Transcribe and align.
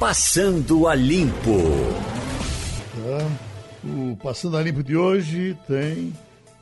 Passando 0.00 0.88
a 0.88 0.94
Limpo. 0.94 1.58
Tá. 2.96 3.86
O 3.86 4.16
Passando 4.16 4.56
a 4.56 4.62
Limpo 4.62 4.82
de 4.82 4.96
hoje 4.96 5.54
tem 5.66 6.14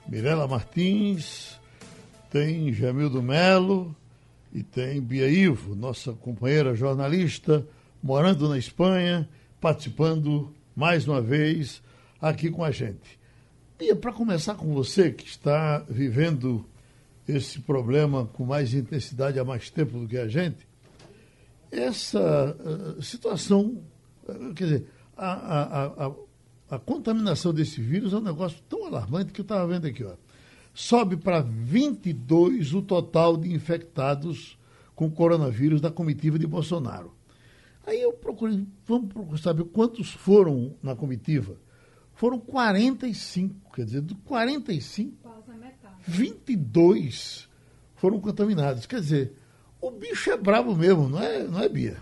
Mirela 0.08 0.48
Martins, 0.48 1.56
tem 2.32 2.72
Jamildo 2.72 3.22
Melo 3.22 3.94
e 4.52 4.64
tem 4.64 5.00
Bia 5.00 5.28
Ivo, 5.28 5.76
nossa 5.76 6.12
companheira 6.14 6.74
jornalista, 6.74 7.64
morando 8.02 8.48
na 8.48 8.58
Espanha, 8.58 9.28
participando 9.60 10.52
mais 10.74 11.06
uma 11.06 11.22
vez 11.22 11.80
aqui 12.20 12.50
com 12.50 12.64
a 12.64 12.72
gente. 12.72 13.20
Bia, 13.78 13.94
para 13.94 14.12
começar 14.12 14.56
com 14.56 14.74
você, 14.74 15.12
que 15.12 15.28
está 15.28 15.78
vivendo 15.88 16.66
esse 17.28 17.60
problema 17.60 18.26
com 18.32 18.44
mais 18.44 18.74
intensidade 18.74 19.38
há 19.38 19.44
mais 19.44 19.70
tempo 19.70 19.96
do 19.96 20.08
que 20.08 20.18
a 20.18 20.26
gente, 20.26 20.67
essa 21.70 22.56
uh, 22.58 23.02
situação, 23.02 23.82
uh, 24.28 24.54
quer 24.54 24.64
dizer, 24.64 24.86
a, 25.16 25.32
a, 25.32 26.06
a, 26.06 26.12
a, 26.70 26.78
contaminação 26.78 27.52
desse 27.52 27.80
vírus 27.80 28.12
é 28.12 28.16
um 28.16 28.22
negócio 28.22 28.60
tão 28.68 28.86
alarmante 28.86 29.32
que 29.32 29.40
eu 29.40 29.44
estava 29.44 29.66
vendo 29.66 29.86
aqui, 29.86 30.04
ó. 30.04 30.14
Sobe 30.72 31.16
para 31.16 31.40
22 31.40 32.72
o 32.72 32.82
total 32.82 33.36
de 33.36 33.52
infectados 33.52 34.56
com 34.94 35.10
coronavírus 35.10 35.80
da 35.80 35.90
comitiva 35.90 36.38
de 36.38 36.46
Bolsonaro. 36.46 37.12
Aí 37.84 38.00
eu 38.00 38.12
procurei, 38.12 38.66
vamos 38.86 39.12
procurar 39.12 39.38
saber 39.38 39.64
quantos 39.64 40.10
foram 40.10 40.74
na 40.82 40.94
comitiva. 40.94 41.56
Foram 42.14 42.38
45, 42.38 43.72
quer 43.72 43.84
dizer, 43.84 44.02
de 44.02 44.14
45, 44.16 45.16
22 46.06 47.48
foram 47.94 48.20
contaminados. 48.20 48.86
Quer 48.86 49.00
dizer, 49.00 49.32
o 49.80 49.90
bicho 49.90 50.30
é 50.30 50.36
bravo 50.36 50.74
mesmo, 50.74 51.08
não 51.08 51.22
é, 51.22 51.44
não 51.44 51.60
é 51.60 51.68
Bia? 51.68 51.96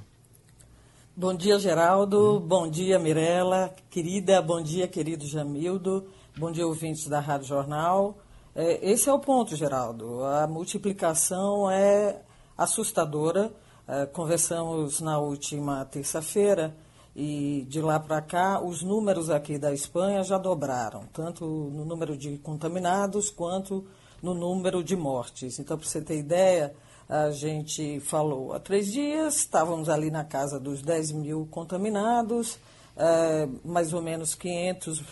Bom 1.14 1.34
dia, 1.34 1.58
Geraldo. 1.58 2.36
Hum. 2.36 2.40
Bom 2.40 2.68
dia, 2.68 2.98
Mirela. 2.98 3.74
Querida, 3.90 4.40
bom 4.42 4.62
dia, 4.62 4.86
querido 4.86 5.26
Jamildo. 5.26 6.06
Bom 6.36 6.52
dia, 6.52 6.66
ouvintes 6.66 7.06
da 7.08 7.20
Rádio 7.20 7.46
Jornal. 7.46 8.18
É, 8.54 8.90
esse 8.90 9.08
é 9.08 9.12
o 9.12 9.18
ponto, 9.18 9.56
Geraldo. 9.56 10.24
A 10.24 10.46
multiplicação 10.46 11.70
é 11.70 12.20
assustadora. 12.56 13.52
É, 13.88 14.04
conversamos 14.04 15.00
na 15.00 15.18
última 15.18 15.84
terça-feira 15.84 16.74
e 17.14 17.64
de 17.68 17.80
lá 17.80 17.98
para 17.98 18.20
cá 18.20 18.60
os 18.60 18.82
números 18.82 19.30
aqui 19.30 19.58
da 19.58 19.72
Espanha 19.72 20.22
já 20.22 20.36
dobraram, 20.36 21.04
tanto 21.12 21.46
no 21.46 21.84
número 21.84 22.14
de 22.14 22.36
contaminados 22.38 23.30
quanto 23.30 23.86
no 24.22 24.34
número 24.34 24.84
de 24.84 24.96
mortes. 24.96 25.58
Então, 25.58 25.78
para 25.78 25.86
você 25.86 26.02
ter 26.02 26.18
ideia, 26.18 26.74
a 27.08 27.30
gente 27.30 28.00
falou 28.00 28.52
há 28.52 28.58
três 28.58 28.92
dias, 28.92 29.36
estávamos 29.36 29.88
ali 29.88 30.10
na 30.10 30.24
casa 30.24 30.58
dos 30.58 30.82
10 30.82 31.12
mil 31.12 31.46
contaminados, 31.50 32.58
é, 32.96 33.48
mais 33.64 33.92
ou 33.92 34.02
menos 34.02 34.34
500, 34.34 35.04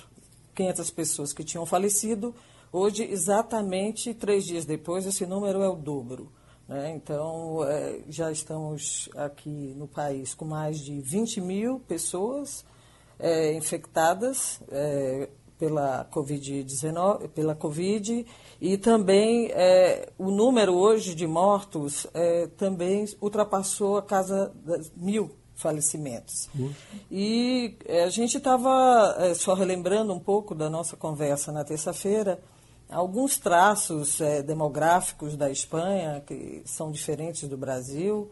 500 0.54 0.90
pessoas 0.90 1.32
que 1.32 1.44
tinham 1.44 1.64
falecido. 1.64 2.34
Hoje, 2.72 3.04
exatamente 3.04 4.12
três 4.12 4.44
dias 4.44 4.64
depois, 4.64 5.06
esse 5.06 5.24
número 5.24 5.62
é 5.62 5.68
o 5.68 5.76
dobro. 5.76 6.32
Né? 6.66 6.90
Então, 6.96 7.62
é, 7.64 8.00
já 8.08 8.32
estamos 8.32 9.08
aqui 9.16 9.72
no 9.76 9.86
país 9.86 10.34
com 10.34 10.44
mais 10.44 10.80
de 10.80 11.00
20 11.00 11.40
mil 11.40 11.78
pessoas 11.80 12.64
é, 13.20 13.52
infectadas 13.52 14.60
pela 15.56 16.04
Covid-19, 16.12 17.28
pela 17.28 17.54
Covid, 17.54 18.26
e 18.60 18.76
também 18.76 19.50
é, 19.52 20.10
o 20.18 20.30
número 20.30 20.74
hoje 20.74 21.14
de 21.14 21.26
mortos 21.26 22.06
é, 22.14 22.46
também 22.56 23.06
ultrapassou 23.20 23.96
a 23.96 24.02
casa 24.02 24.52
das 24.64 24.90
mil 24.96 25.30
falecimentos. 25.54 26.48
Uhum. 26.54 26.72
E 27.10 27.76
é, 27.86 28.04
a 28.04 28.10
gente 28.10 28.36
estava, 28.36 29.16
é, 29.18 29.34
só 29.34 29.54
relembrando 29.54 30.12
um 30.12 30.18
pouco 30.18 30.54
da 30.54 30.68
nossa 30.68 30.96
conversa 30.96 31.52
na 31.52 31.64
terça-feira, 31.64 32.40
alguns 32.90 33.38
traços 33.38 34.20
é, 34.20 34.42
demográficos 34.42 35.36
da 35.36 35.50
Espanha 35.50 36.22
que 36.26 36.62
são 36.64 36.90
diferentes 36.90 37.48
do 37.48 37.56
Brasil. 37.56 38.30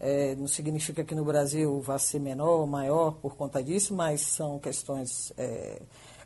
É, 0.00 0.36
não 0.36 0.46
significa 0.46 1.02
que 1.02 1.14
no 1.14 1.24
Brasil 1.24 1.80
vá 1.80 1.98
ser 1.98 2.20
menor 2.20 2.60
ou 2.60 2.66
maior 2.66 3.12
por 3.16 3.34
conta 3.34 3.62
disso, 3.62 3.94
mas 3.94 4.20
são 4.20 4.58
questões 4.58 5.32
é, 5.36 5.82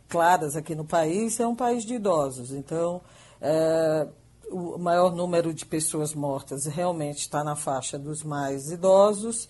claras 0.09 0.57
aqui 0.57 0.75
no 0.75 0.85
país, 0.85 1.41
é 1.41 1.47
um 1.47 1.55
país 1.55 1.85
de 1.85 1.95
idosos. 1.95 2.53
Então, 2.53 3.01
é, 3.43 4.07
o 4.49 4.79
maior 4.79 5.15
número 5.15 5.53
de 5.53 5.67
pessoas 5.67 6.15
mortas 6.15 6.67
realmente 6.67 7.19
está 7.19 7.43
na 7.43 7.57
faixa 7.57 7.99
dos 7.99 8.23
mais 8.23 8.71
idosos. 8.71 9.49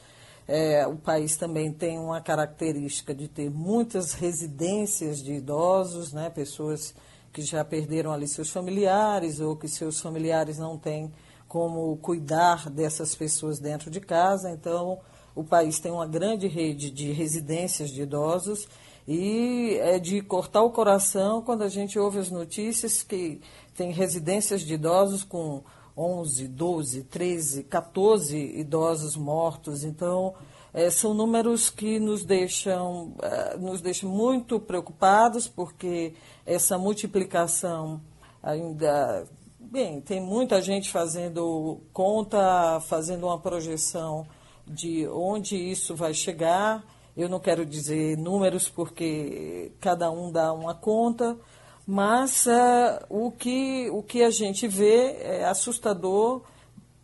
É, 0.48 0.86
o 0.86 0.96
país 0.96 1.36
também 1.36 1.70
tem 1.70 1.98
uma 1.98 2.20
característica 2.20 3.14
de 3.14 3.28
ter 3.28 3.50
muitas 3.50 4.14
residências 4.14 5.22
de 5.22 5.34
idosos, 5.34 6.12
né, 6.12 6.30
pessoas 6.30 6.94
que 7.32 7.42
já 7.42 7.64
perderam 7.64 8.12
ali 8.12 8.26
seus 8.26 8.50
familiares 8.50 9.40
ou 9.40 9.56
que 9.56 9.68
seus 9.68 10.00
familiares 10.00 10.58
não 10.58 10.78
têm 10.78 11.12
como 11.46 11.96
cuidar 11.98 12.70
dessas 12.70 13.14
pessoas 13.14 13.58
dentro 13.58 13.90
de 13.90 14.00
casa. 14.00 14.50
Então, 14.50 14.98
o 15.34 15.44
país 15.44 15.78
tem 15.78 15.92
uma 15.92 16.06
grande 16.06 16.46
rede 16.46 16.90
de 16.90 17.12
residências 17.12 17.90
de 17.90 18.02
idosos 18.02 18.66
e 19.06 19.76
é 19.80 19.98
de 19.98 20.20
cortar 20.22 20.62
o 20.62 20.70
coração 20.70 21.42
quando 21.42 21.62
a 21.62 21.68
gente 21.68 21.98
ouve 21.98 22.18
as 22.18 22.30
notícias 22.30 23.02
que 23.02 23.40
tem 23.74 23.90
residências 23.90 24.62
de 24.62 24.74
idosos 24.74 25.24
com 25.24 25.62
11, 25.96 26.48
12, 26.48 27.04
13, 27.04 27.64
14 27.64 28.36
idosos 28.36 29.16
mortos. 29.16 29.84
Então, 29.84 30.34
é, 30.72 30.88
são 30.88 31.12
números 31.12 31.68
que 31.68 31.98
nos 31.98 32.24
deixam, 32.24 33.14
é, 33.22 33.56
nos 33.56 33.80
deixam 33.82 34.08
muito 34.08 34.58
preocupados, 34.58 35.46
porque 35.46 36.14
essa 36.46 36.78
multiplicação 36.78 38.00
ainda. 38.42 39.26
Bem, 39.58 40.02
tem 40.02 40.20
muita 40.20 40.60
gente 40.60 40.90
fazendo 40.90 41.80
conta, 41.94 42.78
fazendo 42.80 43.26
uma 43.26 43.38
projeção 43.38 44.26
de 44.66 45.06
onde 45.08 45.56
isso 45.56 45.94
vai 45.94 46.12
chegar. 46.12 46.84
Eu 47.16 47.28
não 47.28 47.40
quero 47.40 47.64
dizer 47.64 48.16
números 48.18 48.68
porque 48.68 49.72
cada 49.80 50.10
um 50.10 50.30
dá 50.30 50.52
uma 50.52 50.74
conta, 50.74 51.38
mas 51.86 52.46
uh, 52.46 53.04
o, 53.08 53.30
que, 53.30 53.90
o 53.90 54.02
que 54.02 54.22
a 54.22 54.30
gente 54.30 54.68
vê 54.68 55.16
é 55.20 55.44
assustador, 55.44 56.42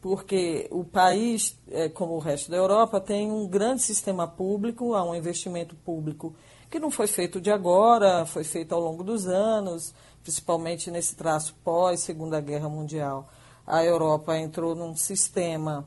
porque 0.01 0.69
o 0.71 0.85
país, 0.85 1.57
é, 1.71 1.89
como 1.89 2.15
o 2.15 2.19
resto 2.19 2.51
da 2.51 2.57
Europa, 2.57 3.01
tem 3.01 3.31
um 3.31 3.47
grande 3.47 3.83
sistema 3.83 4.29
público, 4.29 4.95
há 4.95 5.03
um 5.03 5.15
investimento 5.15 5.75
público 5.77 6.35
que 6.71 6.79
não 6.79 6.91
foi 6.91 7.07
feito 7.07 7.41
de 7.41 7.51
agora, 7.51 8.25
foi 8.27 8.45
feito 8.45 8.75
ao 8.75 8.81
longo 8.81 9.03
dos 9.03 9.27
anos, 9.27 9.95
principalmente 10.23 10.91
nesse 10.91 11.17
traço 11.17 11.55
pós-Segunda 11.65 12.41
Guerra 12.41 12.69
Mundial. 12.69 13.29
A 13.67 13.85
Europa 13.85 14.37
entrou 14.39 14.75
num 14.75 14.95
sistema 14.95 15.87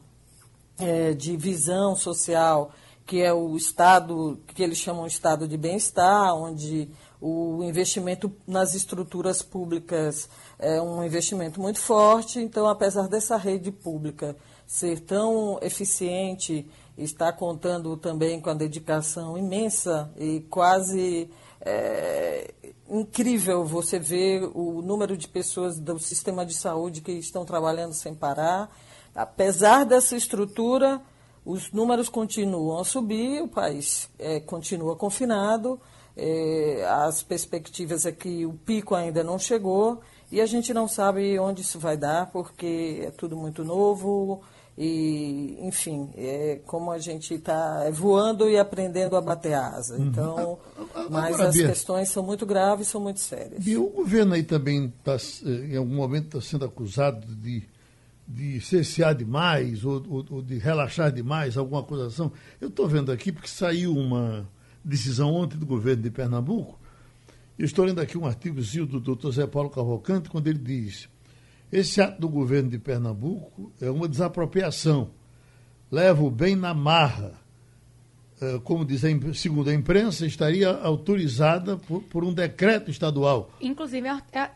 é, 0.77 1.13
de 1.13 1.37
visão 1.37 1.95
social 1.95 2.71
que 3.05 3.21
é 3.21 3.33
o 3.33 3.57
estado, 3.57 4.39
que 4.47 4.63
eles 4.63 4.77
chamam 4.77 5.05
de 5.05 5.11
estado 5.11 5.47
de 5.47 5.57
bem-estar, 5.57 6.33
onde 6.33 6.89
o 7.21 7.63
investimento 7.63 8.35
nas 8.47 8.73
estruturas 8.73 9.43
públicas 9.43 10.27
é 10.57 10.81
um 10.81 11.03
investimento 11.03 11.61
muito 11.61 11.79
forte. 11.79 12.39
Então, 12.39 12.65
apesar 12.65 13.07
dessa 13.07 13.37
rede 13.37 13.71
pública 13.71 14.35
ser 14.65 15.01
tão 15.01 15.59
eficiente, 15.61 16.67
está 16.97 17.31
contando 17.31 17.95
também 17.95 18.41
com 18.41 18.49
a 18.49 18.55
dedicação 18.55 19.37
imensa 19.37 20.11
e 20.17 20.39
quase 20.49 21.29
é, 21.61 22.53
incrível 22.89 23.63
você 23.63 23.99
ver 23.99 24.49
o 24.55 24.81
número 24.81 25.15
de 25.15 25.27
pessoas 25.27 25.79
do 25.79 25.99
sistema 25.99 26.43
de 26.43 26.55
saúde 26.55 27.01
que 27.01 27.11
estão 27.11 27.45
trabalhando 27.45 27.93
sem 27.93 28.15
parar. 28.15 28.75
Apesar 29.13 29.85
dessa 29.85 30.15
estrutura, 30.15 31.01
os 31.45 31.71
números 31.71 32.09
continuam 32.09 32.79
a 32.79 32.83
subir, 32.83 33.41
o 33.41 33.47
país 33.47 34.09
é, 34.17 34.39
continua 34.39 34.95
confinado, 34.95 35.79
é, 36.15 36.85
as 36.87 37.23
perspectivas 37.23 38.05
é 38.05 38.11
que 38.11 38.45
o 38.45 38.53
pico 38.53 38.95
ainda 38.95 39.23
não 39.23 39.39
chegou 39.39 40.01
e 40.31 40.39
a 40.39 40.45
gente 40.45 40.73
não 40.73 40.87
sabe 40.87 41.37
onde 41.39 41.61
isso 41.61 41.79
vai 41.79 41.97
dar, 41.97 42.31
porque 42.31 43.03
é 43.05 43.11
tudo 43.11 43.35
muito 43.35 43.63
novo 43.63 44.41
e, 44.77 45.57
enfim, 45.61 46.09
é 46.15 46.59
como 46.65 46.91
a 46.91 46.97
gente 46.97 47.33
está 47.33 47.89
voando 47.91 48.49
e 48.49 48.57
aprendendo 48.57 49.15
a 49.15 49.21
bater 49.21 49.53
asa. 49.53 49.97
Uhum. 49.97 50.05
Então, 50.05 50.59
mas 51.09 51.35
Agora, 51.35 51.49
as 51.49 51.55
Bia, 51.55 51.67
questões 51.67 52.09
são 52.09 52.23
muito 52.23 52.45
graves, 52.45 52.87
são 52.87 53.01
muito 53.01 53.19
sérias. 53.19 53.65
E 53.67 53.75
o 53.75 53.87
governo 53.87 54.33
aí 54.33 54.43
também 54.43 54.93
está, 54.99 55.17
em 55.45 55.75
algum 55.75 55.95
momento, 55.95 56.37
está 56.37 56.41
sendo 56.41 56.65
acusado 56.65 57.27
de 57.35 57.69
de 58.33 58.61
cessear 58.61 59.13
demais 59.13 59.83
ou, 59.83 60.01
ou, 60.09 60.25
ou, 60.29 60.41
de 60.41 60.57
relaxar 60.57 61.11
demais, 61.11 61.57
alguma 61.57 61.81
acusação. 61.81 62.31
Eu 62.61 62.69
estou 62.69 62.87
vendo 62.87 63.11
aqui 63.11 63.29
porque 63.29 63.49
saiu 63.49 63.93
uma 63.93 64.47
decisão 64.83 65.33
ontem 65.33 65.57
do 65.57 65.65
governo 65.65 66.03
de 66.03 66.11
Pernambuco. 66.11 66.79
Eu 67.57 67.65
estou 67.65 67.85
lendo 67.85 67.99
aqui 68.01 68.17
um 68.17 68.25
artigozinho 68.25 68.85
do 68.85 68.99
doutor 68.99 69.31
Zé 69.31 69.45
Paulo 69.45 69.69
Cavalcante, 69.69 70.29
quando 70.29 70.47
ele 70.47 70.59
diz: 70.59 71.07
esse 71.71 72.01
ato 72.01 72.19
do 72.19 72.27
governo 72.29 72.69
de 72.69 72.79
Pernambuco 72.79 73.71
é 73.79 73.89
uma 73.89 74.07
desapropriação, 74.07 75.11
leva 75.91 76.23
o 76.23 76.31
bem 76.31 76.55
na 76.55 76.73
marra. 76.73 77.39
eh, 78.41 78.59
como 78.63 78.83
diz, 78.83 79.03
a, 79.05 79.09
segundo 79.35 79.69
a 79.69 79.73
imprensa, 79.73 80.25
estaria 80.25 80.69
autorizada 80.69 81.77
por, 81.77 82.01
por 82.03 82.23
um 82.23 82.33
decreto 82.33 82.89
estadual. 82.89 83.51
Inclusive, 83.61 84.07
é, 84.07 84.39
é 84.39 84.51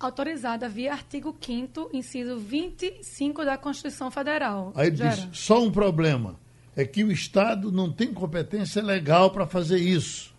autorizada 0.00 0.68
via 0.68 0.92
artigo 0.92 1.34
5 1.40 1.90
inciso 1.92 2.36
25 2.36 3.44
da 3.44 3.56
Constituição 3.56 4.10
Federal. 4.10 4.72
Aí 4.74 4.88
ele 4.88 4.96
diz, 4.96 5.28
só 5.32 5.62
um 5.62 5.70
problema, 5.70 6.34
é 6.76 6.84
que 6.84 7.04
o 7.04 7.12
Estado 7.12 7.70
não 7.70 7.92
tem 7.92 8.12
competência 8.12 8.82
legal 8.82 9.30
para 9.30 9.46
fazer 9.46 9.78
isso. 9.78 10.34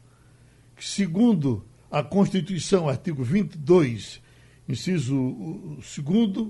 Que, 0.76 0.86
segundo 0.86 1.66
a 1.90 2.04
Constituição, 2.04 2.90
artigo 2.90 3.24
22, 3.24 4.22
inciso 4.68 5.80
2 6.04 6.48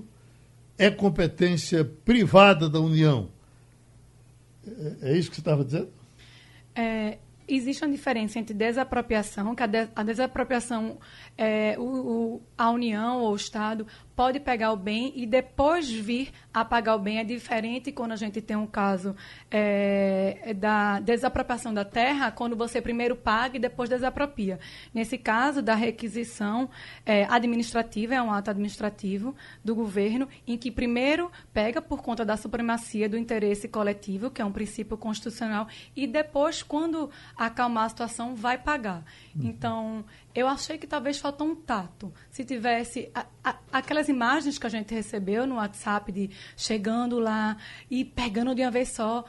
é 0.78 0.90
competência 0.90 1.84
privada 1.84 2.68
da 2.68 2.80
União. 2.80 3.30
É, 4.66 5.10
é 5.10 5.18
isso 5.18 5.30
que 5.30 5.36
você 5.36 5.40
estava 5.40 5.64
dizendo? 5.64 5.88
É, 6.74 7.18
existe 7.48 7.84
uma 7.84 7.90
diferença 7.90 8.38
entre 8.38 8.54
desapropriação, 8.54 9.54
que 9.54 9.62
a, 9.62 9.66
de, 9.66 9.88
a 9.94 10.02
desapropriação, 10.02 10.98
é, 11.38 11.76
o, 11.78 11.82
o, 11.82 12.42
a 12.58 12.70
União 12.70 13.20
ou 13.22 13.32
o 13.32 13.36
Estado 13.36 13.86
pode 14.16 14.40
pegar 14.40 14.72
o 14.72 14.76
bem 14.76 15.12
e 15.14 15.26
depois 15.26 15.90
vir 15.90 16.32
a 16.52 16.64
pagar 16.64 16.96
o 16.96 16.98
bem. 16.98 17.18
É 17.18 17.24
diferente 17.24 17.92
quando 17.92 18.12
a 18.12 18.16
gente 18.16 18.40
tem 18.40 18.56
um 18.56 18.66
caso 18.66 19.14
é, 19.50 20.54
da 20.56 20.98
desapropriação 21.00 21.74
da 21.74 21.84
terra, 21.84 22.32
quando 22.32 22.56
você 22.56 22.80
primeiro 22.80 23.14
paga 23.14 23.58
e 23.58 23.60
depois 23.60 23.90
desapropria. 23.90 24.58
Nesse 24.94 25.18
caso 25.18 25.60
da 25.60 25.74
requisição 25.74 26.70
é, 27.04 27.24
administrativa, 27.24 28.14
é 28.14 28.22
um 28.22 28.32
ato 28.32 28.50
administrativo 28.50 29.36
do 29.62 29.74
governo, 29.74 30.26
em 30.46 30.56
que 30.56 30.70
primeiro 30.70 31.30
pega 31.52 31.82
por 31.82 32.02
conta 32.02 32.24
da 32.24 32.38
supremacia 32.38 33.08
do 33.08 33.18
interesse 33.18 33.68
coletivo, 33.68 34.30
que 34.30 34.40
é 34.40 34.44
um 34.44 34.52
princípio 34.52 34.96
constitucional, 34.96 35.68
e 35.94 36.06
depois, 36.06 36.62
quando 36.62 37.10
acalmar 37.36 37.84
a 37.84 37.88
situação, 37.90 38.34
vai 38.34 38.56
pagar. 38.56 39.04
Uhum. 39.34 39.46
Então, 39.46 40.04
eu 40.34 40.46
achei 40.46 40.76
que 40.76 40.86
talvez 40.86 41.18
faltou 41.18 41.46
um 41.46 41.54
tato. 41.54 42.12
Se 42.30 42.44
tivesse 42.44 43.10
a, 43.14 43.26
a, 43.42 43.56
aquelas 43.72 44.05
imagens 44.08 44.58
que 44.58 44.66
a 44.66 44.70
gente 44.70 44.94
recebeu 44.94 45.46
no 45.46 45.56
WhatsApp 45.56 46.10
de 46.12 46.30
chegando 46.56 47.18
lá 47.18 47.56
e 47.90 48.04
pegando 48.04 48.54
de 48.54 48.62
uma 48.62 48.70
vez 48.70 48.90
só, 48.90 49.24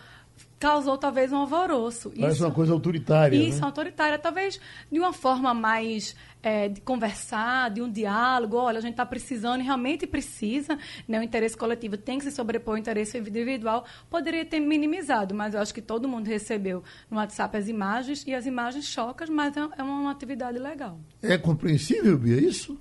causou 0.60 0.98
talvez 0.98 1.32
um 1.32 1.38
alvoroço. 1.38 2.12
Parece 2.12 2.38
isso, 2.38 2.46
uma 2.46 2.54
coisa 2.54 2.74
autoritária. 2.74 3.36
Isso, 3.38 3.60
né? 3.60 3.66
autoritária. 3.66 4.18
Talvez 4.18 4.60
de 4.92 5.00
uma 5.00 5.14
forma 5.14 5.54
mais 5.54 6.16
é, 6.42 6.68
de 6.68 6.82
conversar, 6.82 7.70
de 7.72 7.82
um 7.82 7.92
diálogo. 7.92 8.58
Olha, 8.58 8.78
a 8.78 8.82
gente 8.82 8.92
está 8.92 9.06
precisando, 9.06 9.62
e 9.62 9.64
realmente 9.64 10.08
precisa, 10.08 10.78
né? 11.08 11.20
o 11.20 11.24
interesse 11.24 11.56
coletivo 11.56 11.98
tem 11.98 12.18
que 12.18 12.26
se 12.26 12.32
sobrepor 12.32 12.76
ao 12.76 12.78
interesse 12.78 13.18
individual. 13.18 13.86
Poderia 14.10 14.46
ter 14.46 14.60
minimizado, 14.60 15.36
mas 15.36 15.54
eu 15.54 15.62
acho 15.62 15.74
que 15.74 15.82
todo 15.82 16.08
mundo 16.08 16.28
recebeu 16.28 16.84
no 17.10 17.18
WhatsApp 17.18 17.58
as 17.58 17.68
imagens, 17.68 18.26
e 18.26 18.34
as 18.34 18.46
imagens 18.46 18.86
chocam, 18.86 19.28
mas 19.30 19.56
é, 19.56 19.60
é 19.78 19.84
uma 19.84 20.12
atividade 20.12 20.58
legal. 20.58 21.00
É 21.22 21.38
compreensível, 21.38 22.18
Bia, 22.18 22.40
isso? 22.40 22.80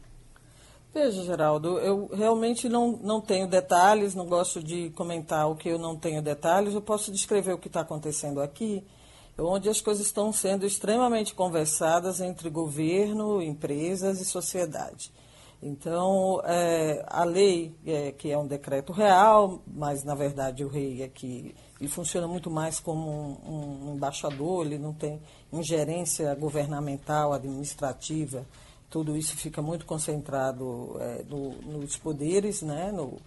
Veja, 0.97 1.23
Geraldo, 1.25 1.79
eu 1.81 2.09
realmente 2.11 2.71
não, 2.71 2.93
não 2.93 3.21
tenho 3.21 3.47
detalhes, 3.47 4.15
não 4.15 4.25
gosto 4.25 4.63
de 4.63 4.89
comentar 4.97 5.47
o 5.47 5.55
que 5.55 5.69
eu 5.69 5.79
não 5.79 5.95
tenho 5.95 6.23
detalhes. 6.23 6.73
Eu 6.73 6.81
posso 6.81 7.13
descrever 7.13 7.53
o 7.53 7.59
que 7.59 7.67
está 7.67 7.83
acontecendo 7.83 8.41
aqui, 8.41 8.83
onde 9.37 9.69
as 9.69 9.79
coisas 9.79 10.07
estão 10.07 10.33
sendo 10.33 10.65
extremamente 10.65 11.35
conversadas 11.35 12.23
entre 12.23 12.49
governo, 12.49 13.43
empresas 13.43 14.23
e 14.23 14.25
sociedade. 14.25 15.13
Então, 15.63 16.41
é, 16.47 17.05
a 17.09 17.25
lei, 17.25 17.75
é, 17.87 18.13
que 18.13 18.31
é 18.31 18.39
um 18.39 18.47
decreto 18.47 18.91
real, 18.91 19.61
mas 19.67 20.03
na 20.03 20.15
verdade 20.15 20.65
o 20.65 20.69
rei 20.69 21.03
aqui 21.03 21.55
ele 21.79 21.91
funciona 21.91 22.27
muito 22.27 22.51
mais 22.51 22.81
como 22.81 23.39
um, 23.47 23.91
um 23.91 23.95
embaixador, 23.97 24.65
ele 24.65 24.79
não 24.79 24.95
tem 24.95 25.21
ingerência 25.53 26.35
governamental, 26.37 27.35
administrativa 27.35 28.47
tudo 28.91 29.17
isso 29.17 29.37
fica 29.37 29.61
muito 29.61 29.85
concentrado 29.85 30.97
é, 31.00 31.25
no, 31.29 31.50
nos 31.79 31.97
poderes, 31.97 32.62
né, 32.62 32.93
no, 32.93 33.19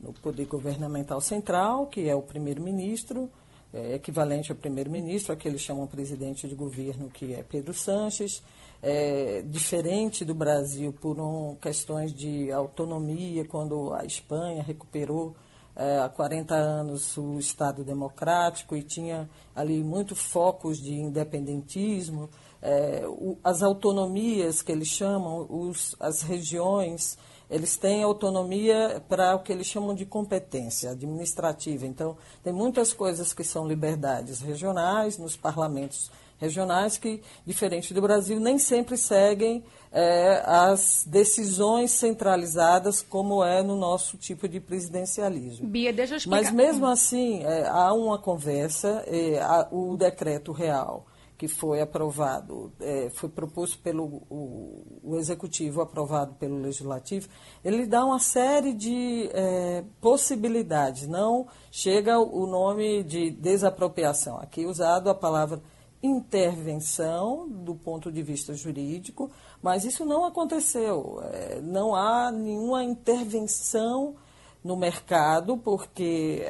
no, 0.00 0.12
poder 0.14 0.46
governamental 0.46 1.20
central, 1.20 1.86
que 1.86 2.08
é 2.08 2.14
o 2.14 2.22
primeiro-ministro, 2.22 3.30
é, 3.72 3.94
equivalente 3.94 4.50
ao 4.50 4.56
primeiro-ministro, 4.56 5.32
a 5.32 5.36
que 5.36 5.48
eles 5.48 5.60
chamam 5.60 5.86
presidente 5.86 6.48
de 6.48 6.54
governo, 6.54 7.08
que 7.08 7.34
é 7.34 7.42
Pedro 7.42 7.72
Sanches, 7.72 8.42
é, 8.82 9.42
diferente 9.46 10.24
do 10.24 10.34
Brasil 10.34 10.92
por 10.92 11.18
um, 11.18 11.56
questões 11.56 12.12
de 12.12 12.52
autonomia, 12.52 13.44
quando 13.44 13.94
a 13.94 14.04
Espanha 14.04 14.62
recuperou 14.62 15.34
é, 15.76 15.98
há 15.98 16.08
40 16.08 16.54
anos 16.54 17.16
o 17.16 17.38
Estado 17.38 17.82
democrático 17.82 18.76
e 18.76 18.82
tinha 18.82 19.28
ali 19.54 19.82
muito 19.82 20.14
focos 20.14 20.78
de 20.78 20.92
independentismo, 20.92 22.28
é, 22.64 23.04
o, 23.06 23.36
as 23.44 23.62
autonomias 23.62 24.62
que 24.62 24.72
eles 24.72 24.88
chamam, 24.88 25.46
os, 25.50 25.94
as 26.00 26.22
regiões, 26.22 27.18
eles 27.50 27.76
têm 27.76 28.02
autonomia 28.02 29.02
para 29.06 29.36
o 29.36 29.40
que 29.40 29.52
eles 29.52 29.66
chamam 29.66 29.94
de 29.94 30.06
competência 30.06 30.92
administrativa. 30.92 31.86
Então, 31.86 32.16
tem 32.42 32.54
muitas 32.54 32.94
coisas 32.94 33.34
que 33.34 33.44
são 33.44 33.68
liberdades 33.68 34.40
regionais 34.40 35.18
nos 35.18 35.36
parlamentos 35.36 36.10
regionais 36.38 36.96
que, 36.98 37.22
diferente 37.46 37.94
do 37.94 38.00
Brasil, 38.02 38.40
nem 38.40 38.58
sempre 38.58 38.96
seguem 38.96 39.62
é, 39.92 40.42
as 40.44 41.04
decisões 41.06 41.90
centralizadas 41.92 43.02
como 43.02 43.44
é 43.44 43.62
no 43.62 43.76
nosso 43.76 44.16
tipo 44.16 44.48
de 44.48 44.58
presidencialismo. 44.58 45.68
Bia, 45.68 45.92
deixa 45.92 46.14
eu 46.14 46.16
explicar. 46.16 46.42
Mas 46.42 46.50
mesmo 46.50 46.86
assim, 46.86 47.44
é, 47.44 47.68
há 47.68 47.92
uma 47.92 48.18
conversa, 48.18 49.04
é, 49.06 49.38
há 49.40 49.68
o 49.70 49.96
decreto 49.96 50.50
real 50.50 51.06
que 51.36 51.48
foi 51.48 51.80
aprovado, 51.80 52.72
é, 52.80 53.10
foi 53.10 53.28
proposto 53.28 53.78
pelo 53.80 54.22
o, 54.30 55.00
o, 55.02 55.16
executivo, 55.16 55.80
aprovado 55.80 56.34
pelo 56.34 56.60
legislativo, 56.60 57.28
ele 57.64 57.86
dá 57.86 58.04
uma 58.04 58.20
série 58.20 58.72
de 58.72 59.28
é, 59.32 59.84
possibilidades. 60.00 61.08
Não 61.08 61.46
chega 61.72 62.18
o 62.18 62.46
nome 62.46 63.02
de 63.02 63.30
desapropriação. 63.30 64.38
Aqui 64.38 64.64
usado 64.64 65.10
a 65.10 65.14
palavra 65.14 65.60
intervenção 66.02 67.48
do 67.48 67.74
ponto 67.74 68.12
de 68.12 68.22
vista 68.22 68.54
jurídico, 68.54 69.30
mas 69.60 69.84
isso 69.84 70.04
não 70.04 70.24
aconteceu. 70.24 71.20
É, 71.32 71.60
não 71.60 71.94
há 71.94 72.30
nenhuma 72.30 72.84
intervenção 72.84 74.14
no 74.62 74.76
mercado, 74.76 75.58
porque 75.58 76.42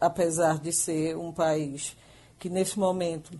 apesar 0.00 0.58
de 0.58 0.72
ser 0.72 1.16
um 1.16 1.32
país 1.32 1.96
que 2.38 2.48
nesse 2.48 2.78
momento 2.78 3.38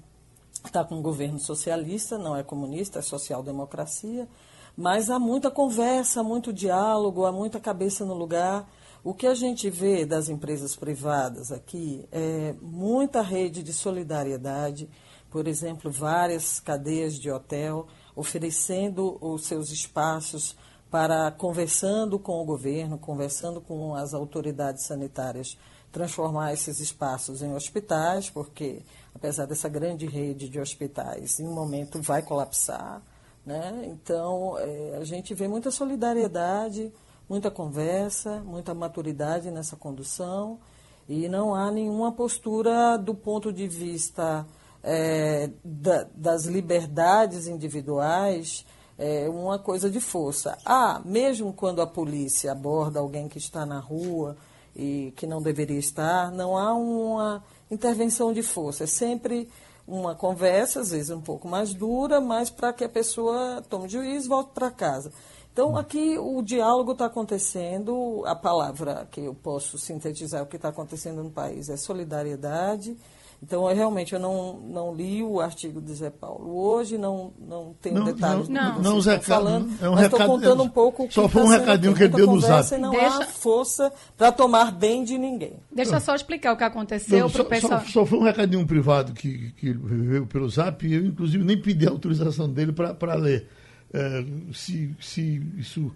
está 0.67 0.85
com 0.85 0.97
um 0.97 1.03
governo 1.03 1.39
socialista, 1.39 2.19
não 2.19 2.37
é 2.37 2.43
comunista, 2.43 2.99
é 2.99 3.03
social-democracia, 3.03 4.29
mas 4.77 5.11
há 5.11 5.19
muita 5.19 5.51
conversa, 5.51 6.23
muito 6.23 6.53
diálogo, 6.53 7.25
há 7.25 7.33
muita 7.33 7.59
cabeça 7.59 8.05
no 8.05 8.15
lugar. 8.15 8.69
O 9.03 9.15
que 9.15 9.27
a 9.27 9.35
gente 9.35 9.71
vê 9.71 10.05
das 10.05 10.29
empresas 10.29 10.77
privadas 10.77 11.51
aqui 11.53 12.07
é 12.13 12.55
muita 12.61 13.23
rede 13.23 13.63
de 13.63 13.73
solidariedade, 13.73 14.89
por 15.31 15.47
exemplo, 15.47 15.91
várias 15.91 16.61
cadeias 16.61 17.15
de 17.15 17.31
hotel 17.31 17.87
oferecendo 18.15 19.17
os 19.21 19.47
seus 19.47 19.71
espaços 19.71 20.57
para 20.91 21.31
conversando 21.31 22.19
com 22.19 22.41
o 22.41 22.45
governo, 22.45 22.99
conversando 22.99 23.61
com 23.61 23.95
as 23.95 24.15
autoridades 24.15 24.87
sanitárias, 24.87 25.57
transformar 25.93 26.53
esses 26.53 26.81
espaços 26.81 27.43
em 27.43 27.55
hospitais, 27.55 28.31
porque 28.31 28.83
apesar 29.19 29.47
dessa 29.47 29.69
grande 29.69 30.07
rede 30.07 30.49
de 30.49 30.61
hospitais, 30.61 31.41
em 31.41 31.47
um 31.47 31.53
momento 31.53 32.01
vai 32.01 32.23
colapsar. 32.23 33.03
Né? 33.45 33.83
Então, 33.87 34.57
é, 34.59 34.97
a 35.01 35.05
gente 35.05 35.35
vê 35.35 35.49
muita 35.49 35.73
solidariedade, 35.73 36.93
muita 37.29 37.51
conversa, 37.51 38.41
muita 38.41 38.73
maturidade 38.75 39.51
nessa 39.51 39.75
condução 39.75 40.61
e 41.09 41.29
não 41.29 41.53
há 41.53 41.71
nenhuma 41.71 42.13
postura 42.13 42.97
do 42.97 43.13
ponto 43.13 43.53
de 43.53 43.67
vista 43.67 44.47
é, 44.85 45.51
da, 45.65 46.07
das 46.15 46.45
liberdades 46.45 47.49
individuais, 47.49 48.65
é, 48.97 49.29
uma 49.29 49.59
coisa 49.59 49.91
de 49.91 50.01
força. 50.01 50.57
Ah, 50.65 51.03
mesmo 51.05 51.53
quando 51.53 51.83
a 51.83 51.87
polícia 51.87 52.53
aborda 52.53 53.01
alguém 53.01 53.29
que 53.29 53.39
está 53.39 53.67
na 53.67 53.81
rua 53.81 54.37
e 54.77 55.13
que 55.17 55.27
não 55.27 55.43
deveria 55.43 55.79
estar, 55.79 56.31
não 56.31 56.57
há 56.57 56.73
uma 56.73 57.43
intervenção 57.71 58.33
de 58.33 58.43
força. 58.43 58.85
É 58.85 58.87
sempre 58.87 59.49
uma 59.87 60.15
conversa, 60.15 60.81
às 60.81 60.91
vezes 60.91 61.11
um 61.11 61.21
pouco 61.21 61.49
mais 61.49 61.73
dura, 61.73 62.21
mas 62.21 62.51
para 62.51 62.73
que 62.73 62.85
a 62.85 62.89
pessoa 62.89 63.65
tome 63.69 63.89
juízo 63.89 64.27
e 64.27 64.29
volte 64.29 64.51
para 64.53 64.71
casa. 64.71 65.11
Então, 65.53 65.77
aqui 65.77 66.17
o 66.19 66.41
diálogo 66.41 66.93
está 66.93 67.07
acontecendo, 67.07 68.23
a 68.27 68.37
palavra 68.37 69.09
que 69.11 69.23
eu 69.23 69.35
posso 69.35 69.77
sintetizar 69.77 70.43
o 70.43 70.47
que 70.47 70.57
está 70.57 70.69
acontecendo 70.69 71.23
no 71.23 71.31
país 71.31 71.69
é 71.69 71.77
solidariedade, 71.77 72.97
Então, 73.41 73.69
eu, 73.71 73.77
realmente, 73.77 74.13
eu 74.13 74.19
não, 74.19 74.59
não 74.59 74.95
li 74.95 75.23
o 75.23 75.41
artigo 75.41 75.81
de 75.81 75.95
Zé 75.95 76.11
Paulo. 76.11 76.57
Hoje 76.57 76.99
não, 76.99 77.33
não 77.39 77.75
tenho 77.81 77.97
não, 77.97 78.05
detalhes 78.05 78.49
não, 78.49 78.71
do 78.71 78.77
que 78.77 78.83
não, 78.83 79.01
Zé 79.01 79.21
falando, 79.21 79.71
é 79.81 79.89
um 79.89 79.95
mas 79.95 80.05
estou 80.05 80.27
contando 80.27 80.63
um 80.63 80.69
pouco 80.69 81.05
o 81.05 81.09
que 81.09 81.15
Só 81.15 81.29
foi 81.29 81.43
um 81.43 81.47
recadinho 81.47 81.95
que 81.95 82.03
ele 82.03 82.15
deu 82.15 82.27
no 82.27 82.41
zap. 82.41 82.77
não 82.77 82.91
Deixa... 82.91 83.23
há 83.23 83.27
força 83.27 83.93
para 84.17 84.33
tomar 84.33 84.73
bem 84.73 85.05
de 85.05 85.17
ninguém. 85.17 85.55
Deixa 85.73 86.01
só 86.01 86.17
explicar 86.17 86.53
o 86.53 86.57
que 86.57 86.65
aconteceu 86.65 87.31
para 87.31 87.43
o 87.43 87.45
pessoal. 87.45 87.81
Só, 87.83 87.87
só, 87.87 88.07
foi 88.07 88.19
um 88.19 88.25
recadinho 88.25 88.67
privado 88.67 89.13
que, 89.13 89.53
que 89.53 89.73
veio 89.73 90.27
pelo 90.27 90.49
zap 90.49 90.85
e 90.85 90.95
eu, 90.95 91.07
inclusive, 91.07 91.45
nem 91.45 91.61
pedi 91.61 91.87
a 91.87 91.91
autorização 91.91 92.49
dele 92.49 92.73
para 92.73 93.15
ler. 93.15 93.49
É, 93.95 94.25
se, 94.53 94.95
se 95.01 95.43
isso 95.57 95.93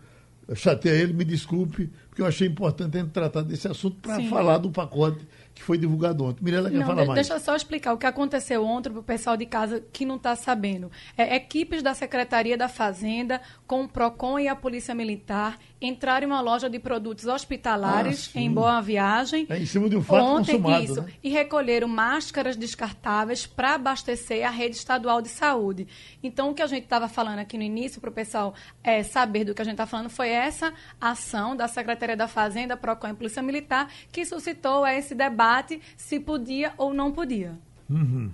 chateia 0.54 0.94
ele, 0.94 1.12
me 1.12 1.24
desculpe, 1.24 1.90
porque 2.08 2.22
eu 2.22 2.26
achei 2.26 2.48
importante 2.48 2.96
a 2.96 3.00
gente 3.00 3.10
tratar 3.10 3.42
desse 3.42 3.68
assunto 3.68 3.96
para 4.00 4.22
falar 4.24 4.58
do 4.58 4.70
pacote 4.70 5.26
que 5.54 5.62
foi 5.62 5.76
divulgado 5.78 6.24
ontem. 6.24 6.42
Mirela 6.42 6.70
quer 6.70 6.78
não, 6.78 6.86
falar 6.86 7.04
mais. 7.04 7.14
Deixa 7.14 7.34
eu 7.34 7.40
só 7.40 7.54
explicar 7.54 7.92
o 7.92 7.98
que 7.98 8.06
aconteceu 8.06 8.64
ontem 8.64 8.90
para 8.90 9.00
o 9.00 9.02
pessoal 9.02 9.36
de 9.36 9.46
casa 9.46 9.84
que 9.92 10.04
não 10.04 10.16
está 10.16 10.34
sabendo. 10.34 10.90
É, 11.16 11.36
equipes 11.36 11.82
da 11.82 11.94
Secretaria 11.94 12.56
da 12.56 12.68
Fazenda, 12.68 13.40
com 13.66 13.84
o 13.84 13.88
PROCON 13.88 14.38
e 14.38 14.48
a 14.48 14.56
Polícia 14.56 14.94
Militar, 14.94 15.58
entraram 15.82 16.26
em 16.26 16.30
uma 16.30 16.40
loja 16.40 16.70
de 16.70 16.78
produtos 16.78 17.26
hospitalares 17.26 18.30
ah, 18.34 18.40
em 18.40 18.50
Boa 18.50 18.80
Viagem. 18.80 19.46
É, 19.48 19.58
em 19.58 19.66
cima 19.66 19.88
de 19.88 19.96
um 19.96 20.02
fato 20.02 20.22
ontem, 20.24 20.52
consumado, 20.52 20.84
isso, 20.84 21.02
né? 21.02 21.12
E 21.22 21.28
recolheram 21.28 21.88
máscaras 21.88 22.56
descartáveis 22.56 23.46
para 23.46 23.74
abastecer 23.74 24.46
a 24.46 24.50
rede 24.50 24.76
estadual 24.76 25.20
de 25.20 25.28
saúde. 25.28 25.86
Então, 26.22 26.50
o 26.50 26.54
que 26.54 26.62
a 26.62 26.66
gente 26.66 26.84
estava 26.84 27.08
falando 27.08 27.38
aqui 27.38 27.56
no 27.56 27.62
início, 27.62 28.00
para 28.00 28.10
o 28.10 28.12
pessoal 28.12 28.54
é, 28.82 29.02
saber 29.02 29.44
do 29.44 29.54
que 29.54 29.62
a 29.62 29.64
gente 29.64 29.74
está 29.74 29.86
falando, 29.86 30.08
foi 30.08 30.28
essa 30.28 30.72
ação 31.00 31.56
da 31.56 31.68
Secretaria 31.68 32.16
da 32.16 32.28
Fazenda, 32.28 32.76
PROCON 32.76 33.08
e 33.08 33.14
Polícia 33.14 33.42
Militar, 33.42 33.88
que 34.10 34.24
suscitou 34.24 34.86
esse 34.86 35.14
debate 35.14 35.80
se 35.96 36.20
podia 36.20 36.72
ou 36.76 36.94
não 36.94 37.12
podia. 37.12 37.58
Uhum. 37.88 38.30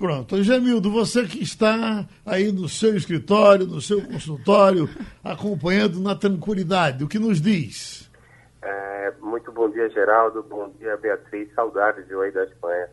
Pronto. 0.00 0.42
Gemildo, 0.42 0.90
você 0.90 1.26
que 1.26 1.42
está 1.42 2.06
aí 2.24 2.50
no 2.50 2.66
seu 2.70 2.96
escritório, 2.96 3.66
no 3.66 3.82
seu 3.82 4.00
consultório, 4.00 4.88
acompanhando 5.22 6.00
na 6.00 6.14
tranquilidade, 6.14 7.04
o 7.04 7.06
que 7.06 7.18
nos 7.18 7.38
diz? 7.38 8.10
É, 8.62 9.12
muito 9.20 9.52
bom 9.52 9.68
dia, 9.68 9.90
Geraldo. 9.90 10.42
Bom 10.42 10.70
dia, 10.78 10.96
Beatriz. 10.96 11.52
Saudades 11.54 12.08
de 12.08 12.14
aí 12.14 12.32
da 12.32 12.44
Espanha. 12.44 12.88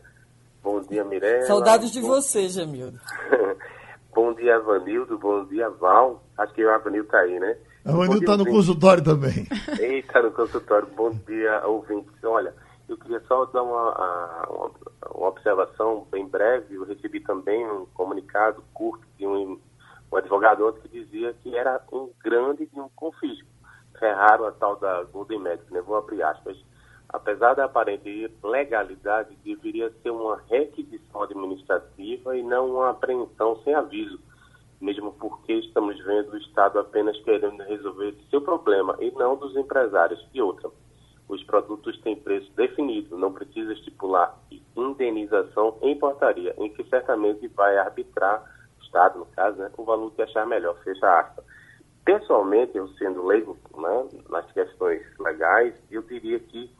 Bom 0.62 0.82
dia, 0.82 1.02
Mirella. 1.02 1.46
Saudades 1.46 1.92
de 1.92 2.02
bom... 2.02 2.08
você, 2.08 2.46
Gemildo. 2.46 3.00
bom 4.14 4.34
dia, 4.34 4.60
Vanildo. 4.60 5.16
Bom 5.16 5.46
dia, 5.46 5.70
Val. 5.70 6.22
Acho 6.36 6.52
que 6.52 6.62
o 6.62 6.70
Avanildo 6.70 7.06
está 7.06 7.20
aí, 7.20 7.40
né? 7.40 7.56
A 7.86 7.92
Vanildo 7.92 8.18
está 8.18 8.36
no 8.36 8.44
consultório 8.44 9.02
também. 9.02 9.46
Eita, 9.80 10.20
no 10.20 10.30
consultório. 10.30 10.86
Bom 10.94 11.18
dia, 11.26 11.66
ouvintes. 11.66 12.12
Olha, 12.22 12.52
eu 12.88 12.96
queria 12.96 13.20
só 13.28 13.44
dar 13.46 13.62
uma, 13.62 14.46
uma, 14.48 15.28
observação 15.28 16.06
bem 16.10 16.26
breve. 16.26 16.74
Eu 16.74 16.84
recebi 16.84 17.20
também 17.20 17.68
um 17.70 17.86
comunicado 17.86 18.62
curto 18.72 19.06
de 19.18 19.26
um, 19.26 19.60
um 20.10 20.16
advogado 20.16 20.72
que 20.74 20.88
dizia 20.88 21.34
que 21.34 21.54
era 21.54 21.82
um 21.92 22.10
grande 22.22 22.66
de 22.66 22.80
um 22.80 22.88
confisco. 22.90 23.46
Ferraram 23.98 24.46
a 24.46 24.52
tal 24.52 24.76
da 24.76 25.02
Golden 25.04 25.40
Medic, 25.40 25.72
né? 25.72 25.80
Vou 25.82 25.96
abrir 25.96 26.22
aspas. 26.22 26.56
Apesar 27.10 27.54
da 27.54 27.64
aparente 27.64 28.30
legalidade, 28.42 29.36
deveria 29.44 29.90
ser 30.02 30.10
uma 30.10 30.42
requisição 30.48 31.22
administrativa 31.22 32.36
e 32.36 32.42
não 32.42 32.74
uma 32.74 32.90
apreensão 32.90 33.60
sem 33.64 33.74
aviso, 33.74 34.20
mesmo 34.80 35.12
porque 35.14 35.54
estamos 35.54 35.98
vendo 36.04 36.32
o 36.32 36.36
Estado 36.36 36.78
apenas 36.78 37.18
querendo 37.22 37.62
resolver 37.64 38.14
seu 38.30 38.42
problema 38.42 38.96
e 39.00 39.10
não 39.12 39.36
dos 39.36 39.56
empresários. 39.56 40.24
E 40.34 40.40
outra, 40.42 40.70
os 41.28 41.42
produtos 41.44 42.00
têm 42.00 42.16
preço 42.16 42.50
definido, 42.54 43.18
não 43.18 43.32
precisa 43.32 43.72
estipular 43.72 44.38
indenização 44.78 45.76
em 45.82 45.98
portaria, 45.98 46.54
em 46.58 46.70
que 46.70 46.84
certamente 46.84 47.46
vai 47.48 47.76
arbitrar, 47.76 48.42
o 48.78 48.82
Estado, 48.84 49.18
no 49.18 49.26
caso, 49.26 49.58
né, 49.58 49.70
o 49.76 49.84
valor 49.84 50.12
que 50.12 50.22
achar 50.22 50.46
melhor, 50.46 50.76
fecha 50.82 51.20
aspas. 51.20 51.44
Pessoalmente, 52.04 52.76
eu 52.76 52.88
sendo 52.90 53.26
leigo 53.26 53.56
né, 53.76 54.08
nas 54.30 54.50
questões 54.52 55.02
legais, 55.18 55.74
eu 55.90 56.02
diria 56.02 56.38
que, 56.38 56.70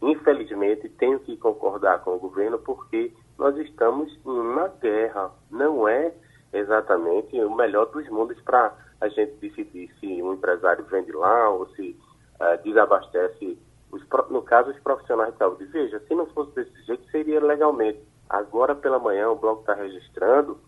infelizmente, 0.00 0.88
tenho 0.90 1.18
que 1.20 1.36
concordar 1.36 2.04
com 2.04 2.14
o 2.14 2.18
governo, 2.18 2.58
porque 2.58 3.12
nós 3.36 3.56
estamos 3.56 4.12
em 4.24 4.30
uma 4.30 4.68
guerra. 4.68 5.32
Não 5.50 5.88
é 5.88 6.14
exatamente 6.52 7.40
o 7.40 7.54
melhor 7.54 7.86
dos 7.86 8.08
mundos 8.08 8.40
para 8.42 8.72
a 9.00 9.08
gente 9.08 9.32
decidir 9.40 9.90
se 9.98 10.22
um 10.22 10.34
empresário 10.34 10.84
vende 10.84 11.12
lá 11.12 11.50
ou 11.50 11.68
se 11.70 11.98
uh, 12.40 12.62
desabastece 12.62 13.58
os, 13.90 14.02
no 14.30 14.42
caso, 14.42 14.70
os 14.70 14.78
profissionais 14.80 15.32
de 15.32 15.38
saúde. 15.38 15.64
Veja, 15.66 16.00
se 16.00 16.14
não 16.14 16.26
fosse 16.26 16.54
desse 16.54 16.82
jeito, 16.82 17.10
seria 17.10 17.40
legalmente. 17.40 18.00
Agora 18.28 18.74
pela 18.74 18.98
manhã, 18.98 19.30
o 19.30 19.36
bloco 19.36 19.60
está 19.60 19.74
registrando 19.74 20.58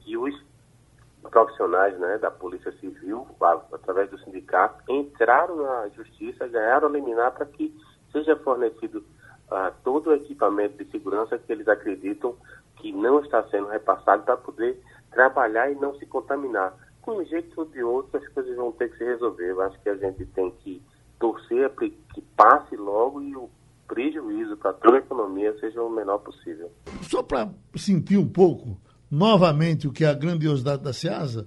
que 0.00 0.16
os 0.16 0.34
profissionais 1.30 1.98
né, 1.98 2.18
da 2.18 2.30
Polícia 2.30 2.72
Civil, 2.78 3.26
através 3.72 4.08
do 4.10 4.18
sindicato, 4.20 4.82
entraram 4.88 5.56
na 5.56 5.88
justiça, 5.88 6.46
ganharam 6.46 6.88
liminar 6.88 7.32
para 7.32 7.46
que 7.46 7.74
seja 8.12 8.36
fornecido 8.36 9.04
uh, 9.50 9.74
todo 9.82 10.10
o 10.10 10.14
equipamento 10.14 10.82
de 10.82 10.90
segurança 10.90 11.38
que 11.38 11.52
eles 11.52 11.68
acreditam 11.68 12.36
que 12.76 12.92
não 12.92 13.20
está 13.20 13.42
sendo 13.48 13.66
repassado 13.66 14.22
para 14.22 14.36
poder 14.36 14.80
trabalhar 15.10 15.70
e 15.70 15.74
não 15.74 15.94
se 15.96 16.06
contaminar. 16.06 16.74
Com 17.02 17.18
um 17.18 17.24
jeito 17.24 17.58
ou 17.58 17.66
de 17.66 17.82
outro, 17.82 18.18
as 18.18 18.28
coisas 18.28 18.54
vão 18.56 18.70
ter 18.70 18.90
que 18.90 18.98
se 18.98 19.04
resolver. 19.04 19.50
Eu 19.50 19.60
acho 19.62 19.80
que 19.80 19.88
a 19.88 19.96
gente 19.96 20.24
tem 20.26 20.50
que 20.50 20.80
torcer 21.18 21.70
para 21.70 21.88
que 21.88 22.22
passe 22.36 22.76
logo 22.76 23.20
e 23.20 23.34
o 23.36 23.48
prejuízo 23.86 24.56
para 24.56 24.72
toda 24.74 24.96
a 24.96 25.00
economia 25.00 25.56
seja 25.58 25.82
o 25.82 25.90
menor 25.90 26.18
possível. 26.18 26.70
Só 27.02 27.22
para 27.22 27.48
sentir 27.74 28.18
um 28.18 28.28
pouco, 28.28 28.76
novamente, 29.10 29.88
o 29.88 29.92
que 29.92 30.04
é 30.04 30.08
a 30.08 30.14
grandiosidade 30.14 30.82
da 30.82 30.92
SEASA, 30.92 31.46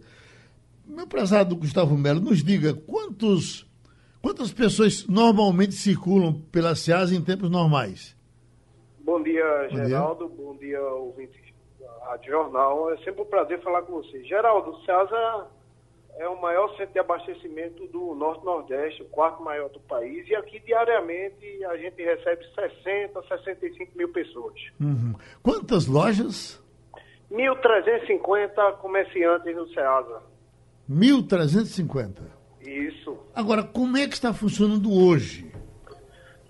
meu 0.86 1.08
prezado 1.08 1.56
Gustavo 1.56 1.96
Melo, 1.98 2.20
nos 2.20 2.44
diga 2.44 2.74
quantos, 2.74 3.70
quantas 4.22 4.52
pessoas 4.52 5.08
normalmente 5.08 5.74
circulam 5.74 6.42
pela 6.52 6.76
SEASA 6.76 7.16
em 7.16 7.24
tempos 7.24 7.50
normais? 7.50 8.18
Bom 9.00 9.22
dia, 9.22 9.68
Bom 9.70 9.76
Geraldo. 9.76 10.28
Dia. 10.28 10.36
Bom 10.38 10.58
dia, 10.58 10.82
ouvintes 10.82 11.42
da 11.80 12.10
Rádio 12.10 12.32
Jornal. 12.32 12.92
É 12.92 12.98
sempre 12.98 13.22
um 13.22 13.26
prazer 13.26 13.62
falar 13.62 13.84
com 13.84 13.94
você. 13.94 14.24
Geraldo, 14.24 14.78
SEASA 14.84 15.48
é 16.18 16.28
o 16.28 16.40
maior 16.40 16.70
centro 16.78 16.94
de 16.94 17.00
abastecimento 17.00 17.88
do 17.88 18.14
Norte-Nordeste, 18.16 19.02
o 19.04 19.06
quarto 19.06 19.44
maior 19.44 19.70
do 19.70 19.80
país, 19.82 20.28
e 20.28 20.36
aqui 20.36 20.60
diariamente 20.60 21.64
a 21.66 21.78
gente 21.78 22.02
recebe 22.04 22.46
60, 22.54 23.22
65 23.28 23.98
mil 23.98 24.12
pessoas. 24.12 24.56
Uhum. 24.80 25.14
Quantas 25.42 25.88
lojas? 25.88 26.62
1.350 27.32 28.78
comerciantes 28.78 29.56
no 29.56 29.68
SEASA. 29.70 30.22
1.350? 30.90 32.42
Isso. 32.62 33.18
Agora, 33.34 33.64
como 33.64 33.98
é 33.98 34.08
que 34.08 34.14
está 34.14 34.34
funcionando 34.34 34.92
hoje? 34.94 35.52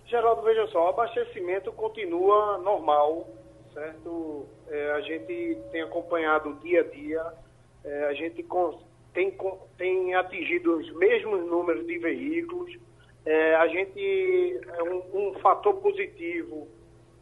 Geraldo, 0.08 0.42
veja 0.42 0.68
só, 0.68 0.88
o 0.88 0.90
abastecimento 0.90 1.72
continua 1.72 2.58
normal, 2.58 3.30
certo? 3.74 4.46
É, 4.68 4.92
a 4.92 5.02
gente 5.02 5.58
tem 5.72 5.82
acompanhado 5.82 6.60
dia 6.62 6.82
a 6.82 6.84
dia, 6.84 7.34
é, 7.84 8.06
a 8.06 8.14
gente 8.14 8.44
tem, 9.14 9.36
tem 9.78 10.16
atingido 10.16 10.78
os 10.78 10.92
mesmos 10.94 11.46
números 11.46 11.86
de 11.86 11.98
veículos. 11.98 12.78
É, 13.26 13.56
a 13.56 13.68
gente, 13.68 14.60
é 14.68 14.84
um, 14.84 15.30
um, 15.30 15.34
fator 15.40 15.76
positivo 15.76 16.68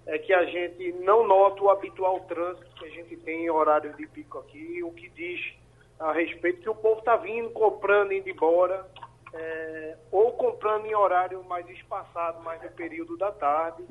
é 0.05 0.17
que 0.17 0.33
a 0.33 0.45
gente 0.45 0.93
não 0.93 1.27
nota 1.27 1.61
o 1.61 1.69
habitual 1.69 2.21
trânsito 2.21 2.73
que 2.75 2.85
a 2.85 2.89
gente 2.89 3.15
tem 3.17 3.45
em 3.45 3.49
horários 3.49 3.95
de 3.97 4.07
pico 4.07 4.39
aqui, 4.39 4.81
o 4.81 4.91
que 4.91 5.09
diz 5.09 5.53
a 5.99 6.13
respeito 6.13 6.61
que 6.61 6.69
o 6.69 6.75
povo 6.75 6.99
está 6.99 7.17
vindo, 7.17 7.49
comprando, 7.49 8.13
indo 8.13 8.29
embora, 8.29 8.87
é, 9.33 9.97
ou 10.11 10.31
comprando 10.33 10.85
em 10.85 10.95
horário 10.95 11.43
mais 11.43 11.69
espaçado, 11.69 12.41
mais 12.41 12.61
no 12.63 12.71
período 12.71 13.17
da 13.17 13.31
tarde. 13.31 13.83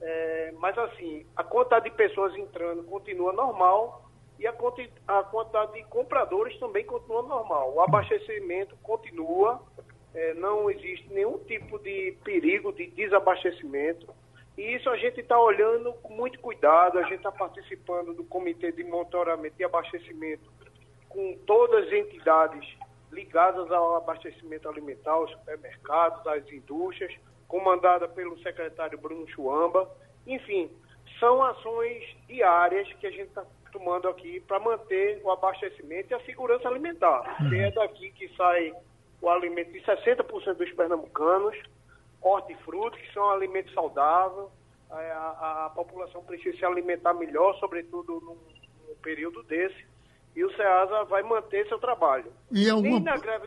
É, 0.00 0.52
mas 0.58 0.76
assim, 0.76 1.26
a 1.34 1.42
quantidade 1.42 1.88
de 1.88 1.96
pessoas 1.96 2.36
entrando 2.36 2.84
continua 2.84 3.32
normal, 3.32 4.05
e 4.38 4.46
a, 4.46 4.50
a 4.50 5.22
quantidade 5.22 5.72
de 5.74 5.84
compradores 5.84 6.58
também 6.58 6.84
continua 6.84 7.22
normal. 7.22 7.74
O 7.74 7.80
abastecimento 7.80 8.76
continua, 8.82 9.62
é, 10.14 10.34
não 10.34 10.70
existe 10.70 11.12
nenhum 11.12 11.38
tipo 11.38 11.78
de 11.78 12.16
perigo 12.24 12.72
de 12.72 12.86
desabastecimento. 12.88 14.14
E 14.56 14.74
isso 14.74 14.88
a 14.88 14.96
gente 14.96 15.20
está 15.20 15.38
olhando 15.38 15.92
com 15.94 16.14
muito 16.14 16.38
cuidado, 16.40 16.98
a 16.98 17.02
gente 17.02 17.16
está 17.16 17.32
participando 17.32 18.14
do 18.14 18.24
Comitê 18.24 18.72
de 18.72 18.84
Monitoramento 18.84 19.54
e 19.58 19.64
Abastecimento 19.64 20.50
com 21.08 21.34
todas 21.46 21.86
as 21.86 21.92
entidades 21.92 22.66
ligadas 23.10 23.70
ao 23.70 23.96
abastecimento 23.96 24.68
alimentar, 24.68 25.18
os 25.18 25.30
supermercados, 25.30 26.26
as 26.26 26.46
indústrias, 26.52 27.14
comandada 27.48 28.06
pelo 28.06 28.38
secretário 28.42 28.98
Bruno 28.98 29.26
Chuamba. 29.28 29.90
Enfim, 30.26 30.70
são 31.18 31.42
ações 31.42 32.04
diárias 32.26 32.92
que 32.94 33.06
a 33.06 33.10
gente 33.10 33.28
está 33.28 33.44
tomando 33.76 34.08
aqui 34.08 34.40
para 34.40 34.58
manter 34.58 35.20
o 35.22 35.30
abastecimento 35.30 36.10
e 36.10 36.14
a 36.14 36.20
segurança 36.20 36.66
alimentar. 36.66 37.36
Uhum. 37.40 37.52
é 37.52 37.70
daqui 37.70 38.10
que 38.12 38.28
sai 38.36 38.72
o 39.20 39.28
alimento 39.28 39.70
de 39.72 39.80
60% 39.80 40.54
dos 40.54 40.72
pernambucanos, 40.72 41.54
hortifruti, 42.22 42.98
que 42.98 43.12
são 43.12 43.28
alimentos 43.30 43.72
saudáveis, 43.74 44.48
a, 44.90 44.96
a, 44.96 45.66
a 45.66 45.70
população 45.70 46.22
precisa 46.24 46.56
se 46.56 46.64
alimentar 46.64 47.12
melhor, 47.12 47.54
sobretudo 47.58 48.20
num, 48.20 48.88
num 48.88 48.94
período 49.02 49.42
desse 49.42 49.84
e 50.34 50.44
o 50.44 50.54
SEASA 50.54 51.04
vai 51.04 51.22
manter 51.22 51.66
seu 51.66 51.78
trabalho. 51.78 52.30
E 52.52 52.68
alguma, 52.68 53.02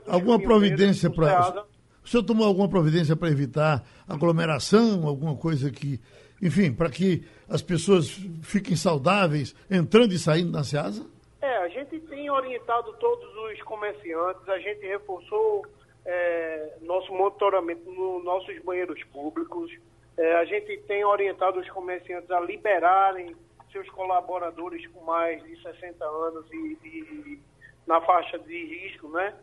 alguma 0.08 0.40
providência 0.40 1.10
para. 1.10 1.64
O 2.04 2.08
senhor 2.08 2.24
tomou 2.24 2.48
alguma 2.48 2.68
providência 2.68 3.16
para 3.16 3.30
evitar 3.30 3.84
aglomeração, 4.08 5.08
alguma 5.08 5.36
coisa 5.36 5.70
que. 5.70 6.02
Enfim, 6.42 6.74
para 6.74 6.90
que 6.90 7.24
as 7.50 7.62
pessoas 7.62 8.10
fiquem 8.44 8.76
saudáveis 8.76 9.56
entrando 9.70 10.14
e 10.14 10.20
saindo 10.20 10.52
na 10.52 10.64
SEASA? 10.64 11.06
É, 11.42 11.58
a 11.58 11.68
gente 11.70 12.00
tem 12.02 12.30
orientado 12.30 12.94
todos 12.94 13.28
os 13.52 13.62
comerciantes, 13.64 14.48
a 14.48 14.60
gente 14.60 14.86
reforçou 14.86 15.66
é, 16.06 16.78
nosso 16.82 17.12
monitoramento 17.14 17.90
nos 17.90 18.24
nossos 18.24 18.58
banheiros 18.64 19.02
públicos, 19.06 19.72
é, 20.18 20.36
a 20.36 20.46
gente 20.46 20.78
tem 20.82 21.04
orientado 21.06 21.60
os 21.60 21.70
comerciantes 21.70 22.30
a 22.30 22.40
liberarem 22.42 23.36
seus 23.72 23.90
colaboradores 23.90 24.86
com 24.88 25.04
mais 25.06 25.42
de 25.44 25.62
60 25.62 26.04
anos 26.04 26.46
e, 26.52 26.78
e 26.84 27.40
na 27.88 28.02
faixa 28.02 28.38
de 28.38 28.66
risco, 28.66 29.08
né? 29.10 29.34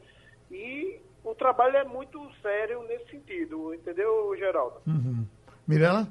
E 0.51 1.01
o 1.25 1.35
trabalho 1.35 1.77
é 1.77 1.85
muito 1.85 2.21
sério 2.43 2.83
nesse 2.85 3.11
sentido, 3.11 3.75
entendeu, 3.75 4.35
Geraldo? 4.37 4.77
Uhum. 4.87 5.27
Mirela? 5.67 6.07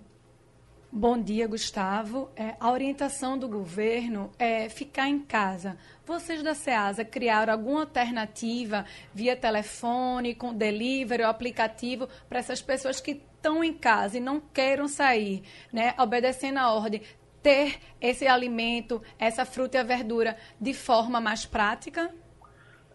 Bom 0.98 1.22
dia, 1.22 1.46
Gustavo. 1.46 2.30
É, 2.38 2.56
a 2.58 2.72
orientação 2.72 3.38
do 3.38 3.50
governo 3.50 4.32
é 4.40 4.70
ficar 4.70 5.10
em 5.10 5.20
casa. 5.20 5.78
Vocês 6.06 6.42
da 6.42 6.56
SEASA 6.56 7.04
criaram 7.04 7.52
alguma 7.52 7.82
alternativa 7.82 8.86
via 9.14 9.36
telefone, 9.36 10.34
com 10.34 10.54
delivery 10.54 11.24
ou 11.24 11.28
aplicativo 11.28 12.08
para 12.30 12.40
essas 12.40 12.62
pessoas 12.62 13.02
que 13.02 13.12
estão 13.12 13.62
em 13.62 13.74
casa 13.74 14.16
e 14.16 14.22
não 14.22 14.40
queiram 14.40 14.88
sair, 14.88 15.44
né, 15.74 15.94
obedecendo 16.00 16.60
a 16.60 16.74
ordem? 16.74 17.02
ter 17.44 17.78
esse 18.02 18.26
alimento, 18.26 19.02
essa 19.20 19.46
fruta 19.46 19.78
e 19.78 19.80
a 19.82 19.84
verdura 19.84 20.38
de 20.60 20.74
forma 20.74 21.20
mais 21.20 21.46
prática? 21.46 22.10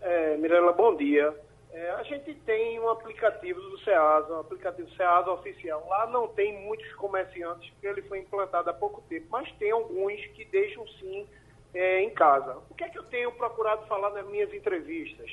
É, 0.00 0.38
Mirela, 0.38 0.72
bom 0.72 0.96
dia. 0.96 1.32
É, 1.72 1.90
a 1.90 2.02
gente 2.02 2.34
tem 2.34 2.80
um 2.80 2.88
aplicativo 2.88 3.60
do 3.60 3.78
SEASA, 3.80 4.34
um 4.34 4.40
aplicativo 4.40 4.90
SEASA 4.90 5.30
oficial. 5.30 5.86
Lá 5.88 6.06
não 6.06 6.26
tem 6.28 6.64
muitos 6.64 6.92
comerciantes, 6.94 7.70
porque 7.70 7.86
ele 7.86 8.02
foi 8.02 8.18
implantado 8.18 8.70
há 8.70 8.72
pouco 8.72 9.00
tempo, 9.02 9.26
mas 9.30 9.50
tem 9.52 9.70
alguns 9.70 10.24
que 10.28 10.44
deixam 10.46 10.86
sim 10.98 11.28
é, 11.72 12.02
em 12.02 12.10
casa. 12.10 12.58
O 12.68 12.74
que 12.74 12.84
é 12.84 12.88
que 12.88 12.98
eu 12.98 13.04
tenho 13.04 13.30
procurado 13.32 13.86
falar 13.86 14.10
nas 14.10 14.26
minhas 14.26 14.52
entrevistas? 14.52 15.30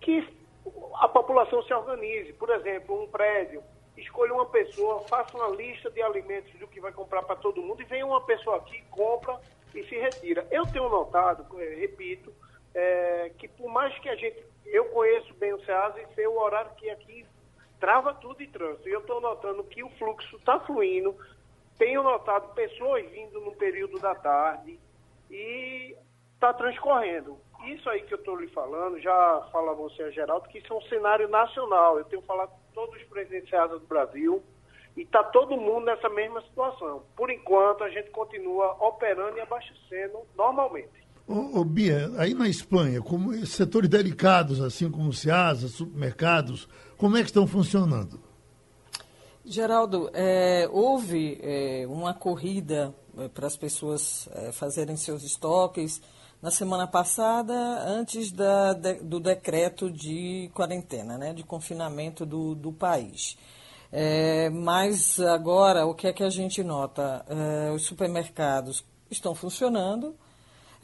Que 0.00 0.28
a 1.00 1.08
população 1.08 1.62
se 1.62 1.72
organize. 1.72 2.32
Por 2.34 2.50
exemplo, 2.50 3.02
um 3.02 3.06
prédio 3.06 3.62
escolha 3.96 4.34
uma 4.34 4.46
pessoa, 4.46 5.00
faça 5.08 5.36
uma 5.36 5.48
lista 5.48 5.90
de 5.90 6.02
alimentos 6.02 6.52
do 6.58 6.66
que 6.66 6.80
vai 6.80 6.92
comprar 6.92 7.22
para 7.22 7.36
todo 7.36 7.62
mundo 7.62 7.80
e 7.80 7.84
venha 7.84 8.06
uma 8.06 8.20
pessoa 8.20 8.56
aqui, 8.56 8.82
compra 8.90 9.38
e 9.74 9.84
se 9.84 9.96
retira. 9.96 10.46
Eu 10.50 10.66
tenho 10.66 10.88
notado, 10.88 11.46
eh, 11.60 11.76
repito, 11.80 12.32
é, 12.74 13.30
que 13.38 13.48
por 13.48 13.68
mais 13.70 13.96
que 13.98 14.08
a 14.08 14.16
gente. 14.16 14.44
Eu 14.66 14.86
conheço 14.86 15.32
bem 15.34 15.52
o 15.52 15.64
SEAS 15.64 15.96
e 15.96 16.14
sei 16.14 16.26
o 16.26 16.38
horário 16.38 16.74
que 16.76 16.88
aqui 16.90 17.26
trava 17.78 18.14
tudo 18.14 18.42
e 18.42 18.46
trânsito. 18.48 18.88
E 18.88 18.92
eu 18.92 19.00
estou 19.00 19.20
notando 19.20 19.64
que 19.64 19.82
o 19.82 19.90
fluxo 19.90 20.36
está 20.36 20.58
fluindo. 20.60 21.16
Tenho 21.78 22.02
notado 22.02 22.54
pessoas 22.54 23.04
vindo 23.10 23.40
no 23.40 23.54
período 23.56 23.98
da 23.98 24.14
tarde 24.14 24.78
e 25.30 25.96
está 26.34 26.52
transcorrendo. 26.52 27.38
Isso 27.66 27.88
aí 27.88 28.02
que 28.02 28.14
eu 28.14 28.18
estou 28.18 28.36
lhe 28.36 28.48
falando, 28.48 29.00
já 29.00 29.48
fala 29.50 29.74
você, 29.74 30.12
Geraldo, 30.12 30.48
que 30.48 30.58
isso 30.58 30.72
é 30.72 30.76
um 30.76 30.82
cenário 30.82 31.28
nacional. 31.28 31.98
Eu 31.98 32.04
tenho 32.04 32.22
falado 32.22 32.52
todos 32.74 32.94
os 32.96 33.08
presidentes 33.08 33.50
do 33.50 33.86
Brasil, 33.86 34.42
e 34.96 35.02
está 35.02 35.24
todo 35.24 35.56
mundo 35.56 35.86
nessa 35.86 36.08
mesma 36.08 36.40
situação. 36.42 37.04
Por 37.16 37.30
enquanto, 37.30 37.82
a 37.82 37.90
gente 37.90 38.10
continua 38.10 38.76
operando 38.80 39.36
e 39.36 39.40
abastecendo 39.40 40.20
normalmente. 40.36 41.03
Ô, 41.26 41.60
ô 41.60 41.64
Bia, 41.64 42.10
aí 42.18 42.34
na 42.34 42.48
Espanha, 42.48 43.00
como 43.00 43.34
setores 43.46 43.88
delicados, 43.88 44.60
assim 44.60 44.90
como 44.90 45.12
SEASA, 45.12 45.68
supermercados, 45.68 46.68
como 46.98 47.16
é 47.16 47.20
que 47.20 47.26
estão 47.26 47.46
funcionando? 47.46 48.20
Geraldo, 49.44 50.10
é, 50.12 50.68
houve 50.70 51.38
é, 51.42 51.86
uma 51.88 52.14
corrida 52.14 52.94
é, 53.16 53.28
para 53.28 53.46
as 53.46 53.56
pessoas 53.56 54.28
é, 54.32 54.52
fazerem 54.52 54.96
seus 54.96 55.22
estoques 55.22 56.00
na 56.42 56.50
semana 56.50 56.86
passada, 56.86 57.54
antes 57.86 58.30
da, 58.30 58.74
de, 58.74 58.94
do 58.94 59.18
decreto 59.18 59.90
de 59.90 60.50
quarentena, 60.52 61.16
né, 61.16 61.32
de 61.32 61.42
confinamento 61.42 62.26
do, 62.26 62.54
do 62.54 62.70
país. 62.70 63.36
É, 63.90 64.50
mas 64.50 65.18
agora, 65.20 65.86
o 65.86 65.94
que 65.94 66.06
é 66.06 66.12
que 66.12 66.22
a 66.22 66.28
gente 66.28 66.62
nota? 66.62 67.24
É, 67.28 67.70
os 67.70 67.86
supermercados 67.86 68.84
estão 69.10 69.34
funcionando, 69.34 70.14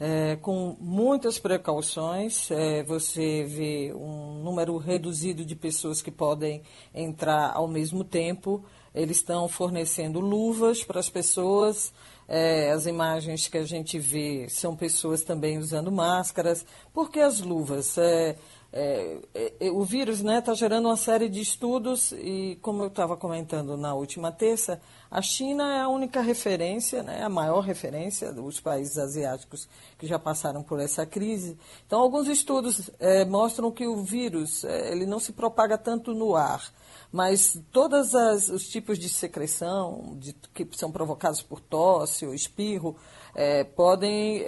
é, 0.01 0.35
com 0.37 0.75
muitas 0.79 1.37
precauções. 1.37 2.49
É, 2.49 2.81
você 2.81 3.43
vê 3.43 3.93
um 3.93 4.41
número 4.43 4.75
reduzido 4.77 5.45
de 5.45 5.55
pessoas 5.55 6.01
que 6.01 6.09
podem 6.09 6.63
entrar 6.91 7.51
ao 7.53 7.67
mesmo 7.67 8.03
tempo. 8.03 8.65
Eles 8.95 9.17
estão 9.17 9.47
fornecendo 9.47 10.19
luvas 10.19 10.83
para 10.83 10.99
as 10.99 11.07
pessoas. 11.07 11.93
É, 12.27 12.71
as 12.71 12.87
imagens 12.87 13.47
que 13.47 13.59
a 13.59 13.63
gente 13.63 13.99
vê 13.99 14.47
são 14.49 14.75
pessoas 14.75 15.21
também 15.21 15.59
usando 15.59 15.91
máscaras. 15.91 16.65
Por 16.91 17.11
que 17.11 17.19
as 17.19 17.39
luvas? 17.39 17.95
É, 17.99 18.35
é, 18.73 19.21
é 19.59 19.69
o 19.69 19.83
vírus 19.83 20.17
está 20.17 20.31
né, 20.31 20.41
tá 20.41 20.53
gerando 20.55 20.87
uma 20.87 20.97
série 20.97 21.29
de 21.29 21.41
estudos 21.41 22.11
e, 22.13 22.57
como 22.59 22.81
eu 22.81 22.87
estava 22.87 23.15
comentando 23.15 23.77
na 23.77 23.93
última 23.93 24.31
terça, 24.31 24.81
a 25.11 25.21
China 25.21 25.75
é 25.75 25.81
a 25.81 25.89
única 25.89 26.21
referência, 26.21 27.03
né, 27.03 27.21
a 27.21 27.27
maior 27.27 27.59
referência 27.59 28.31
dos 28.31 28.61
países 28.61 28.97
asiáticos 28.97 29.67
que 29.97 30.07
já 30.07 30.17
passaram 30.17 30.63
por 30.63 30.79
essa 30.79 31.05
crise. 31.05 31.57
Então, 31.85 31.99
alguns 31.99 32.29
estudos 32.29 32.89
é, 32.97 33.25
mostram 33.25 33.69
que 33.69 33.85
o 33.85 34.03
vírus 34.03 34.63
é, 34.63 34.93
ele 34.93 35.05
não 35.05 35.19
se 35.19 35.33
propaga 35.33 35.77
tanto 35.77 36.13
no 36.13 36.33
ar 36.33 36.71
mas 37.13 37.59
todos 37.73 38.13
os 38.49 38.69
tipos 38.69 38.97
de 38.97 39.09
secreção 39.09 40.15
de, 40.17 40.33
que 40.53 40.65
são 40.71 40.89
provocados 40.89 41.41
por 41.41 41.59
tosse 41.59 42.25
ou 42.25 42.33
espirro 42.33 42.95
é, 43.35 43.65
podem, 43.65 44.45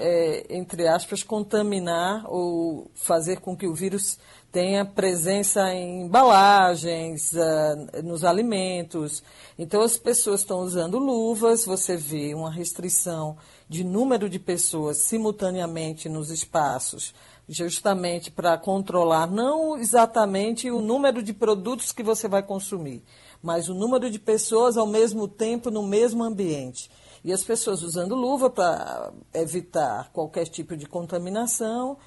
entre 0.49 0.87
aspas, 0.87 1.23
contaminar 1.23 2.23
ou 2.25 2.89
fazer 2.95 3.41
com 3.41 3.55
que 3.55 3.67
o 3.67 3.73
vírus 3.73 4.17
tenha 4.53 4.85
presença 4.85 5.73
em 5.73 6.03
embalagens, 6.03 7.33
uh, 7.33 8.03
nos 8.03 8.23
alimentos. 8.23 9.23
Então, 9.57 9.81
as 9.81 9.97
pessoas 9.97 10.41
estão 10.41 10.59
usando 10.59 10.99
luvas, 10.99 11.65
você 11.65 11.97
vê 11.97 12.35
uma 12.35 12.51
restrição 12.51 13.35
de 13.67 13.83
número 13.83 14.29
de 14.29 14.37
pessoas 14.37 14.97
simultaneamente 14.97 16.07
nos 16.07 16.29
espaços 16.29 17.15
justamente 17.49 18.31
para 18.31 18.57
controlar 18.57 19.29
não 19.29 19.77
exatamente 19.77 20.71
o 20.71 20.81
número 20.81 21.21
de 21.21 21.33
produtos 21.33 21.91
que 21.91 22.01
você 22.01 22.27
vai 22.27 22.41
consumir, 22.41 23.03
mas 23.41 23.67
o 23.67 23.73
número 23.73 24.09
de 24.09 24.17
pessoas 24.17 24.77
ao 24.77 24.87
mesmo 24.87 25.27
tempo 25.27 25.69
no 25.69 25.83
mesmo 25.83 26.23
ambiente. 26.23 26.89
E 27.21 27.33
as 27.33 27.43
pessoas 27.43 27.81
usando 27.81 28.15
luva 28.15 28.49
para 28.49 29.11
evitar 29.33 30.09
qualquer 30.13 30.45
tipo 30.45 30.77
de 30.77 30.85
contaminação 30.85 31.97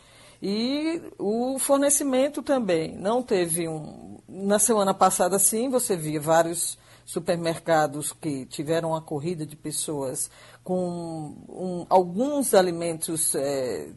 e 0.42 1.03
o 1.18 1.59
fornecimento 1.59 2.42
também. 2.42 2.96
Não 2.96 3.22
teve 3.22 3.68
um. 3.68 4.18
Na 4.29 4.59
semana 4.59 4.92
passada, 4.92 5.38
sim, 5.38 5.68
você 5.68 5.96
via 5.96 6.20
vários 6.20 6.79
supermercados 7.05 8.12
que 8.12 8.44
tiveram 8.46 8.90
uma 8.90 9.01
corrida 9.01 9.46
de 9.46 9.57
pessoas 9.57 10.31
com 10.64 11.37
um, 11.49 11.87
alguns 11.88 12.55
alimentos. 12.55 13.35
É, 13.35 13.90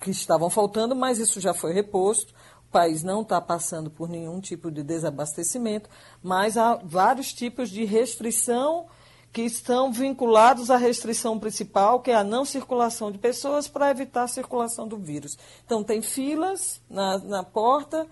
que 0.00 0.10
estavam 0.10 0.48
faltando, 0.48 0.96
mas 0.96 1.18
isso 1.18 1.40
já 1.40 1.52
foi 1.52 1.72
reposto. 1.72 2.32
O 2.68 2.72
país 2.72 3.02
não 3.02 3.22
está 3.22 3.40
passando 3.40 3.90
por 3.90 4.08
nenhum 4.08 4.40
tipo 4.40 4.70
de 4.70 4.82
desabastecimento, 4.82 5.90
mas 6.22 6.56
há 6.56 6.76
vários 6.76 7.32
tipos 7.32 7.68
de 7.68 7.84
restrição 7.84 8.86
que 9.32 9.42
estão 9.42 9.92
vinculados 9.92 10.70
à 10.70 10.76
restrição 10.76 11.38
principal, 11.38 12.00
que 12.00 12.10
é 12.10 12.14
a 12.14 12.24
não 12.24 12.44
circulação 12.44 13.12
de 13.12 13.18
pessoas 13.18 13.68
para 13.68 13.90
evitar 13.90 14.24
a 14.24 14.28
circulação 14.28 14.88
do 14.88 14.96
vírus. 14.96 15.38
Então, 15.64 15.84
tem 15.84 16.02
filas 16.02 16.80
na, 16.90 17.18
na 17.18 17.44
porta 17.44 18.06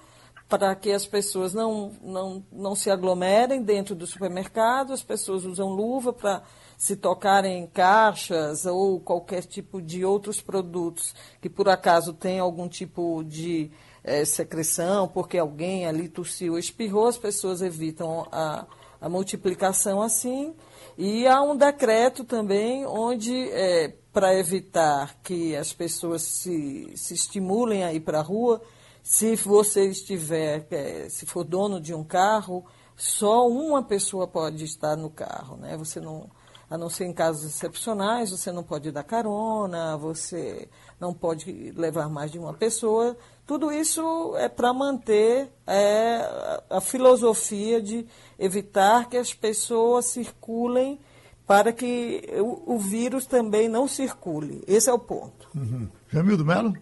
para 0.48 0.74
que 0.74 0.90
as 0.90 1.06
pessoas 1.06 1.52
não, 1.52 1.92
não, 2.00 2.42
não 2.50 2.74
se 2.74 2.90
aglomerem 2.90 3.62
dentro 3.62 3.94
do 3.94 4.06
supermercado, 4.06 4.92
as 4.92 5.02
pessoas 5.02 5.44
usam 5.44 5.68
luva 5.68 6.12
para 6.12 6.42
se 6.76 6.96
tocarem 6.96 7.64
em 7.64 7.66
caixas 7.66 8.64
ou 8.64 8.98
qualquer 8.98 9.42
tipo 9.42 9.82
de 9.82 10.04
outros 10.04 10.40
produtos 10.40 11.14
que 11.42 11.50
por 11.50 11.68
acaso 11.68 12.14
tem 12.14 12.38
algum 12.38 12.66
tipo 12.66 13.22
de 13.24 13.70
é, 14.02 14.24
secreção, 14.24 15.06
porque 15.06 15.36
alguém 15.36 15.86
ali 15.86 16.08
tossiu 16.08 16.54
ou 16.54 16.58
espirrou, 16.58 17.08
as 17.08 17.18
pessoas 17.18 17.60
evitam 17.60 18.26
a, 18.32 18.64
a 19.00 19.08
multiplicação 19.08 20.00
assim. 20.00 20.54
E 21.00 21.28
há 21.28 21.40
um 21.40 21.56
decreto 21.56 22.24
também 22.24 22.84
onde, 22.84 23.48
é, 23.52 23.94
para 24.12 24.34
evitar 24.34 25.14
que 25.22 25.54
as 25.54 25.72
pessoas 25.72 26.22
se, 26.22 26.92
se 26.96 27.14
estimulem 27.14 27.84
a 27.84 27.92
ir 27.92 28.00
para 28.00 28.18
a 28.18 28.22
rua, 28.22 28.60
se 29.00 29.36
você 29.36 29.88
estiver, 29.88 30.66
é, 30.72 31.08
se 31.08 31.24
for 31.24 31.44
dono 31.44 31.80
de 31.80 31.94
um 31.94 32.02
carro, 32.02 32.66
só 32.96 33.46
uma 33.46 33.80
pessoa 33.80 34.26
pode 34.26 34.64
estar 34.64 34.96
no 34.96 35.08
carro, 35.08 35.56
né? 35.56 35.76
Você 35.76 36.00
não, 36.00 36.28
a 36.68 36.76
não 36.76 36.90
ser 36.90 37.04
em 37.04 37.12
casos 37.12 37.44
excepcionais, 37.44 38.32
você 38.32 38.50
não 38.50 38.64
pode 38.64 38.90
dar 38.90 39.04
carona, 39.04 39.96
você 39.96 40.68
não 40.98 41.14
pode 41.14 41.72
levar 41.76 42.08
mais 42.08 42.32
de 42.32 42.40
uma 42.40 42.54
pessoa. 42.54 43.16
Tudo 43.46 43.70
isso 43.70 44.34
é 44.36 44.48
para 44.48 44.74
manter 44.74 45.48
é, 45.64 46.47
a 46.70 46.80
filosofia 46.80 47.80
de 47.80 48.06
evitar 48.38 49.08
que 49.08 49.16
as 49.16 49.32
pessoas 49.34 50.06
circulem 50.06 50.98
para 51.46 51.72
que 51.72 52.22
o, 52.38 52.74
o 52.74 52.78
vírus 52.78 53.26
também 53.26 53.68
não 53.68 53.88
circule. 53.88 54.62
Esse 54.68 54.90
é 54.90 54.92
o 54.92 54.98
ponto. 54.98 55.48
Uhum. 55.54 55.88
Jamildo 56.08 56.44
Melo? 56.44 56.74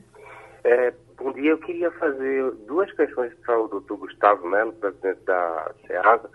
É, 0.64 0.92
bom 1.16 1.32
dia. 1.32 1.52
Eu 1.52 1.58
queria 1.58 1.90
fazer 1.92 2.50
duas 2.66 2.90
questões 2.92 3.32
para 3.44 3.60
o 3.60 3.68
doutor 3.68 3.96
Gustavo 3.98 4.48
Melo, 4.48 4.72
presidente 4.72 5.20
da 5.24 5.72
SEASA. 5.86 6.28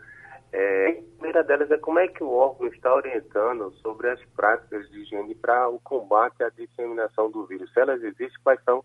É, 0.54 0.90
a 0.90 1.14
primeira 1.14 1.44
delas 1.44 1.72
é 1.72 1.78
como 1.78 2.00
é 2.00 2.08
que 2.08 2.24
o 2.24 2.32
órgão 2.32 2.68
está 2.68 2.94
orientando 2.94 3.72
sobre 3.82 4.10
as 4.10 4.20
práticas 4.36 4.90
de 4.90 5.02
higiene 5.02 5.36
para 5.36 5.70
o 5.70 5.80
combate 5.80 6.44
à 6.44 6.50
disseminação 6.50 7.30
do 7.30 7.46
vírus. 7.46 7.72
Se 7.74 7.80
elas 7.80 8.02
existem, 8.02 8.40
quais 8.44 8.62
são? 8.64 8.84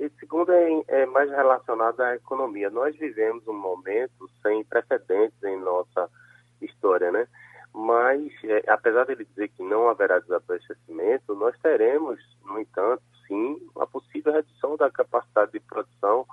E 0.00 0.10
segundo 0.18 0.50
é, 0.52 0.82
é 0.88 1.06
mais 1.06 1.30
relacionado 1.30 2.00
à 2.00 2.14
economia. 2.14 2.70
Nós 2.70 2.96
vivemos 2.96 3.46
um 3.46 3.58
momento 3.58 4.28
sem 4.42 4.64
precedentes 4.64 5.42
em 5.44 5.58
nossa 5.60 6.08
história, 6.60 7.10
né? 7.10 7.26
mas 7.74 8.30
é, 8.44 8.62
apesar 8.68 9.06
dele 9.06 9.24
dizer 9.24 9.48
que 9.48 9.62
não 9.62 9.88
haverá 9.88 10.18
desabastecimento, 10.18 11.34
nós 11.34 11.56
teremos, 11.62 12.20
no 12.44 12.60
entanto, 12.60 13.02
sim, 13.26 13.58
a 13.76 13.86
possível 13.86 14.32
redução 14.32 14.76
da 14.76 14.90
capacidade 14.90 15.52
de 15.52 15.60
produção 15.60 16.26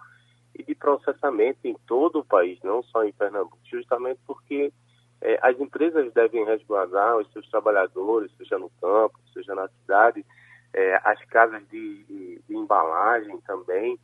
e 0.54 0.63
de 0.63 0.76
processamento 0.76 1.60
em 1.63 1.76
todo 1.88 2.19
o 2.19 2.26
país, 2.26 2.60
não 2.62 2.84
só 2.84 3.04
em 3.06 3.13
Pernambuco, 3.13 3.58
justamente 3.63 4.19
porque 4.28 4.74
é, 5.22 5.39
as 5.41 5.58
empresas 5.60 6.12
devem 6.13 6.43
resguardar 6.43 7.17
os 7.17 7.32
seus 7.32 7.50
trabalhadores, 7.50 8.32
seja 8.38 8.58
no 8.58 8.69
campo, 8.82 9.17
seja 9.34 9.56
na 9.56 9.69
cidade, 9.69 10.26
é, 10.73 10.99
as 11.03 11.23
casas 11.25 11.67
de, 11.69 12.03
de, 12.03 12.41
embalagem 12.49 13.39
também, 13.41 13.97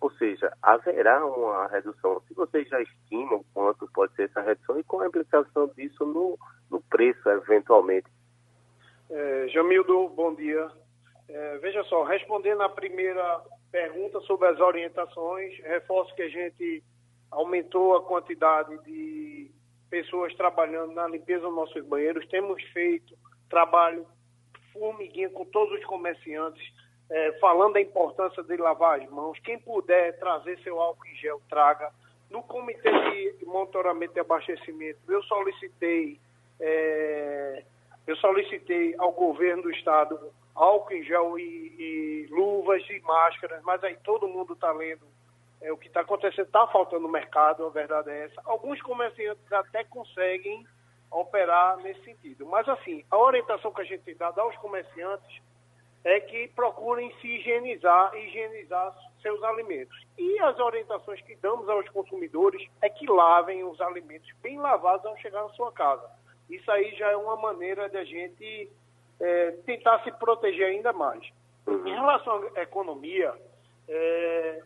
ou 0.00 0.10
seja, 0.12 0.52
haverá 0.62 1.24
uma 1.24 1.66
redução. 1.68 2.20
Se 2.26 2.34
vocês 2.34 2.68
já 2.68 2.80
estimam 2.80 3.44
quanto 3.54 3.88
pode 3.92 4.14
ser 4.14 4.24
essa 4.24 4.40
redução 4.40 4.78
e 4.78 4.84
qual 4.84 5.02
a 5.02 5.06
implicação 5.06 5.70
disso 5.76 6.04
no, 6.04 6.38
no 6.70 6.80
preço, 6.82 7.28
eventualmente? 7.28 8.08
É, 9.10 9.48
Jamildo, 9.48 10.08
bom 10.10 10.34
dia. 10.34 10.70
É, 11.28 11.58
veja 11.58 11.82
só, 11.84 12.02
respondendo 12.02 12.62
à 12.62 12.68
primeira 12.68 13.40
pergunta 13.70 14.20
sobre 14.20 14.48
as 14.48 14.60
orientações, 14.60 15.56
reforço 15.60 16.14
que 16.14 16.22
a 16.22 16.28
gente 16.28 16.82
aumentou 17.30 17.96
a 17.96 18.02
quantidade 18.02 18.76
de 18.84 19.50
pessoas 19.88 20.34
trabalhando 20.34 20.92
na 20.92 21.08
limpeza 21.08 21.46
dos 21.46 21.54
nossos 21.54 21.84
banheiros. 21.86 22.26
Temos 22.28 22.62
feito 22.72 23.16
trabalho 23.48 24.06
formiguinha 24.72 25.30
com 25.30 25.44
todos 25.44 25.78
os 25.78 25.84
comerciantes 25.84 26.62
é, 27.10 27.32
falando 27.32 27.74
da 27.74 27.80
importância 27.80 28.42
de 28.42 28.56
lavar 28.56 29.00
as 29.00 29.08
mãos. 29.10 29.38
Quem 29.40 29.58
puder 29.58 30.18
trazer 30.18 30.58
seu 30.60 30.80
álcool 30.80 31.06
em 31.06 31.16
gel, 31.16 31.40
traga. 31.48 31.92
No 32.30 32.42
comitê 32.42 32.90
de 33.38 33.44
monitoramento 33.44 34.16
e 34.16 34.20
abastecimento, 34.20 34.98
eu 35.06 35.22
solicitei, 35.24 36.18
é, 36.58 37.62
eu 38.06 38.16
solicitei 38.16 38.94
ao 38.98 39.12
governo 39.12 39.64
do 39.64 39.70
estado 39.70 40.18
álcool 40.54 40.94
em 40.94 41.02
gel 41.04 41.38
e, 41.38 41.42
e 41.42 42.26
luvas 42.30 42.82
e 42.88 42.98
máscaras, 43.00 43.62
mas 43.62 43.84
aí 43.84 43.96
todo 44.02 44.28
mundo 44.28 44.54
está 44.54 44.72
lendo 44.72 45.02
é, 45.60 45.70
o 45.70 45.76
que 45.76 45.88
está 45.88 46.00
acontecendo, 46.00 46.46
está 46.46 46.66
faltando 46.68 47.02
no 47.02 47.08
mercado, 47.12 47.66
a 47.66 47.70
verdade 47.70 48.10
é 48.10 48.24
essa. 48.24 48.40
Alguns 48.46 48.80
comerciantes 48.80 49.52
até 49.52 49.84
conseguem 49.84 50.66
operar 51.12 51.76
nesse 51.78 52.02
sentido. 52.04 52.46
Mas 52.46 52.68
assim, 52.68 53.04
a 53.10 53.18
orientação 53.18 53.72
que 53.72 53.82
a 53.82 53.84
gente 53.84 54.02
tem 54.02 54.16
dado 54.16 54.40
aos 54.40 54.56
comerciantes 54.56 55.40
é 56.04 56.18
que 56.20 56.48
procurem 56.48 57.14
se 57.20 57.28
higienizar, 57.28 58.14
higienizar 58.16 58.94
seus 59.20 59.42
alimentos. 59.44 59.96
E 60.18 60.40
as 60.40 60.58
orientações 60.58 61.20
que 61.20 61.36
damos 61.36 61.68
aos 61.68 61.88
consumidores 61.90 62.66
é 62.80 62.88
que 62.88 63.06
lavem 63.06 63.62
os 63.62 63.80
alimentos 63.80 64.28
bem 64.42 64.58
lavados 64.58 65.06
ao 65.06 65.16
chegar 65.18 65.42
na 65.42 65.50
sua 65.50 65.70
casa. 65.70 66.10
Isso 66.50 66.70
aí 66.70 66.94
já 66.96 67.10
é 67.10 67.16
uma 67.16 67.36
maneira 67.36 67.88
de 67.88 67.96
a 67.96 68.04
gente 68.04 68.70
é, 69.20 69.50
tentar 69.64 70.02
se 70.02 70.10
proteger 70.12 70.66
ainda 70.66 70.92
mais. 70.92 71.22
Em 71.66 71.94
relação 71.94 72.50
à 72.56 72.62
economia, 72.62 73.32
é, 73.88 74.62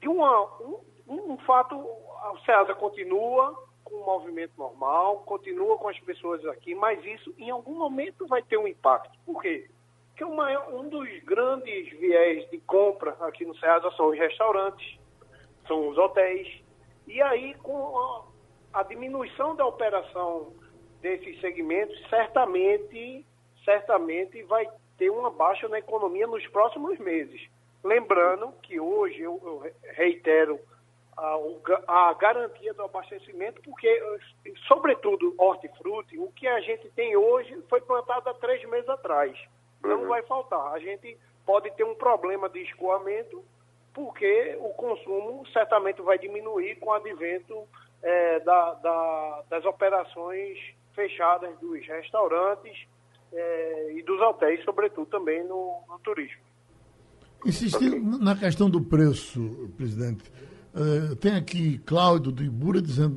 de 0.00 0.08
uma, 0.08 0.44
um, 0.60 0.80
um 1.08 1.38
fato, 1.38 1.74
a 2.22 2.34
CEASA 2.44 2.74
continua 2.76 3.67
com 3.88 3.96
o 3.96 4.06
movimento 4.06 4.52
normal, 4.56 5.22
continua 5.26 5.78
com 5.78 5.88
as 5.88 5.98
pessoas 6.00 6.44
aqui, 6.46 6.74
mas 6.74 7.04
isso 7.04 7.34
em 7.38 7.50
algum 7.50 7.74
momento 7.74 8.26
vai 8.26 8.42
ter 8.42 8.56
um 8.56 8.68
impacto. 8.68 9.18
Por 9.24 9.42
quê? 9.42 9.68
que 10.18 10.24
uma, 10.24 10.50
um 10.70 10.88
dos 10.88 11.08
grandes 11.22 11.88
viés 11.96 12.50
de 12.50 12.58
compra 12.58 13.16
aqui 13.20 13.46
no 13.46 13.56
Ceasa 13.56 13.88
são 13.92 14.08
os 14.08 14.18
restaurantes, 14.18 14.98
são 15.68 15.88
os 15.88 15.96
hotéis. 15.96 16.60
E 17.06 17.22
aí, 17.22 17.54
com 17.62 17.96
a, 17.96 18.80
a 18.80 18.82
diminuição 18.82 19.54
da 19.54 19.64
operação 19.64 20.52
desses 21.00 21.40
segmentos, 21.40 21.96
certamente, 22.10 23.24
certamente 23.64 24.42
vai 24.42 24.68
ter 24.98 25.08
uma 25.08 25.30
baixa 25.30 25.68
na 25.68 25.78
economia 25.78 26.26
nos 26.26 26.44
próximos 26.48 26.98
meses. 26.98 27.40
Lembrando 27.84 28.52
que 28.60 28.80
hoje 28.80 29.20
eu, 29.20 29.40
eu 29.44 29.72
reitero 29.92 30.58
a, 31.18 32.10
a, 32.10 32.14
garantia 32.14 32.72
do 32.74 32.82
abastecimento, 32.82 33.60
porque, 33.62 34.02
sobretudo, 34.66 35.34
hortifruti, 35.36 36.18
o 36.18 36.30
que 36.32 36.46
a 36.46 36.60
gente 36.60 36.88
tem 36.90 37.16
hoje 37.16 37.60
foi 37.68 37.80
plantado 37.80 38.28
há 38.30 38.34
três 38.34 38.64
meses 38.68 38.88
atrás 38.88 39.36
não 39.82 40.02
uhum. 40.02 40.08
vai 40.08 40.22
faltar. 40.22 40.72
A 40.72 40.78
gente 40.78 41.16
pode 41.46 41.70
ter 41.72 41.84
um 41.84 41.94
problema 41.94 42.48
de 42.48 42.60
escoamento, 42.60 43.42
porque 43.94 44.56
o 44.60 44.70
consumo 44.70 45.46
certamente 45.52 46.00
vai 46.02 46.18
diminuir 46.18 46.76
com 46.76 46.86
o 46.90 46.92
advento 46.92 47.64
é, 48.02 48.40
da, 48.40 48.74
da, 48.74 49.44
das 49.50 49.64
operações 49.64 50.58
fechadas 50.94 51.56
dos 51.58 51.86
restaurantes 51.86 52.86
é, 53.32 53.92
e 53.94 54.02
dos 54.02 54.20
hotéis, 54.20 54.62
sobretudo 54.64 55.06
também 55.06 55.44
no, 55.44 55.82
no 55.88 55.98
turismo. 56.00 56.42
Insistindo 57.46 58.14
okay. 58.14 58.24
na 58.24 58.36
questão 58.36 58.68
do 58.68 58.80
preço, 58.80 59.70
presidente, 59.76 60.30
uh, 60.78 61.16
tem 61.16 61.34
aqui 61.34 61.78
Cláudio 61.78 62.32
do 62.32 62.42
Ibura 62.42 62.80
dizendo 62.80 63.16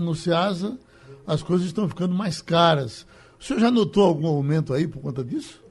no 0.00 0.14
Ceasa 0.14 0.78
as 1.26 1.42
coisas 1.42 1.66
estão 1.66 1.88
ficando 1.88 2.14
mais 2.14 2.42
caras. 2.42 3.06
O 3.38 3.42
senhor 3.42 3.60
já 3.60 3.70
notou 3.70 4.04
algum 4.04 4.26
aumento 4.26 4.72
aí 4.72 4.86
por 4.86 5.02
conta 5.02 5.24
disso? 5.24 5.62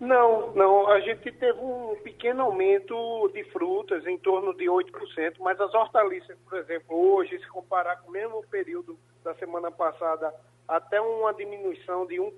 Não, 0.00 0.52
não. 0.54 0.88
A 0.88 1.00
gente 1.00 1.32
teve 1.32 1.58
um 1.58 1.96
pequeno 2.02 2.42
aumento 2.42 3.28
de 3.32 3.42
frutas, 3.44 4.06
em 4.06 4.18
torno 4.18 4.54
de 4.54 4.66
8%, 4.66 5.36
mas 5.40 5.60
as 5.60 5.72
hortaliças, 5.74 6.36
por 6.48 6.58
exemplo, 6.58 7.14
hoje, 7.14 7.38
se 7.38 7.48
comparar 7.48 7.96
com 7.96 8.10
o 8.10 8.12
mesmo 8.12 8.44
período 8.50 8.98
da 9.24 9.34
semana 9.34 9.70
passada, 9.70 10.32
até 10.68 11.00
uma 11.00 11.32
diminuição 11.32 12.06
de 12.06 12.16
1%, 12.16 12.30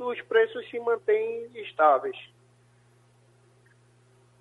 os 0.00 0.20
preços 0.22 0.68
se 0.70 0.78
mantêm 0.80 1.48
estáveis. 1.54 2.16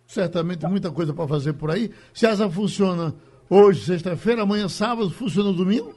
Certamente 0.07 0.65
muita 0.65 0.91
coisa 0.91 1.13
para 1.13 1.27
fazer 1.27 1.53
por 1.53 1.69
aí. 1.69 1.91
Se 2.13 2.25
asa 2.25 2.49
funciona 2.49 3.13
hoje, 3.49 3.85
sexta-feira, 3.85 4.41
amanhã, 4.41 4.67
sábado, 4.67 5.11
funciona 5.11 5.53
domingo? 5.53 5.93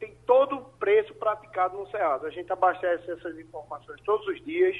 tem 0.00 0.16
todo 0.26 0.56
o 0.56 0.64
preço 0.64 1.14
praticado 1.14 1.78
no 1.78 1.88
Ceasa. 1.88 2.26
A 2.26 2.30
gente 2.30 2.52
abastece 2.52 3.08
essas 3.08 3.38
informações 3.38 4.00
todos 4.02 4.26
os 4.26 4.44
dias. 4.44 4.76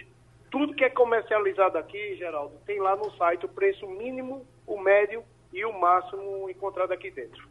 Tudo 0.55 0.73
que 0.73 0.85
é 0.85 0.90
comercializado 0.90 1.77
aqui, 1.77 2.14
Geraldo, 2.14 2.55
tem 2.64 2.79
lá 2.79 2.95
no 2.95 3.11
site 3.17 3.45
o 3.45 3.49
preço 3.49 3.88
mínimo, 3.88 4.47
o 4.64 4.81
médio 4.81 5.25
e 5.53 5.64
o 5.64 5.81
máximo 5.81 6.49
encontrado 6.49 6.93
aqui 6.93 7.11
dentro. 7.11 7.43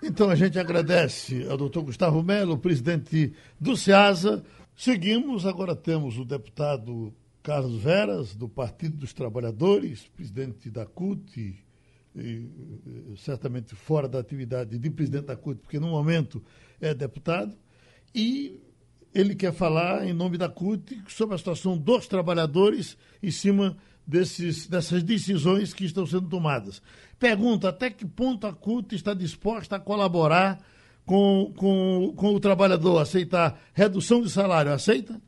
Então 0.00 0.30
a 0.30 0.36
gente 0.36 0.60
agradece 0.60 1.44
ao 1.50 1.56
doutor 1.56 1.82
Gustavo 1.82 2.22
Melo, 2.22 2.56
presidente 2.56 3.34
do 3.58 3.76
SEASA. 3.76 4.44
Seguimos, 4.76 5.44
agora 5.44 5.74
temos 5.74 6.16
o 6.16 6.24
deputado 6.24 7.12
Carlos 7.42 7.82
Veras, 7.82 8.36
do 8.36 8.48
Partido 8.48 8.96
dos 8.96 9.12
Trabalhadores, 9.12 10.06
presidente 10.14 10.70
da 10.70 10.86
CUT, 10.86 11.64
e, 12.14 12.48
certamente 13.16 13.74
fora 13.74 14.06
da 14.06 14.20
atividade 14.20 14.78
de 14.78 14.88
presidente 14.88 15.26
da 15.26 15.36
CUT, 15.36 15.58
porque 15.60 15.80
no 15.80 15.88
momento 15.88 16.40
é 16.80 16.94
deputado, 16.94 17.58
e 18.14 18.62
ele 19.14 19.34
quer 19.34 19.52
falar 19.52 20.04
em 20.04 20.12
nome 20.12 20.38
da 20.38 20.48
CUT 20.48 21.02
sobre 21.06 21.34
a 21.34 21.38
situação 21.38 21.76
dos 21.76 22.06
trabalhadores 22.06 22.96
em 23.22 23.30
cima 23.30 23.76
desses, 24.06 24.66
dessas 24.66 25.02
decisões 25.02 25.74
que 25.74 25.84
estão 25.84 26.06
sendo 26.06 26.28
tomadas. 26.28 26.82
Pergunta 27.18 27.68
até 27.68 27.90
que 27.90 28.06
ponto 28.06 28.46
a 28.46 28.52
CUT 28.52 28.94
está 28.94 29.14
disposta 29.14 29.76
a 29.76 29.80
colaborar 29.80 30.58
com, 31.06 31.52
com, 31.56 32.14
com 32.16 32.34
o 32.34 32.40
trabalhador, 32.40 32.98
aceitar 32.98 33.58
redução 33.74 34.22
de 34.22 34.30
salário, 34.30 34.72
aceita? 34.72 35.20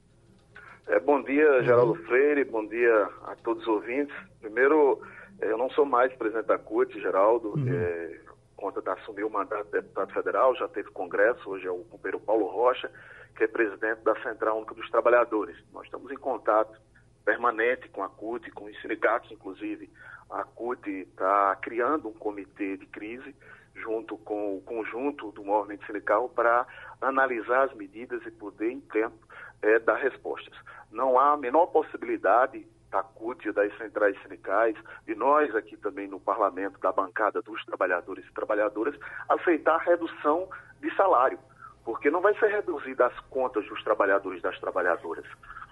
É, 0.87 1.01
bom 1.01 1.23
dia, 1.23 1.63
Geraldo 1.63 1.95
Freire, 2.05 2.45
bom 2.45 2.67
dia 2.67 3.09
a 3.27 3.35
todos 3.43 3.63
os 3.63 3.69
ouvintes. 3.69 4.15
Primeiro, 4.41 5.01
é, 5.41 5.51
eu 5.51 5.59
não 5.59 5.71
sou 5.71 5.85
mais 5.85 6.13
presidente 6.15 6.47
da 6.47 6.59
CUT, 6.59 6.93
Geraldo, 7.01 7.55
uhum. 7.57 7.69
é, 7.69 8.21
conta 8.57 8.81
de 8.81 8.91
assumir 8.91 9.25
o 9.25 9.31
mandato 9.31 9.65
de 9.67 9.73
deputado 9.73 10.13
federal, 10.13 10.55
já 10.57 10.69
teve 10.69 10.91
congresso, 10.91 11.49
hoje 11.49 11.67
é 11.67 11.71
o 11.71 11.85
companheiro 11.85 12.21
Paulo 12.21 12.47
Rocha, 12.47 12.91
que 13.37 13.45
é 13.45 13.49
presidente 13.49 14.03
da 14.03 14.15
Central 14.23 14.59
Única 14.59 14.75
dos 14.75 14.89
Trabalhadores. 14.91 15.57
Nós 15.73 15.85
estamos 15.85 16.11
em 16.11 16.17
contato 16.17 16.79
permanente 17.25 17.89
com 17.89 18.03
a 18.03 18.09
CUT, 18.09 18.51
com 18.53 18.67
os 18.67 18.81
sindicatos, 18.81 19.31
inclusive. 19.31 19.91
A 20.31 20.45
CUT 20.45 20.89
está 20.89 21.57
criando 21.57 22.09
um 22.09 22.13
comitê 22.13 22.77
de 22.77 22.87
crise 22.87 23.35
junto 23.75 24.17
com 24.19 24.57
o 24.57 24.63
conjunto 24.63 25.33
do 25.33 25.45
movimento 25.45 25.85
sindical 25.87 26.29
para 26.29 26.67
analisar 27.01 27.65
as 27.65 27.75
medidas 27.75 28.25
e 28.25 28.31
poder, 28.31 28.71
em 28.71 28.81
tempo, 28.81 29.17
é, 29.63 29.79
dar 29.79 29.97
respostas. 29.97 30.55
Não 30.91 31.19
há 31.19 31.33
a 31.33 31.37
menor 31.37 31.67
possibilidade 31.67 32.67
da 32.95 33.03
CUT, 33.03 33.51
das 33.51 33.77
centrais 33.77 34.17
sindicais, 34.23 34.77
de 35.05 35.17
nós 35.17 35.53
aqui 35.57 35.77
também 35.77 36.07
no 36.07 36.21
parlamento, 36.21 36.79
da 36.79 36.93
bancada 36.93 37.43
dos 37.43 37.65
trabalhadores 37.65 38.25
e 38.25 38.33
trabalhadoras, 38.33 38.95
aceitar 39.29 39.75
a 39.75 39.83
redução 39.83 40.49
de 40.81 40.95
salário, 40.95 41.37
porque 41.85 42.09
não 42.09 42.21
vai 42.21 42.39
ser 42.39 42.47
reduzida 42.47 43.07
as 43.07 43.21
contas 43.31 43.67
dos 43.67 43.83
trabalhadores 43.83 44.39
e 44.39 44.43
das 44.43 44.61
trabalhadoras. 44.61 45.25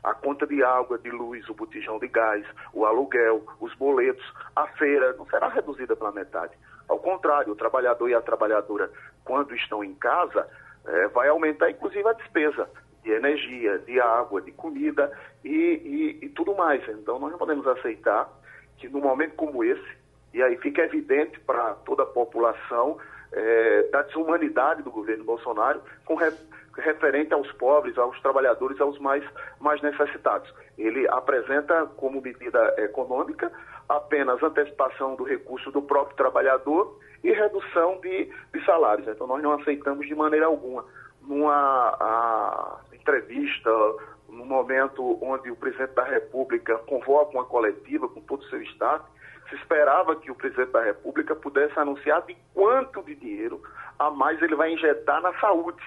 A 0.02 0.12
conta 0.14 0.48
de 0.48 0.64
água, 0.64 0.98
de 0.98 1.10
luz, 1.12 1.48
o 1.48 1.54
botijão 1.54 2.00
de 2.00 2.08
gás, 2.08 2.44
o 2.74 2.84
aluguel, 2.84 3.44
os 3.60 3.72
boletos, 3.76 4.24
a 4.56 4.66
feira, 4.66 5.12
não 5.12 5.24
será 5.26 5.46
reduzida 5.46 5.94
pela 5.94 6.10
metade. 6.10 6.58
Ao 6.88 6.98
contrário, 6.98 7.52
o 7.52 7.56
trabalhador 7.56 8.08
e 8.08 8.14
a 8.14 8.20
trabalhadora, 8.20 8.90
quando 9.24 9.54
estão 9.54 9.84
em 9.84 9.94
casa, 9.94 10.48
é, 10.84 11.06
vai 11.06 11.28
aumentar 11.28 11.70
inclusive 11.70 12.08
a 12.08 12.14
despesa 12.14 12.68
de 13.02 13.10
energia, 13.10 13.78
de 13.78 14.00
água, 14.00 14.40
de 14.40 14.52
comida 14.52 15.10
e, 15.44 15.48
e, 16.20 16.26
e 16.26 16.28
tudo 16.30 16.54
mais. 16.54 16.86
Então, 16.88 17.18
nós 17.18 17.30
não 17.30 17.38
podemos 17.38 17.66
aceitar 17.66 18.28
que 18.78 18.88
num 18.88 19.00
momento 19.00 19.34
como 19.34 19.64
esse, 19.64 19.96
e 20.32 20.42
aí 20.42 20.56
fica 20.58 20.82
evidente 20.82 21.38
para 21.40 21.74
toda 21.84 22.04
a 22.04 22.06
população 22.06 22.98
é, 23.32 23.82
da 23.90 24.02
desumanidade 24.02 24.82
do 24.82 24.90
governo 24.90 25.24
Bolsonaro 25.24 25.80
com 26.04 26.14
re, 26.14 26.32
referente 26.76 27.34
aos 27.34 27.50
pobres, 27.52 27.96
aos 27.98 28.18
trabalhadores, 28.20 28.80
aos 28.80 28.98
mais, 28.98 29.24
mais 29.60 29.80
necessitados. 29.82 30.52
Ele 30.78 31.06
apresenta 31.08 31.86
como 31.96 32.20
medida 32.20 32.74
econômica 32.78 33.50
apenas 33.88 34.42
antecipação 34.42 35.14
do 35.16 35.24
recurso 35.24 35.70
do 35.70 35.82
próprio 35.82 36.16
trabalhador 36.16 36.98
e 37.22 37.32
redução 37.32 38.00
de, 38.00 38.30
de 38.52 38.64
salários. 38.64 39.06
Então, 39.06 39.26
nós 39.26 39.42
não 39.42 39.52
aceitamos 39.52 40.06
de 40.06 40.14
maneira 40.14 40.46
alguma. 40.46 40.84
Numa 41.22 42.80
entrevista, 43.02 43.70
no 44.28 44.46
momento 44.46 45.18
onde 45.22 45.50
o 45.50 45.56
presidente 45.56 45.94
da 45.94 46.04
República 46.04 46.78
convoca 46.78 47.32
uma 47.32 47.44
coletiva 47.44 48.08
com 48.08 48.20
todo 48.22 48.40
o 48.40 48.48
seu 48.48 48.62
Estado, 48.62 49.04
se 49.48 49.56
esperava 49.56 50.16
que 50.16 50.30
o 50.30 50.34
presidente 50.34 50.70
da 50.70 50.82
República 50.82 51.36
pudesse 51.36 51.78
anunciar 51.78 52.22
de 52.22 52.36
quanto 52.54 53.02
de 53.02 53.14
dinheiro 53.14 53.62
a 53.98 54.10
mais 54.10 54.40
ele 54.40 54.54
vai 54.54 54.72
injetar 54.72 55.20
na 55.20 55.38
saúde, 55.38 55.82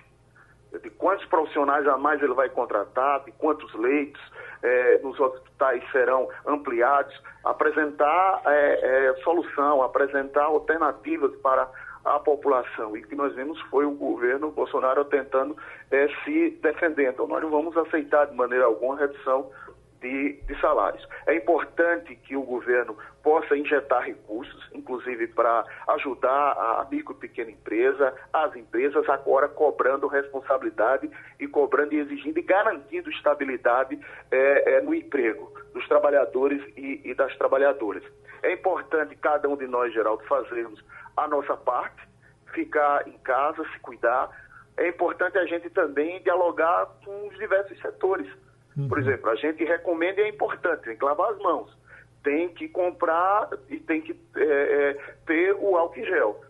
de 0.84 0.90
quantos 0.92 1.26
profissionais 1.26 1.88
a 1.88 1.98
mais 1.98 2.22
ele 2.22 2.34
vai 2.34 2.50
contratar, 2.50 3.24
de 3.24 3.32
quantos 3.32 3.74
leitos 3.74 4.22
eh, 4.62 5.00
nos 5.02 5.20
hospitais 5.20 5.84
serão 5.92 6.30
ampliados, 6.46 7.16
apresentar 7.44 8.42
eh, 8.46 8.80
eh, 8.84 9.16
solução, 9.24 9.82
apresentar 9.82 10.44
alternativas 10.44 11.34
para 11.38 11.68
a 12.06 12.20
população. 12.20 12.96
E 12.96 13.02
o 13.02 13.08
que 13.08 13.16
nós 13.16 13.34
vimos 13.36 13.60
foi 13.64 13.86
o 13.86 13.92
governo 13.92 14.52
Bolsonaro 14.52 15.04
tentando 15.06 15.58
é, 15.92 16.08
se 16.24 16.52
defender. 16.62 17.12
Então, 17.12 17.28
nós 17.28 17.42
não 17.42 17.50
vamos 17.50 17.76
aceitar 17.76 18.26
de 18.28 18.36
maneira 18.36 18.66
alguma 18.66 18.98
redução 18.98 19.50
de, 20.02 20.34
de, 20.34 20.62
salários. 20.62 21.06
É 21.26 21.36
importante 21.36 22.16
que 22.16 22.36
o 22.36 22.44
governo 22.44 22.96
possa 23.24 23.58
injetar 23.58 24.04
recursos, 24.04 24.70
inclusive 24.74 25.28
para 25.28 25.66
ajudar 25.88 26.52
a 26.52 26.88
micro 26.92 27.16
e 27.16 27.20
pequena 27.20 27.50
empresa, 27.50 28.14
as 28.32 28.56
empresas 28.56 29.08
agora 29.10 29.48
cobrando 29.48 30.06
responsabilidade 30.08 31.10
e 31.40 31.48
cobrando 31.48 31.94
e 31.94 32.00
exigindo 32.00 32.38
e 32.38 32.44
garantindo 32.44 33.10
estabilidade 33.10 34.00
é, 34.30 34.76
é, 34.76 34.82
no 34.82 34.94
emprego 34.94 35.52
dos 35.74 35.88
trabalhadores 35.88 36.62
e, 36.78 37.02
e 37.04 37.14
das 37.16 37.36
trabalhadoras. 37.38 38.04
É 38.44 38.54
importante 38.54 39.16
cada 39.16 39.50
um 39.50 39.58
de 39.58 39.66
nós, 39.66 39.92
Geraldo, 39.92 40.24
fazermos 40.26 40.84
a 41.18 41.28
nossa 41.28 41.56
parte, 41.56 42.02
ficar 42.54 43.08
em 43.08 43.18
casa, 43.20 43.64
se 43.74 43.80
cuidar. 43.80 44.30
É 44.78 44.90
importante 44.90 45.38
a 45.38 45.46
gente 45.46 45.70
também 45.70 46.22
dialogar 46.24 46.88
com 47.04 47.28
os 47.28 47.38
diversos 47.38 47.80
setores. 47.82 48.28
Uhum. 48.78 48.88
Por 48.88 49.00
exemplo, 49.00 49.30
a 49.30 49.36
gente 49.36 49.64
recomenda 49.64 50.22
e 50.22 50.26
é 50.26 50.30
importante, 50.30 50.84
tem 50.84 50.98
que 50.98 51.06
lavar 51.06 51.32
as 51.32 51.40
mãos, 51.40 51.70
tem 52.24 52.50
que 52.50 52.68
comprar 52.68 53.50
e 53.70 53.80
tem 53.80 54.02
que 54.02 54.20
é, 54.36 54.44
é, 54.44 54.94
ter 55.26 55.54
o 55.54 55.78
álcool 55.78 56.00
em 56.00 56.06
gel. 56.06 56.42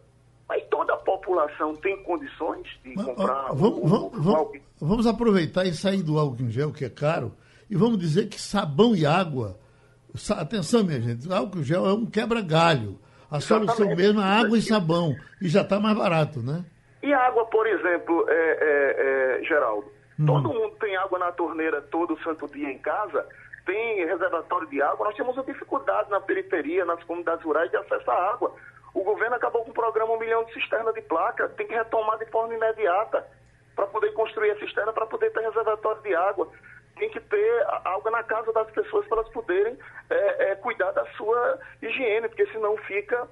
Mas 0.48 0.64
toda 0.70 0.94
a 0.94 0.98
população 0.98 1.76
tem 1.76 2.02
condições 2.04 2.68
de 2.84 2.94
comprar 2.96 3.52
vamos, 3.54 3.80
o, 3.80 3.88
vamos, 3.88 4.26
o 4.26 4.36
álcool 4.36 4.60
Vamos 4.80 5.08
aproveitar 5.08 5.66
e 5.66 5.74
sair 5.74 6.04
do 6.04 6.20
álcool 6.20 6.44
em 6.44 6.50
gel, 6.50 6.72
que 6.72 6.84
é 6.84 6.90
caro, 6.90 7.34
e 7.70 7.76
vamos 7.76 7.98
dizer 7.98 8.28
que 8.28 8.40
sabão 8.40 8.96
e 8.96 9.06
água. 9.06 9.58
Atenção, 10.32 10.84
minha 10.84 11.02
gente, 11.02 11.32
álcool 11.32 11.60
em 11.60 11.64
gel 11.64 11.88
é 11.88 11.94
um 11.94 12.06
quebra-galho. 12.06 13.00
A 13.30 13.40
solução 13.40 13.96
mesmo 13.96 14.22
é 14.22 14.24
água 14.24 14.58
e 14.58 14.62
sabão. 14.62 15.16
E 15.42 15.48
já 15.48 15.62
está 15.62 15.80
mais 15.80 15.98
barato, 15.98 16.40
né? 16.40 16.64
E 17.02 17.14
água, 17.14 17.46
por 17.46 17.68
exemplo, 17.68 18.26
é, 18.28 18.34
é, 18.34 19.40
é, 19.40 19.44
Geraldo? 19.44 19.92
Hum. 20.20 20.26
Todo 20.26 20.54
mundo 20.54 20.76
tem 20.80 20.96
água 20.96 21.20
na 21.20 21.32
torneira 21.32 21.82
todo 21.82 22.20
santo 22.24 22.48
dia 22.48 22.72
em 22.72 22.80
casa, 22.80 23.26
tem 23.66 24.06
reservatório 24.06 24.68
de 24.68 24.82
água. 24.82 25.08
Nós 25.08 25.16
temos 25.16 25.36
uma 25.36 25.44
dificuldade 25.44 26.10
na 26.10 26.22
periferia, 26.22 26.86
nas 26.86 27.04
comunidades 27.04 27.44
rurais, 27.44 27.70
de 27.70 27.78
acesso 27.78 28.10
à 28.10 28.32
água. 28.32 28.54
O 28.94 29.04
governo 29.04 29.36
acabou 29.36 29.64
com 29.64 29.72
o 29.72 29.74
programa 29.74 30.14
Um 30.14 30.20
Milhão 30.20 30.46
de 30.46 30.54
Cisterna 30.54 30.94
de 30.94 31.02
Placa, 31.02 31.50
tem 31.50 31.68
que 31.68 31.76
retomar 31.76 32.18
de 32.18 32.26
forma 32.28 32.54
imediata 32.54 33.26
para 33.76 33.88
poder 33.88 34.14
construir 34.14 34.52
a 34.52 34.60
cisterna, 34.60 34.94
para 34.94 35.06
poder 35.06 35.32
ter 35.32 35.42
reservatório 35.42 36.02
de 36.02 36.16
água 36.16 36.48
tem 36.96 37.10
que 37.10 37.20
ter 37.20 37.66
água 37.84 38.12
na 38.12 38.24
casa 38.24 38.52
das 38.54 38.70
pessoas 38.72 39.06
para 39.08 39.20
elas 39.20 39.32
poderem 39.32 39.78
é, 40.10 40.52
é, 40.52 40.56
cuidar 40.56 40.92
da 40.92 41.06
sua 41.18 41.60
higiene, 41.82 42.28
porque 42.28 42.48
senão 42.48 42.78
fica, 42.78 43.28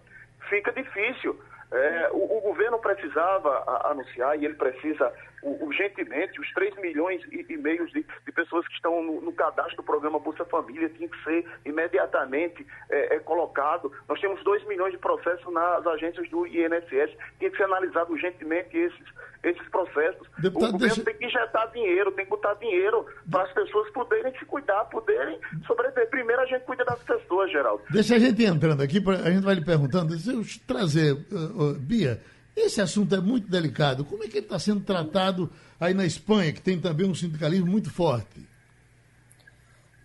fica 0.49 0.71
difícil. 0.71 1.39
É, 1.71 2.09
o, 2.11 2.37
o, 2.37 2.41
governo 2.41 2.77
precisava 2.79 3.63
anunciar, 3.85 4.37
e 4.37 4.45
ele 4.45 4.53
precisa 4.53 5.11
urgentemente, 5.43 6.39
os 6.39 6.51
3 6.53 6.75
milhões 6.77 7.21
e, 7.31 7.45
e 7.49 7.57
meio 7.57 7.85
de, 7.87 8.05
de, 8.25 8.31
pessoas 8.31 8.67
que 8.67 8.73
estão 8.73 9.03
no, 9.03 9.21
no, 9.21 9.33
cadastro 9.33 9.77
do 9.77 9.83
programa 9.83 10.19
Bolsa 10.19 10.45
Família 10.45 10.89
tem 10.89 11.07
que 11.07 11.23
ser 11.23 11.45
imediatamente 11.65 12.65
é, 12.89 13.15
é, 13.15 13.19
colocado. 13.19 13.91
Nós 14.07 14.19
temos 14.19 14.43
2 14.43 14.65
milhões 14.67 14.93
de 14.93 14.97
processos 14.97 15.51
nas 15.53 15.85
agências 15.85 16.29
do 16.29 16.47
INSS, 16.47 17.15
tem 17.39 17.51
que 17.51 17.57
ser 17.57 17.63
analisado 17.63 18.13
urgentemente 18.13 18.75
esses, 18.77 19.05
esses 19.43 19.67
processos. 19.69 20.27
Deputado, 20.37 20.69
o 20.69 20.73
governo 20.73 20.95
deixa... 20.95 21.03
tem 21.03 21.15
que 21.15 21.25
injetar 21.25 21.71
dinheiro, 21.71 22.11
tem 22.11 22.25
que 22.25 22.31
botar 22.31 22.53
dinheiro 22.55 23.05
para 23.29 23.43
as 23.43 23.51
pessoas 23.51 23.89
poderem 23.91 24.33
se 24.37 24.45
cuidar, 24.45 24.85
poderem 24.85 25.39
sobreviver. 25.67 26.09
Primeiro 26.09 26.41
a 26.41 26.45
gente 26.45 26.63
cuida 26.63 26.85
das 26.85 27.01
pessoas, 27.03 27.51
Geraldo. 27.51 27.83
Deixa 27.89 28.15
a 28.15 28.19
gente 28.19 28.43
entrando 28.43 28.81
aqui, 28.81 29.03
a 29.23 29.29
gente 29.29 29.43
vai 29.43 29.55
lhe 29.55 29.65
perguntando, 29.65 30.13
se 30.13 30.33
eu 30.33 30.41
trazer, 30.65 31.13
uh, 31.13 31.71
uh, 31.71 31.79
Bia, 31.79 32.21
esse 32.55 32.81
assunto 32.81 33.15
é 33.15 33.19
muito 33.19 33.49
delicado. 33.49 34.05
Como 34.05 34.23
é 34.23 34.27
que 34.27 34.37
ele 34.37 34.45
está 34.45 34.59
sendo 34.59 34.81
tratado 34.81 35.51
aí 35.79 35.93
na 35.93 36.05
Espanha, 36.05 36.53
que 36.53 36.61
tem 36.61 36.79
também 36.79 37.09
um 37.09 37.15
sindicalismo 37.15 37.65
muito 37.65 37.89
forte? 37.89 38.47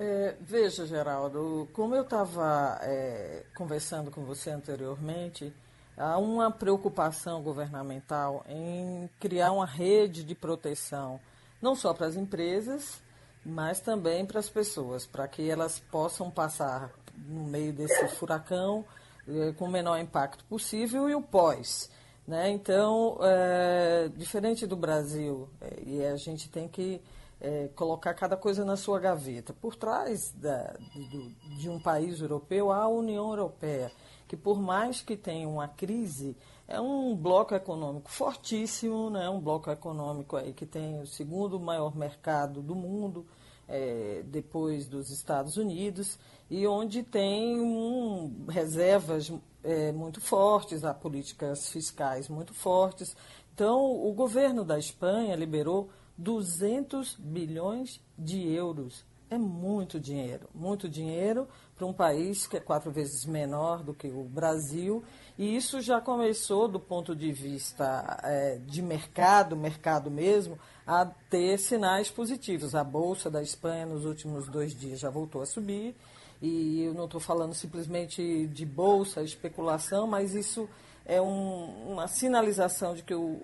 É, 0.01 0.37
veja, 0.41 0.87
Geraldo, 0.87 1.69
como 1.73 1.95
eu 1.95 2.03
estava 2.03 2.79
é, 2.83 3.43
conversando 3.55 4.11
com 4.11 4.25
você 4.25 4.51
anteriormente, 4.51 5.53
há 5.97 6.17
uma 6.19 6.51
preocupação 6.51 7.43
governamental 7.43 8.45
em 8.49 9.11
criar 9.19 9.51
uma 9.51 9.67
rede 9.67 10.23
de 10.23 10.37
proteção, 10.37 11.21
não 11.61 11.75
só 11.75 11.93
para 11.93 12.07
as 12.07 12.15
empresas, 12.15 13.03
mas 13.45 13.81
também 13.81 14.25
para 14.25 14.39
as 14.39 14.49
pessoas, 14.49 15.05
para 15.05 15.27
que 15.27 15.51
elas 15.51 15.81
possam 15.91 16.31
passar 16.31 16.93
no 17.27 17.45
meio 17.45 17.73
desse 17.73 18.07
furacão 18.09 18.85
é, 19.27 19.53
com 19.53 19.65
o 19.65 19.71
menor 19.71 19.99
impacto 19.99 20.45
possível 20.45 21.11
e 21.11 21.15
o 21.15 21.21
pós. 21.21 21.91
Né? 22.29 22.51
Então, 22.51 23.17
é, 23.23 24.11
diferente 24.15 24.67
do 24.67 24.77
Brasil, 24.77 25.49
é, 25.63 25.83
e 25.83 26.05
a 26.05 26.15
gente 26.17 26.51
tem 26.51 26.69
que 26.69 27.01
é, 27.41 27.69
colocar 27.75 28.13
cada 28.13 28.37
coisa 28.37 28.67
na 28.67 28.77
sua 28.77 29.01
gaveta. 29.01 29.55
Por 29.55 29.75
trás 29.75 30.31
da, 30.37 30.75
do, 31.11 31.57
de 31.57 31.71
um 31.71 31.81
país 31.81 32.21
europeu, 32.21 32.71
há 32.71 32.83
a 32.83 32.89
União 32.89 33.31
Europeia, 33.31 33.91
que 34.29 34.37
por 34.37 34.61
mais 34.61 35.01
que 35.01 35.17
tenha 35.17 35.49
uma 35.49 35.69
crise, 35.69 36.37
é 36.69 36.79
um 36.79 37.17
bloco 37.17 37.55
econômico 37.55 38.11
fortíssimo, 38.11 39.09
né? 39.09 39.27
um 39.31 39.41
bloco 39.41 39.71
econômico 39.71 40.37
aí 40.37 40.53
que 40.53 40.67
tem 40.67 41.01
o 41.01 41.07
segundo 41.07 41.59
maior 41.59 41.97
mercado 41.97 42.61
do 42.61 42.75
mundo, 42.75 43.27
é, 43.67 44.23
depois 44.27 44.87
dos 44.87 45.09
Estados 45.11 45.57
Unidos, 45.57 46.19
e 46.51 46.67
onde 46.67 47.03
tem 47.03 47.59
um, 47.59 48.45
reservas 48.51 49.33
é, 49.69 49.93
muito 49.93 50.19
fortes, 50.21 50.83
há 50.83 50.95
políticas 50.95 51.69
fiscais 51.69 52.27
muito 52.29 52.55
fortes. 52.55 53.15
Então, 53.55 53.79
o 53.79 54.13
governo 54.13 54.65
da 54.65 54.79
Espanha 54.79 55.37
liberou 55.37 55.91
200 56.17 57.17
bilhões 57.19 58.01
de 58.19 58.51
euros 58.51 59.05
É 59.31 59.37
muito 59.37 60.01
dinheiro, 60.01 60.49
muito 60.55 60.89
dinheiro 60.89 61.47
para 61.77 61.87
um 61.87 61.93
país 61.93 62.47
que 62.47 62.57
é 62.57 62.61
quatro 62.61 62.91
vezes 62.91 63.27
menor 63.27 63.83
do 63.83 63.93
que 63.93 64.09
o 64.09 64.25
Brasil. 64.25 65.05
E 65.37 65.55
isso 65.55 65.83
já 65.83 66.01
começou, 66.01 66.67
do 66.67 66.81
ponto 66.81 67.15
de 67.15 67.31
vista 67.31 68.19
é, 68.23 68.57
de 68.57 68.81
mercado, 68.81 69.55
mercado 69.55 70.11
mesmo, 70.11 70.59
a 70.87 71.05
ter 71.05 71.59
sinais 71.59 72.11
positivos. 72.11 72.75
A 72.75 72.83
Bolsa 72.83 73.31
da 73.31 73.43
Espanha, 73.43 73.85
nos 73.85 74.07
últimos 74.07 74.49
dois 74.49 74.75
dias, 74.75 74.99
já 74.99 75.11
voltou 75.11 75.43
a 75.43 75.47
subir. 75.47 75.95
E 76.41 76.83
eu 76.85 76.95
não 76.95 77.07
estou 77.07 77.21
falando 77.21 77.55
simplesmente 77.55 78.47
de 78.47 78.65
bolsa, 78.65 79.23
especulação, 79.23 80.07
mas 80.07 80.35
isso 80.35 80.69
é 81.05 81.21
um, 81.21 81.93
uma 81.93 82.07
sinalização 82.07 82.95
de 82.95 83.03
que 83.03 83.15
o, 83.15 83.41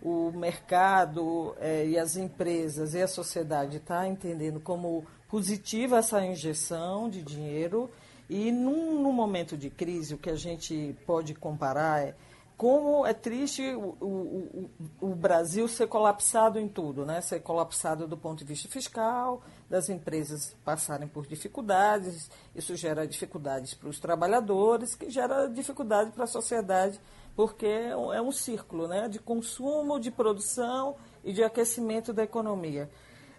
o 0.00 0.30
mercado 0.32 1.54
é, 1.58 1.86
e 1.86 1.98
as 1.98 2.16
empresas 2.16 2.94
e 2.94 3.02
a 3.02 3.08
sociedade 3.08 3.78
está 3.78 4.06
entendendo 4.06 4.60
como 4.60 5.04
positiva 5.28 5.98
essa 5.98 6.24
injeção 6.24 7.10
de 7.10 7.22
dinheiro 7.22 7.90
e 8.30 8.52
num, 8.52 9.02
num, 9.02 9.12
momento 9.12 9.56
de 9.56 9.68
crise 9.68 10.14
o 10.14 10.18
que 10.18 10.30
a 10.30 10.36
gente 10.36 10.96
pode 11.06 11.34
comparar 11.34 12.02
é 12.02 12.14
como 12.56 13.06
é 13.06 13.14
triste 13.14 13.62
o, 13.74 13.96
o, 14.00 14.70
o, 15.00 15.14
Brasil 15.14 15.68
ser 15.68 15.86
colapsado 15.86 16.58
em 16.58 16.68
tudo, 16.68 17.06
né? 17.06 17.20
ser 17.20 17.40
colapsado 17.40 18.06
do 18.08 18.16
ponto 18.16 18.38
de 18.38 18.44
vista 18.44 18.68
fiscal, 18.68 19.42
das 19.68 19.88
empresas 19.88 20.56
passarem 20.64 21.06
por 21.06 21.26
dificuldades, 21.26 22.30
isso 22.54 22.74
gera 22.74 23.06
dificuldades 23.06 23.74
para 23.74 23.88
os 23.88 24.00
trabalhadores, 24.00 24.94
que 24.94 25.10
gera 25.10 25.46
dificuldade 25.46 26.10
para 26.12 26.24
a 26.24 26.26
sociedade, 26.26 26.98
porque 27.36 27.66
é 27.66 27.96
um, 27.96 28.12
é 28.12 28.22
um 28.22 28.32
círculo 28.32 28.88
né? 28.88 29.08
de 29.08 29.18
consumo, 29.18 30.00
de 30.00 30.10
produção 30.10 30.96
e 31.22 31.32
de 31.32 31.42
aquecimento 31.44 32.12
da 32.12 32.24
economia. 32.24 32.88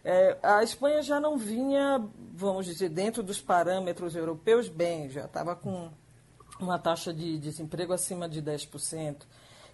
É, 0.04 0.38
a 0.42 0.64
Espanha 0.64 1.02
já 1.02 1.20
não 1.20 1.38
vinha, 1.38 2.08
vamos 2.34 2.66
dizer, 2.66 2.90
dentro 2.90 3.22
dos 3.22 3.42
parâmetros 3.42 4.16
europeus 4.16 4.70
bem, 4.70 5.10
já 5.10 5.26
estava 5.26 5.56
com 5.56 5.90
uma 6.60 6.78
taxa 6.78 7.14
de 7.14 7.38
desemprego 7.38 7.92
acima 7.92 8.30
de 8.30 8.42
10%. 8.42 9.24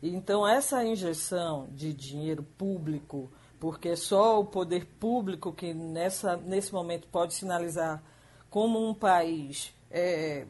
Então, 0.01 0.47
essa 0.47 0.83
injeção 0.83 1.67
de 1.71 1.93
dinheiro 1.93 2.43
público, 2.57 3.31
porque 3.65 3.95
só 3.95 4.39
o 4.39 4.45
poder 4.45 4.85
público 4.85 5.51
que 5.51 5.73
nessa, 5.73 6.37
nesse 6.37 6.71
momento 6.71 7.07
pode 7.07 7.33
sinalizar 7.33 7.99
como 8.47 8.87
um 8.87 8.93
país 8.93 9.73
é, 9.89 10.45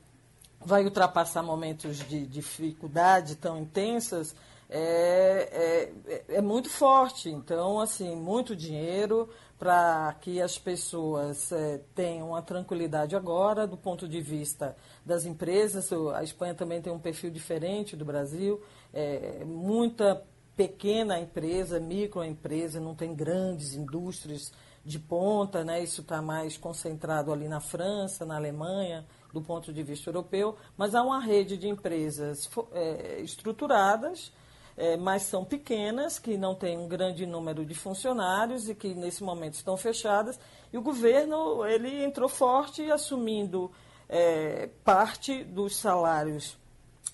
vai 0.60 0.84
ultrapassar 0.84 1.42
momentos 1.42 2.00
de 2.00 2.28
dificuldade 2.28 3.38
tão 3.38 3.58
intensas, 3.58 4.36
é, 4.70 5.94
é, 6.28 6.36
é, 6.36 6.42
muito 6.42 6.70
forte. 6.70 7.30
Então, 7.30 7.80
assim, 7.80 8.18
muito 8.18 8.54
dinheiro 8.54 9.30
para 9.58 10.14
que 10.20 10.42
as 10.42 10.58
pessoas 10.58 11.54
é, 11.54 11.80
tenham 11.96 12.36
a 12.36 12.42
tranquilidade 12.42 13.16
agora, 13.16 13.66
do 13.66 13.78
ponto 13.78 14.10
de 14.10 14.20
vista 14.20 14.76
das 15.06 15.26
empresas. 15.26 15.90
A 16.14 16.22
Espanha 16.22 16.54
também 16.54 16.82
tem 16.82 16.92
um 16.92 17.00
perfil 17.00 17.32
diferente 17.32 17.96
do 17.96 18.04
Brasil, 18.04 18.62
é, 18.94 19.42
muita 19.46 20.22
pequena 20.56 21.20
empresa, 21.20 21.80
microempresa, 21.80 22.80
não 22.80 22.96
tem 22.96 23.14
grandes 23.14 23.74
indústrias 23.74 24.52
de 24.84 25.00
ponta, 25.00 25.64
né? 25.64 25.84
isso 25.84 26.02
está 26.02 26.22
mais 26.22 26.58
concentrado 26.58 27.34
ali 27.34 27.48
na 27.48 27.60
França, 27.60 28.26
na 28.26 28.36
Alemanha, 28.36 29.06
do 29.34 29.42
ponto 29.42 29.74
de 29.74 29.84
vista 29.84 30.10
europeu, 30.10 30.56
mas 30.78 30.94
há 30.94 31.02
uma 31.02 31.20
rede 31.20 31.58
de 31.58 31.68
empresas 31.68 32.50
é, 32.72 33.20
estruturadas 33.22 34.32
é, 34.78 34.98
mas 34.98 35.24
são 35.24 35.46
pequenas, 35.46 36.20
que 36.20 36.38
não 36.38 36.54
têm 36.54 36.78
um 36.78 36.88
grande 36.88 37.26
número 37.26 37.66
de 37.66 37.74
funcionários 37.74 38.68
e 38.68 38.76
que 38.76 38.94
nesse 38.94 39.24
momento 39.24 39.54
estão 39.54 39.78
fechadas. 39.78 40.38
E 40.72 40.78
o 40.78 40.82
governo 40.82 41.66
ele 41.66 42.04
entrou 42.04 42.28
forte, 42.28 42.92
assumindo 42.92 43.72
é, 44.10 44.70
parte 44.84 45.44
dos 45.44 45.78
salários 45.78 46.58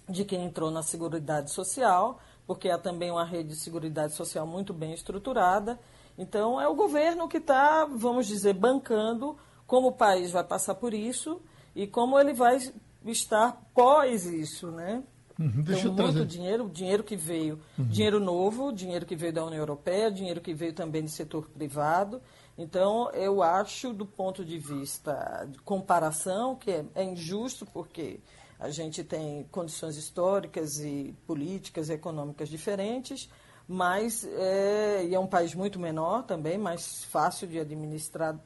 de 0.09 0.25
quem 0.25 0.43
entrou 0.43 0.71
na 0.71 0.81
Seguridade 0.81 1.51
Social, 1.51 2.19
porque 2.51 2.69
há 2.69 2.77
também 2.77 3.09
uma 3.09 3.23
rede 3.23 3.51
de 3.51 3.55
Seguridade 3.55 4.13
Social 4.13 4.45
muito 4.45 4.73
bem 4.73 4.91
estruturada. 4.91 5.79
Então, 6.17 6.59
é 6.59 6.67
o 6.67 6.75
governo 6.75 7.25
que 7.25 7.37
está, 7.37 7.85
vamos 7.85 8.27
dizer, 8.27 8.53
bancando 8.53 9.37
como 9.65 9.87
o 9.87 9.91
país 9.93 10.31
vai 10.31 10.43
passar 10.43 10.75
por 10.75 10.93
isso 10.93 11.41
e 11.73 11.87
como 11.87 12.19
ele 12.19 12.33
vai 12.33 12.57
estar 13.05 13.53
pós 13.73 14.25
isso, 14.25 14.69
né? 14.69 15.01
Uhum, 15.39 15.61
deixa 15.61 15.87
então, 15.87 16.07
muito 16.07 16.25
dinheiro, 16.25 16.69
dinheiro 16.69 17.05
que 17.05 17.15
veio, 17.15 17.57
uhum. 17.79 17.85
dinheiro 17.85 18.19
novo, 18.19 18.73
dinheiro 18.73 19.05
que 19.05 19.15
veio 19.15 19.31
da 19.31 19.45
União 19.45 19.59
Europeia, 19.59 20.11
dinheiro 20.11 20.41
que 20.41 20.53
veio 20.53 20.73
também 20.73 21.05
do 21.05 21.09
setor 21.09 21.47
privado. 21.51 22.21
Então, 22.57 23.09
eu 23.11 23.41
acho, 23.41 23.93
do 23.93 24.05
ponto 24.05 24.43
de 24.43 24.57
vista 24.57 25.47
de 25.49 25.57
comparação, 25.59 26.57
que 26.57 26.69
é, 26.69 26.85
é 26.95 27.03
injusto, 27.05 27.65
porque 27.65 28.19
a 28.61 28.69
gente 28.69 29.03
tem 29.03 29.43
condições 29.51 29.97
históricas 29.97 30.77
e 30.77 31.15
políticas 31.25 31.89
e 31.89 31.93
econômicas 31.93 32.47
diferentes, 32.47 33.27
mas 33.67 34.23
é, 34.23 35.03
e 35.03 35.15
é 35.15 35.19
um 35.19 35.25
país 35.25 35.55
muito 35.55 35.79
menor 35.79 36.23
também, 36.23 36.59
mais 36.59 37.03
fácil 37.05 37.47
de 37.47 37.59
administrar 37.59 38.39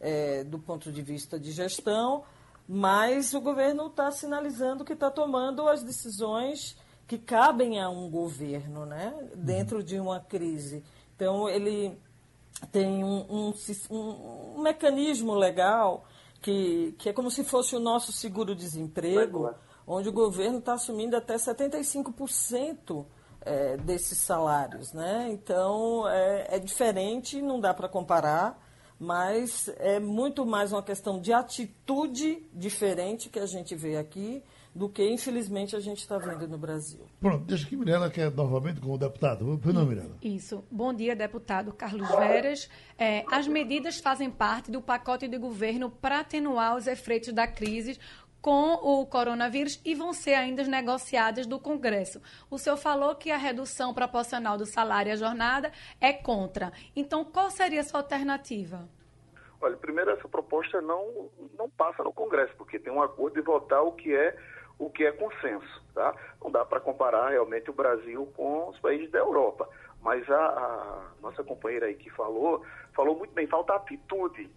é, 0.00 0.42
do 0.42 0.58
ponto 0.58 0.90
de 0.90 1.02
vista 1.02 1.38
de 1.38 1.52
gestão, 1.52 2.24
mas 2.66 3.34
o 3.34 3.42
governo 3.42 3.88
está 3.88 4.10
sinalizando 4.10 4.86
que 4.86 4.94
está 4.94 5.10
tomando 5.10 5.68
as 5.68 5.82
decisões 5.82 6.74
que 7.06 7.18
cabem 7.18 7.78
a 7.78 7.90
um 7.90 8.08
governo, 8.08 8.86
né? 8.86 9.14
Dentro 9.34 9.82
de 9.82 10.00
uma 10.00 10.18
crise. 10.18 10.82
Então 11.14 11.46
ele 11.46 11.98
tem 12.72 13.04
um, 13.04 13.26
um, 13.28 13.54
um, 13.90 14.56
um 14.56 14.62
mecanismo 14.62 15.34
legal 15.34 16.06
que, 16.40 16.94
que 16.98 17.08
é 17.08 17.12
como 17.12 17.30
se 17.30 17.44
fosse 17.44 17.74
o 17.74 17.80
nosso 17.80 18.12
seguro-desemprego, 18.12 19.54
onde 19.86 20.08
o 20.08 20.12
governo 20.12 20.58
está 20.58 20.74
assumindo 20.74 21.16
até 21.16 21.36
75% 21.36 23.06
é, 23.40 23.76
desses 23.78 24.18
salários, 24.18 24.92
né? 24.92 25.28
Então 25.30 26.08
é, 26.08 26.56
é 26.56 26.58
diferente, 26.58 27.40
não 27.40 27.60
dá 27.60 27.72
para 27.72 27.88
comparar 27.88 28.66
mas 28.98 29.70
é 29.76 30.00
muito 30.00 30.44
mais 30.44 30.72
uma 30.72 30.82
questão 30.82 31.20
de 31.20 31.32
atitude 31.32 32.44
diferente 32.52 33.28
que 33.28 33.38
a 33.38 33.46
gente 33.46 33.76
vê 33.76 33.96
aqui 33.96 34.42
do 34.78 34.88
que, 34.88 35.04
infelizmente, 35.04 35.74
a 35.74 35.80
gente 35.80 35.98
está 35.98 36.16
vendo 36.18 36.46
no 36.46 36.56
Brasil. 36.56 37.04
Pronto, 37.20 37.44
deixa 37.44 37.66
que 37.66 37.76
Mirella 37.76 38.08
quer 38.08 38.30
novamente 38.30 38.80
com 38.80 38.92
o 38.92 38.98
deputado. 38.98 39.58
Pois 39.60 39.74
não, 39.74 39.84
Mirella? 39.84 40.16
Isso. 40.22 40.64
Bom 40.70 40.94
dia, 40.94 41.16
deputado 41.16 41.72
Carlos 41.72 42.08
Veras. 42.10 42.70
É, 42.96 43.24
as 43.30 43.48
medidas 43.48 43.98
fazem 43.98 44.30
parte 44.30 44.70
do 44.70 44.80
pacote 44.80 45.26
de 45.26 45.36
governo 45.36 45.90
para 45.90 46.20
atenuar 46.20 46.76
os 46.76 46.86
efeitos 46.86 47.32
da 47.32 47.46
crise 47.46 47.98
com 48.40 48.74
o 48.74 49.04
coronavírus 49.04 49.80
e 49.84 49.96
vão 49.96 50.12
ser 50.12 50.34
ainda 50.34 50.62
negociadas 50.62 51.44
do 51.44 51.58
Congresso. 51.58 52.22
O 52.48 52.56
senhor 52.56 52.76
falou 52.76 53.16
que 53.16 53.32
a 53.32 53.36
redução 53.36 53.92
proporcional 53.92 54.56
do 54.56 54.64
salário 54.64 55.12
à 55.12 55.16
jornada 55.16 55.72
é 56.00 56.12
contra. 56.12 56.72
Então, 56.94 57.24
qual 57.24 57.50
seria 57.50 57.80
a 57.80 57.84
sua 57.84 57.98
alternativa? 57.98 58.88
Olha, 59.60 59.76
primeiro 59.76 60.12
essa 60.12 60.28
proposta 60.28 60.80
não, 60.80 61.28
não 61.58 61.68
passa 61.68 62.04
no 62.04 62.12
Congresso, 62.12 62.54
porque 62.56 62.78
tem 62.78 62.92
um 62.92 63.02
acordo 63.02 63.34
de 63.34 63.40
votar 63.40 63.82
o 63.82 63.90
que 63.90 64.14
é 64.14 64.36
o 64.78 64.90
que 64.90 65.04
é 65.04 65.12
consenso, 65.12 65.82
tá? 65.94 66.14
Não 66.42 66.50
dá 66.50 66.64
para 66.64 66.80
comparar 66.80 67.30
realmente 67.30 67.70
o 67.70 67.74
Brasil 67.74 68.26
com 68.36 68.68
os 68.68 68.78
países 68.78 69.10
da 69.10 69.18
Europa, 69.18 69.68
mas 70.00 70.28
a, 70.30 70.36
a 70.36 71.02
nossa 71.20 71.42
companheira 71.42 71.86
aí 71.86 71.94
que 71.94 72.10
falou, 72.10 72.64
falou 72.94 73.16
muito 73.16 73.32
bem, 73.32 73.46
falta 73.46 73.74
atitude, 73.74 74.48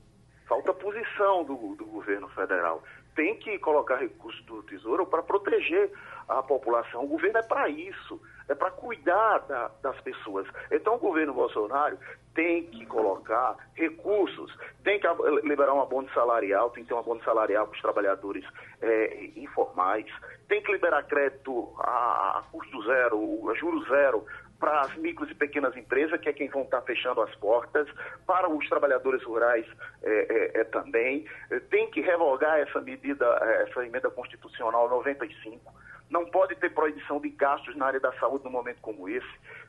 falta 0.48 0.74
posição 0.74 1.44
do, 1.44 1.76
do 1.76 1.86
governo 1.86 2.30
federal 2.30 2.84
tem 3.15 3.36
que 3.38 3.58
colocar 3.60 3.97
recursos 3.97 4.43
do 4.45 4.63
Tesouro 4.63 5.06
para 5.06 5.24
proteger 5.24 5.91
a 6.28 6.41
população. 6.41 7.04
O 7.04 7.08
governo 7.08 7.39
é 7.39 7.43
para 7.43 7.67
isso, 7.69 8.21
é 8.47 8.56
para 8.56 8.71
cuidar 8.71 9.39
da, 9.39 9.71
das 9.82 10.00
pessoas. 10.02 10.47
Então, 10.71 10.95
o 10.95 11.00
governo 11.00 11.34
Bolsonaro 11.34 11.97
tem 12.34 12.63
que 12.67 12.86
colocar 12.86 13.58
recursos, 13.76 14.56
tem 14.84 15.00
que 15.00 15.08
liberar 15.43 15.74
uma 15.74 15.86
bônus 15.86 16.13
salarial, 16.13 16.69
tem 16.69 16.84
que 16.84 16.89
ter 16.89 16.93
uma 16.93 17.04
bônus 17.04 17.24
salarial 17.24 17.67
para 17.67 17.76
os 17.76 17.82
trabalhadores 17.82 18.45
é, 18.82 19.32
informais, 19.36 20.06
tem 20.47 20.62
que 20.62 20.71
liberar 20.71 21.04
crédito 21.04 21.74
a, 21.80 22.39
a 22.39 22.43
custo 22.52 22.82
zero, 22.84 23.50
a 23.50 23.54
juro 23.56 23.84
zero 23.89 24.26
para 24.62 24.82
as 24.82 24.95
micros 24.97 25.30
e 25.32 25.34
pequenas 25.34 25.76
empresas, 25.76 26.21
que 26.21 26.30
é 26.30 26.34
quem 26.34 26.47
vão 26.47 26.62
estar 26.62 26.82
fechando 26.84 27.19
as 27.21 27.36
portas, 27.36 27.88
para 28.28 28.47
os 28.47 28.70
trabalhadores 28.70 29.24
rurais 29.24 29.66
é, 30.03 30.53
é, 30.55 30.62
é 30.62 30.64
também. 30.64 31.26
Tem 31.72 31.89
que 31.89 31.99
revogar 31.99 32.59
essa 32.59 32.80
medida, 32.80 33.26
essa 33.68 33.84
emenda 33.84 34.12
constitucional 34.12 34.88
95, 34.88 35.74
não 36.12 36.26
pode 36.26 36.55
ter 36.55 36.70
proibição 36.74 37.20
de 37.20 37.30
gastos 37.30 37.76
na 37.76 37.86
área 37.86 37.99
da 37.99 38.12
saúde 38.20 38.43
num 38.43 38.51
momento 38.51 38.82
como 38.82 39.07
esse. 39.07 39.28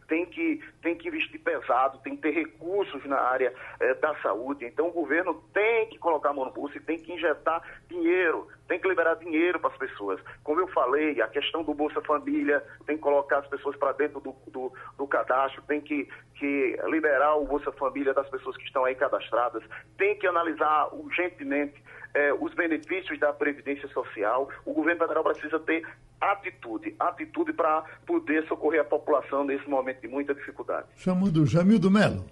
Tem 0.08 0.26
que, 0.26 0.60
tem 0.82 0.96
que 0.96 1.08
investir 1.08 1.40
pesado, 1.40 1.98
tem 2.02 2.16
que 2.16 2.22
ter 2.22 2.32
recursos 2.32 3.02
na 3.06 3.18
área 3.18 3.54
eh, 3.80 3.94
da 3.94 4.14
saúde. 4.16 4.66
Então, 4.66 4.88
o 4.88 4.92
governo 4.92 5.34
tem 5.54 5.86
que 5.86 5.96
colocar 5.96 6.30
a 6.30 6.32
mão 6.34 6.44
no 6.44 6.50
bolso 6.50 6.76
e 6.76 6.80
tem 6.80 6.98
que 6.98 7.12
injetar 7.12 7.62
dinheiro, 7.88 8.48
tem 8.68 8.80
que 8.80 8.88
liberar 8.88 9.14
dinheiro 9.14 9.60
para 9.60 9.70
as 9.70 9.76
pessoas. 9.76 10.20
Como 10.42 10.60
eu 10.60 10.66
falei, 10.68 11.22
a 11.22 11.28
questão 11.28 11.62
do 11.62 11.72
Bolsa 11.72 12.02
Família, 12.02 12.62
tem 12.84 12.96
que 12.96 13.02
colocar 13.02 13.38
as 13.38 13.46
pessoas 13.46 13.76
para 13.76 13.92
dentro 13.92 14.20
do, 14.20 14.34
do, 14.48 14.72
do, 14.98 15.06
cadastro, 15.06 15.62
tem 15.62 15.80
que, 15.80 16.08
que 16.34 16.76
liberar 16.88 17.36
o 17.36 17.46
Bolsa 17.46 17.70
Família 17.72 18.12
das 18.12 18.28
pessoas 18.28 18.56
que 18.56 18.64
estão 18.64 18.84
aí 18.84 18.96
cadastradas, 18.96 19.62
tem 19.96 20.18
que 20.18 20.26
analisar 20.26 20.92
urgentemente 20.92 21.80
eh, 22.14 22.32
os 22.34 22.54
benefícios 22.54 23.18
da 23.18 23.32
Previdência 23.32 23.88
Social. 23.88 24.48
O 24.64 24.72
governo 24.72 25.00
federal 25.00 25.24
precisa 25.24 25.58
ter 25.60 25.86
atitude, 26.20 26.94
atitude 26.98 27.52
para 27.52 27.84
poder 28.06 28.46
socorrer 28.46 28.80
a 28.80 28.84
população 28.84 29.44
nesse 29.44 29.68
momento 29.68 30.00
de 30.00 30.08
muita 30.08 30.34
dificuldade. 30.34 30.86
Chamando 30.96 31.44
Jamildo 31.44 31.90
Melo. 31.90 32.24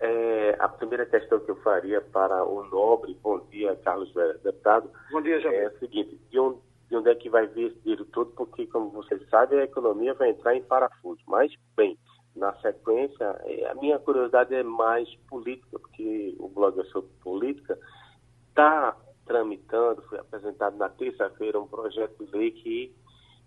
É, 0.00 0.56
a 0.58 0.68
primeira 0.68 1.06
questão 1.06 1.38
que 1.40 1.50
eu 1.50 1.56
faria 1.56 2.00
para 2.00 2.44
o 2.44 2.64
nobre, 2.64 3.16
bom 3.22 3.40
dia, 3.50 3.74
Carlos 3.84 4.12
deputado. 4.42 4.90
Bom 5.10 5.22
dia, 5.22 5.40
Jamil. 5.40 5.60
É 5.60 5.66
a 5.66 5.78
seguinte, 5.78 6.20
de 6.30 6.38
onde, 6.38 6.58
de 6.90 6.96
onde 6.96 7.10
é 7.10 7.14
que 7.14 7.30
vai 7.30 7.46
vir 7.46 7.68
esse 7.68 7.80
dinheiro 7.80 8.04
todo? 8.06 8.30
Porque, 8.32 8.66
como 8.66 8.90
vocês 8.90 9.22
sabem, 9.30 9.60
a 9.60 9.64
economia 9.64 10.12
vai 10.14 10.30
entrar 10.30 10.54
em 10.54 10.62
parafuso. 10.62 11.22
Mas, 11.26 11.52
bem, 11.76 11.96
na 12.34 12.52
sequência, 12.56 13.24
é, 13.44 13.70
a 13.70 13.74
minha 13.76 13.98
curiosidade 13.98 14.54
é 14.54 14.62
mais 14.62 15.08
política, 15.28 15.78
porque 15.78 16.34
o 16.38 16.48
blog 16.48 16.78
é 16.80 16.84
sobre 16.84 17.10
política. 17.22 17.78
Está 18.48 18.96
tramitando, 19.24 20.02
foi 20.02 20.18
apresentado 20.18 20.76
na 20.76 20.88
terça-feira 20.88 21.60
um 21.60 21.66
projeto 21.66 22.24
de 22.24 22.36
lei 22.36 22.50
que 22.50 22.94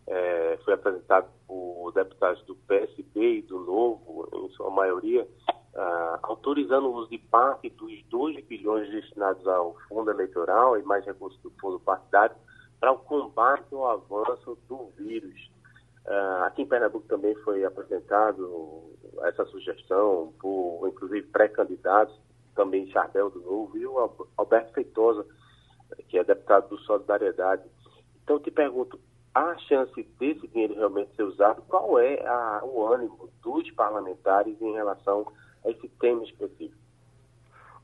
é, 0.07 0.57
foi 0.63 0.73
apresentado 0.73 1.27
por 1.45 1.91
deputados 1.93 2.41
do 2.43 2.55
PSB 2.55 3.39
e 3.39 3.41
do 3.41 3.59
Novo, 3.59 4.29
em 4.33 4.49
sua 4.51 4.69
maioria, 4.69 5.27
ah, 5.75 6.19
autorizando 6.23 6.87
o 6.87 6.95
uso 6.95 7.09
de 7.09 7.17
parte 7.17 7.69
dos 7.69 8.03
2 8.09 8.43
bilhões 8.45 8.89
destinados 8.89 9.45
ao 9.47 9.75
fundo 9.87 10.09
eleitoral 10.09 10.77
e 10.77 10.83
mais 10.83 11.05
recursos 11.05 11.39
do 11.41 11.51
fundo 11.61 11.79
partidário 11.79 12.35
para 12.79 12.91
o 12.91 12.97
combate 12.99 13.73
ao 13.73 13.89
avanço 13.89 14.57
do 14.67 14.91
vírus. 14.97 15.51
Ah, 16.07 16.45
aqui 16.47 16.61
em 16.63 16.67
Pernambuco 16.67 17.05
também 17.07 17.35
foi 17.43 17.63
apresentado 17.63 18.95
essa 19.23 19.45
sugestão 19.45 20.33
por, 20.39 20.87
inclusive, 20.87 21.27
pré-candidatos, 21.27 22.17
também 22.55 22.89
Charbel 22.89 23.29
do 23.29 23.41
Novo 23.41 23.77
e 23.77 23.85
o 23.85 24.27
Alberto 24.35 24.73
Feitosa, 24.73 25.25
que 26.07 26.17
é 26.17 26.23
deputado 26.23 26.69
do 26.69 26.77
Solidariedade. 26.79 27.63
Então, 28.23 28.37
eu 28.37 28.39
te 28.41 28.51
pergunto, 28.51 28.99
a 29.33 29.55
chance 29.59 30.03
desse 30.19 30.47
dinheiro 30.47 30.75
realmente 30.75 31.15
ser 31.15 31.23
usado, 31.23 31.61
qual 31.67 31.99
é 31.99 32.25
a, 32.25 32.61
o 32.63 32.87
ânimo 32.91 33.29
dos 33.41 33.69
parlamentares 33.71 34.59
em 34.61 34.73
relação 34.73 35.31
a 35.63 35.69
esse 35.69 35.87
tema 35.99 36.23
específico? 36.23 36.81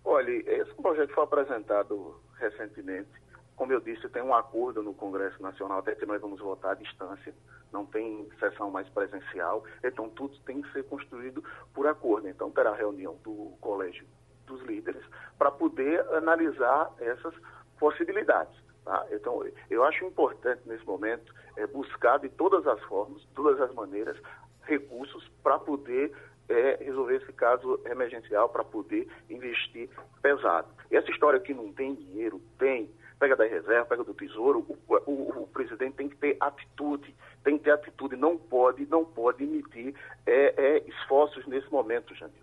Olha, 0.03 0.31
esse 0.31 0.73
projeto 0.75 1.13
foi 1.13 1.23
apresentado 1.23 2.19
recentemente. 2.37 3.09
Como 3.55 3.71
eu 3.71 3.79
disse, 3.79 4.09
tem 4.09 4.21
um 4.21 4.33
acordo 4.33 4.81
no 4.81 4.93
Congresso 4.93 5.41
Nacional, 5.41 5.79
até 5.79 5.93
que 5.93 6.05
nós 6.05 6.19
vamos 6.19 6.39
votar 6.39 6.71
à 6.71 6.75
distância, 6.75 7.33
não 7.71 7.85
tem 7.85 8.27
sessão 8.39 8.71
mais 8.71 8.89
presencial, 8.89 9.63
então 9.83 10.09
tudo 10.09 10.37
tem 10.39 10.61
que 10.61 10.71
ser 10.73 10.83
construído 10.85 11.43
por 11.73 11.87
acordo. 11.87 12.27
Então 12.27 12.49
terá 12.51 12.73
reunião 12.73 13.15
do 13.23 13.53
Colégio 13.61 14.05
dos 14.45 14.61
Líderes 14.63 15.03
para 15.37 15.51
poder 15.51 16.01
analisar 16.13 16.91
essas 16.99 17.33
possibilidades. 17.79 18.53
Tá? 18.83 19.05
Então, 19.11 19.43
eu 19.69 19.83
acho 19.83 20.05
importante 20.05 20.61
nesse 20.65 20.85
momento 20.85 21.33
é, 21.57 21.65
buscar 21.67 22.19
de 22.19 22.29
todas 22.29 22.65
as 22.67 22.81
formas, 22.83 23.21
de 23.21 23.27
todas 23.29 23.59
as 23.61 23.73
maneiras, 23.73 24.17
recursos 24.63 25.29
para 25.41 25.59
poder 25.59 26.13
é, 26.49 26.77
resolver 26.81 27.15
esse 27.17 27.31
caso 27.33 27.79
emergencial, 27.85 28.49
para 28.49 28.63
poder 28.63 29.07
investir 29.29 29.89
pesado. 30.21 30.67
E 30.91 30.95
essa 30.95 31.09
história 31.11 31.39
que 31.39 31.53
não 31.53 31.71
tem 31.71 31.95
dinheiro, 31.95 32.41
tem, 32.57 32.89
pega 33.19 33.35
da 33.35 33.45
reserva, 33.45 33.85
pega 33.85 34.03
do 34.03 34.13
tesouro, 34.13 34.65
o, 34.67 34.95
o, 35.09 35.43
o, 35.43 35.47
presidente 35.47 35.95
tem 35.95 36.09
que 36.09 36.17
ter 36.17 36.37
atitude, 36.39 37.15
tem 37.43 37.57
que 37.57 37.63
ter 37.63 37.71
atitude, 37.71 38.15
não 38.15 38.37
pode, 38.37 38.85
não 38.87 39.05
pode 39.05 39.43
emitir 39.43 39.95
é, 40.25 40.53
é, 40.57 40.77
esforços 40.87 41.45
nesse 41.47 41.71
momento, 41.71 42.13
Janil. 42.15 42.35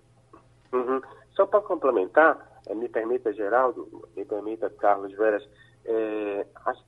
Uhum. 0.72 1.02
Só 1.32 1.46
para 1.46 1.60
complementar, 1.60 2.49
me 2.74 2.88
permita, 2.88 3.32
Geraldo, 3.32 4.08
me 4.16 4.24
permita, 4.24 4.70
Carlos 4.70 5.12
Veras, 5.12 5.46
é, 5.84 6.46
as, 6.64 6.78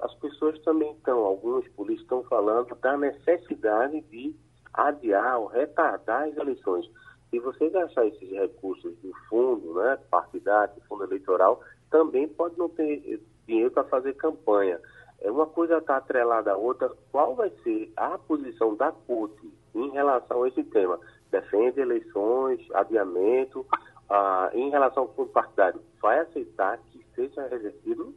as 0.00 0.14
pessoas 0.16 0.58
também 0.60 0.92
estão, 0.92 1.18
alguns 1.20 1.66
políticos 1.68 2.02
estão 2.02 2.22
falando 2.24 2.74
da 2.76 2.96
necessidade 2.96 4.00
de 4.02 4.34
adiar 4.74 5.38
ou 5.38 5.46
retardar 5.46 6.28
as 6.28 6.36
eleições. 6.36 6.88
Se 7.30 7.38
você 7.38 7.70
gastar 7.70 8.06
esses 8.06 8.30
recursos 8.30 8.94
do 8.98 9.12
fundo, 9.28 9.74
né, 9.74 9.98
partidário, 10.10 10.74
do 10.74 10.82
fundo 10.82 11.04
eleitoral, 11.04 11.60
também 11.90 12.28
pode 12.28 12.58
não 12.58 12.68
ter 12.68 13.22
dinheiro 13.46 13.70
para 13.70 13.84
fazer 13.84 14.14
campanha. 14.14 14.78
É 15.20 15.30
uma 15.30 15.46
coisa 15.46 15.78
está 15.78 15.96
atrelada 15.96 16.52
à 16.52 16.56
outra. 16.56 16.90
Qual 17.10 17.34
vai 17.34 17.50
ser 17.62 17.92
a 17.96 18.18
posição 18.18 18.74
da 18.74 18.90
CUT 18.92 19.32
em 19.74 19.90
relação 19.90 20.42
a 20.42 20.48
esse 20.48 20.64
tema? 20.64 20.98
Defende 21.30 21.80
eleições, 21.80 22.60
adiamento. 22.74 23.64
Ah, 24.08 24.50
em 24.52 24.70
relação 24.70 25.04
ao 25.04 25.14
fundo 25.14 25.30
partidário, 25.30 25.80
vai 26.00 26.20
aceitar 26.20 26.78
que 26.90 27.04
seja 27.14 27.46
revertido 27.46 28.14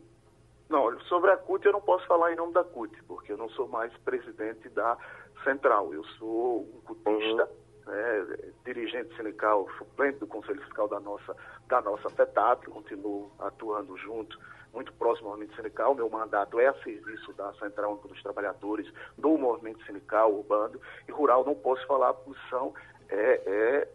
não, 0.69 0.99
sobre 1.01 1.31
a 1.31 1.37
CUT 1.37 1.65
eu 1.65 1.73
não 1.73 1.81
posso 1.81 2.05
falar 2.07 2.33
em 2.33 2.35
nome 2.35 2.53
da 2.53 2.63
CUT, 2.63 2.91
porque 3.03 3.31
eu 3.31 3.37
não 3.37 3.49
sou 3.49 3.67
mais 3.67 3.95
presidente 3.97 4.67
da 4.69 4.97
central. 5.43 5.93
Eu 5.93 6.03
sou 6.17 6.61
um 6.61 6.81
cutista, 6.81 7.49
uhum. 7.85 7.93
né, 7.93 8.37
dirigente 8.65 9.15
sindical, 9.15 9.67
suplente 9.77 10.19
do 10.19 10.27
Conselho 10.27 10.61
Fiscal 10.63 10.87
da 10.87 10.99
nossa, 10.99 11.35
da 11.67 11.81
nossa 11.81 12.09
FETAP, 12.09 12.65
continuo 12.65 13.31
atuando 13.39 13.95
junto, 13.97 14.39
muito 14.73 14.91
próximo 14.93 15.27
ao 15.27 15.35
movimento 15.35 15.55
sindical. 15.55 15.93
Meu 15.93 16.09
mandato 16.09 16.59
é 16.59 16.67
a 16.67 16.73
serviço 16.81 17.31
da 17.33 17.53
Central 17.53 17.91
Única 17.91 18.07
dos 18.07 18.23
Trabalhadores, 18.23 18.91
do 19.17 19.37
movimento 19.37 19.85
sindical 19.85 20.33
urbano 20.33 20.81
e 21.07 21.11
rural. 21.11 21.45
Não 21.45 21.53
posso 21.53 21.85
falar 21.85 22.09
a 22.09 22.13
posição 22.15 22.73
é, 23.07 23.41
é 23.45 23.87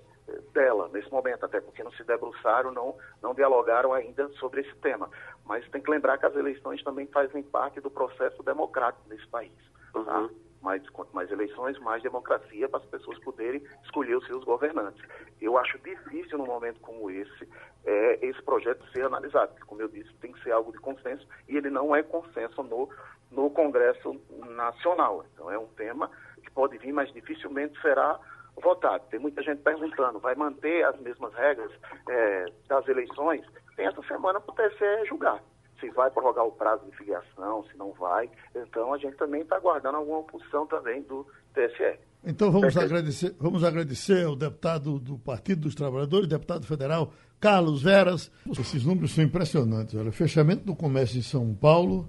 dela 0.53 0.89
nesse 0.93 1.11
momento, 1.11 1.45
até 1.45 1.61
porque 1.61 1.83
não 1.83 1.93
se 1.93 2.05
debruçaram, 2.05 2.73
não, 2.73 2.97
não 3.23 3.35
dialogaram 3.35 3.93
ainda 3.93 4.29
sobre 4.31 4.63
esse 4.63 4.75
tema. 4.77 5.09
Mas 5.45 5.69
tem 5.71 5.81
que 5.81 5.91
lembrar 5.91 6.19
que 6.19 6.27
as 6.27 6.35
eleições 6.35 6.83
também 6.83 7.07
fazem 7.07 7.43
parte 7.43 7.81
do 7.81 7.91
processo 7.91 8.43
democrático 8.43 9.09
nesse 9.09 9.27
país. 9.29 9.53
Tá? 9.93 10.21
Uhum. 10.21 10.31
Mais, 10.63 10.87
quanto 10.91 11.15
mais 11.15 11.31
eleições, 11.31 11.79
mais 11.79 12.03
democracia 12.03 12.69
para 12.69 12.81
as 12.81 12.87
pessoas 12.87 13.19
poderem 13.21 13.63
escolher 13.85 14.17
os 14.17 14.27
seus 14.27 14.45
governantes. 14.45 15.03
Eu 15.41 15.57
acho 15.57 15.79
difícil, 15.79 16.37
num 16.37 16.47
momento 16.47 16.81
como 16.81 17.11
esse, 17.11 17.49
é, 17.85 18.27
esse 18.27 18.43
projeto 18.43 18.87
ser 18.93 19.05
analisado, 19.05 19.53
porque, 19.53 19.67
como 19.67 19.81
eu 19.81 19.89
disse, 19.89 20.13
tem 20.21 20.33
que 20.33 20.43
ser 20.43 20.53
algo 20.53 20.71
de 20.71 20.79
consenso 20.79 21.27
e 21.49 21.57
ele 21.57 21.71
não 21.71 21.97
é 21.97 22.03
consenso 22.03 22.63
no, 22.63 22.91
no 23.31 23.49
Congresso 23.51 24.21
Nacional. 24.51 25.25
Então, 25.33 25.51
é 25.51 25.59
um 25.59 25.69
tema 25.69 26.11
que 26.43 26.51
pode 26.51 26.77
vir, 26.77 26.93
mas 26.93 27.11
dificilmente 27.13 27.81
será 27.81 28.21
votado. 28.61 29.05
Tem 29.11 29.21
muita 29.21 29.43
gente 29.43 29.63
perguntando, 29.63 30.19
vai 30.19 30.35
manter 30.35 30.85
as 30.85 30.99
mesmas 31.01 31.33
regras 31.35 31.71
é, 32.09 32.45
das 32.69 32.87
eleições? 32.89 33.45
Tem 33.77 33.87
essa 33.87 34.03
semana 34.03 34.41
para 34.41 34.53
o 34.53 34.55
TSE 34.55 35.09
julgar. 35.09 35.43
Se 35.81 35.89
vai 35.91 36.11
prorrogar 36.11 36.45
o 36.45 36.53
prazo 36.53 36.85
de 36.85 36.97
filiação, 36.97 37.65
se 37.65 37.77
não 37.77 37.93
vai. 37.93 38.31
Então 38.55 38.93
a 38.93 38.99
gente 38.99 39.17
também 39.17 39.41
está 39.41 39.57
aguardando 39.57 39.97
alguma 39.97 40.23
posição 40.25 40.67
também 40.67 41.03
do 41.03 41.27
TSE. 41.55 41.99
Então 42.25 42.53
vamos 42.53 42.77
agradecer, 42.77 43.35
vamos 43.39 43.65
agradecer 43.65 44.27
ao 44.27 44.37
deputado 44.37 44.99
do 44.99 45.19
Partido 45.19 45.63
dos 45.63 45.75
Trabalhadores, 45.75 46.29
deputado 46.29 46.67
federal 46.67 47.13
Carlos 47.41 47.83
Veras. 47.83 48.31
Esses 48.47 48.85
números 48.85 49.13
são 49.15 49.25
impressionantes. 49.25 49.95
Olha, 49.95 50.11
o 50.11 50.13
fechamento 50.13 50.65
do 50.65 50.77
comércio 50.77 51.19
em 51.19 51.23
São 51.23 51.55
Paulo, 51.55 52.07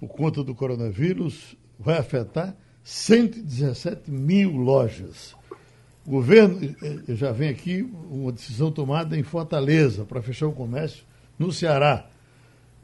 por 0.00 0.08
conta 0.08 0.42
do 0.42 0.52
coronavírus, 0.52 1.56
vai 1.78 1.98
afetar 1.98 2.56
117 2.82 4.10
mil 4.10 4.50
lojas. 4.56 5.36
O 6.10 6.14
governo 6.14 6.58
eh, 6.82 7.14
já 7.14 7.30
vem 7.30 7.50
aqui 7.50 7.88
uma 8.10 8.32
decisão 8.32 8.72
tomada 8.72 9.16
em 9.16 9.22
Fortaleza 9.22 10.04
para 10.04 10.20
fechar 10.20 10.48
o 10.48 10.52
comércio 10.52 11.04
no 11.38 11.52
Ceará. 11.52 12.04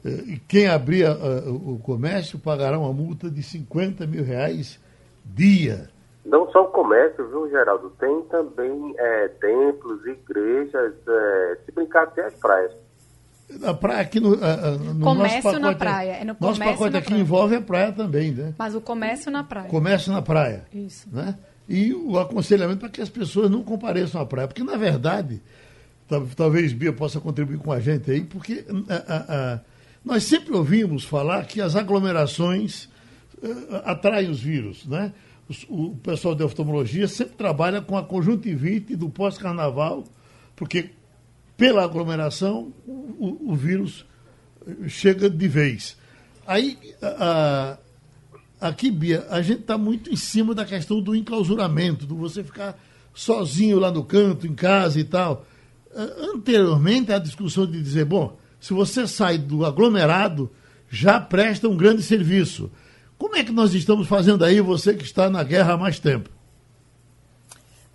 Eh, 0.04 0.08
e 0.28 0.38
quem 0.38 0.68
abrir 0.68 1.08
o 1.48 1.76
comércio 1.82 2.38
pagará 2.38 2.78
uma 2.78 2.92
multa 2.92 3.28
de 3.28 3.42
50 3.42 4.06
mil 4.06 4.22
reais 4.22 4.78
dia. 5.24 5.90
Não 6.24 6.48
só 6.52 6.66
o 6.66 6.68
comércio, 6.68 7.28
viu, 7.28 7.50
Geraldo? 7.50 7.90
Tem 7.98 8.22
também 8.30 8.94
é, 8.96 9.26
templos, 9.40 10.06
igrejas, 10.06 10.94
é, 11.08 11.58
se 11.66 11.72
brincar 11.72 12.04
até 12.04 12.26
as 12.26 12.34
praias. 12.34 12.70
Na 13.58 13.74
praia 13.74 14.02
aqui 14.02 14.20
no, 14.20 14.36
no 14.36 15.04
comércio 15.04 15.42
pacote, 15.42 15.62
na 15.62 15.74
praia. 15.74 16.12
É 16.12 16.24
no 16.24 16.36
nosso 16.40 16.60
pacote 16.60 16.96
aqui 16.96 17.08
praia. 17.08 17.20
envolve 17.20 17.56
a 17.56 17.60
praia 17.60 17.92
também, 17.92 18.30
né? 18.30 18.54
Mas 18.56 18.76
o 18.76 18.80
comércio 18.80 19.32
na 19.32 19.42
praia. 19.42 19.68
Comércio 19.68 20.12
na 20.12 20.22
praia. 20.22 20.64
Isso. 20.72 21.08
Né? 21.12 21.36
E 21.68 21.92
o 21.92 22.18
aconselhamento 22.18 22.80
para 22.80 22.88
que 22.88 23.00
as 23.00 23.08
pessoas 23.08 23.50
não 23.50 23.62
compareçam 23.62 24.20
à 24.20 24.26
praia. 24.26 24.46
Porque, 24.46 24.62
na 24.62 24.76
verdade, 24.76 25.40
talvez 26.36 26.72
Bia 26.72 26.92
possa 26.92 27.20
contribuir 27.20 27.58
com 27.58 27.72
a 27.72 27.80
gente 27.80 28.10
aí, 28.10 28.22
porque 28.22 28.64
a, 28.88 28.94
a, 28.94 29.54
a, 29.54 29.60
nós 30.04 30.22
sempre 30.24 30.54
ouvimos 30.54 31.04
falar 31.04 31.44
que 31.46 31.60
as 31.60 31.74
aglomerações 31.74 32.88
atraem 33.84 34.30
os 34.30 34.40
vírus, 34.40 34.86
né? 34.86 35.12
O, 35.68 35.94
pessoal 35.96 36.34
de 36.34 36.42
oftalmologia 36.42 37.06
sempre 37.06 37.36
trabalha 37.36 37.80
com 37.80 37.96
a 37.96 38.02
conjuntivite 38.02 38.96
do 38.96 39.08
pós-carnaval, 39.08 40.02
porque 40.56 40.90
pela 41.56 41.84
aglomeração 41.84 42.72
o, 42.86 43.52
o, 43.52 43.54
vírus 43.54 44.04
chega 44.88 45.30
de 45.30 45.46
vez. 45.46 45.96
Aí, 46.44 46.76
aqui, 48.60 48.90
Bia, 48.90 49.26
a 49.30 49.42
gente 49.42 49.60
está 49.60 49.76
muito 49.78 50.10
em 50.10 50.16
cima 50.16 50.54
da 50.54 50.64
questão 50.64 51.00
do 51.00 51.14
enclausuramento, 51.14 52.06
do 52.06 52.16
você 52.16 52.42
ficar 52.42 52.78
sozinho 53.14 53.78
lá 53.78 53.90
no 53.90 54.04
canto, 54.04 54.46
em 54.46 54.54
casa 54.54 55.00
e 55.00 55.04
tal. 55.04 55.44
Anteriormente, 56.34 57.12
a 57.12 57.18
discussão 57.18 57.66
de 57.66 57.82
dizer, 57.82 58.04
bom, 58.04 58.36
se 58.60 58.74
você 58.74 59.06
sai 59.06 59.38
do 59.38 59.64
aglomerado, 59.64 60.50
já 60.90 61.20
presta 61.20 61.68
um 61.68 61.76
grande 61.76 62.02
serviço. 62.02 62.70
Como 63.18 63.34
é 63.36 63.42
que 63.42 63.52
nós 63.52 63.72
estamos 63.72 64.06
fazendo 64.06 64.44
aí, 64.44 64.60
você 64.60 64.94
que 64.94 65.04
está 65.04 65.30
na 65.30 65.42
guerra 65.42 65.74
há 65.74 65.76
mais 65.76 65.98
tempo? 65.98 66.28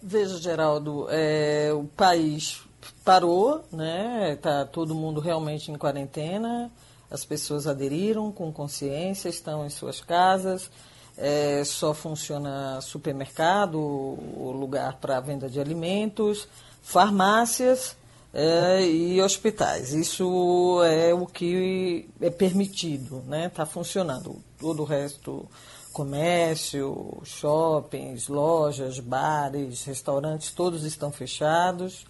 Veja, 0.02 0.38
Geraldo, 0.40 1.06
é, 1.10 1.72
o 1.74 1.84
país 1.84 2.62
parou, 3.06 3.64
né? 3.72 4.34
Está 4.34 4.66
todo 4.66 4.96
mundo 4.96 5.22
realmente 5.22 5.72
em 5.72 5.76
quarentena. 5.78 6.72
As 7.12 7.26
pessoas 7.26 7.68
aderiram 7.68 8.32
com 8.32 8.52
consciência, 8.52 9.28
estão 9.28 9.66
em 9.66 9.70
suas 9.70 10.00
casas. 10.00 10.72
É, 11.18 11.62
só 11.66 11.94
funciona 11.94 12.80
supermercado, 12.82 13.78
o 13.78 14.56
lugar 14.58 14.94
para 14.94 15.20
venda 15.20 15.50
de 15.50 15.60
alimentos, 15.60 16.48
farmácias 16.82 17.98
é, 18.34 18.82
e 18.86 19.22
hospitais. 19.22 19.94
Isso 19.94 20.82
é 20.84 21.14
o 21.14 21.26
que 21.26 22.10
é 22.22 22.30
permitido, 22.30 23.18
está 23.18 23.28
né? 23.28 23.50
Tá 23.50 23.66
funcionando. 23.66 24.42
Todo 24.58 24.84
o 24.84 24.86
resto, 24.86 25.48
comércio, 25.92 27.22
shoppings, 27.26 28.30
lojas, 28.30 29.00
bares, 29.00 29.84
restaurantes, 29.84 30.52
todos 30.52 30.84
estão 30.84 31.12
fechados. 31.12 32.06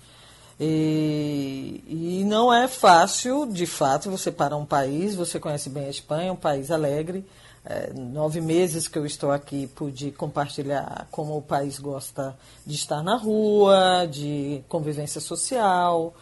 E, 0.63 1.83
e, 1.87 2.23
não 2.23 2.53
é 2.53 2.67
fácil, 2.67 3.47
de 3.47 3.65
fato, 3.65 4.11
você 4.11 4.31
parar 4.31 4.57
um 4.57 4.65
país, 4.65 5.15
você 5.15 5.39
conhece 5.39 5.71
bem 5.71 5.87
a 5.87 5.89
Espanha, 5.89 6.31
um 6.31 6.35
país 6.35 6.69
alegre. 6.69 7.25
É, 7.65 7.91
nove 7.93 8.41
meses 8.41 8.87
que 8.87 8.99
eu 8.99 9.03
estou 9.03 9.31
aqui, 9.31 9.65
pude 9.65 10.11
compartilhar 10.11 11.07
como 11.09 11.35
o 11.35 11.41
país 11.41 11.79
gosta 11.79 12.37
de 12.63 12.75
estar 12.75 13.01
na 13.01 13.17
rua, 13.17 14.05
de 14.05 14.63
convivência 14.69 15.19
social, 15.19 16.13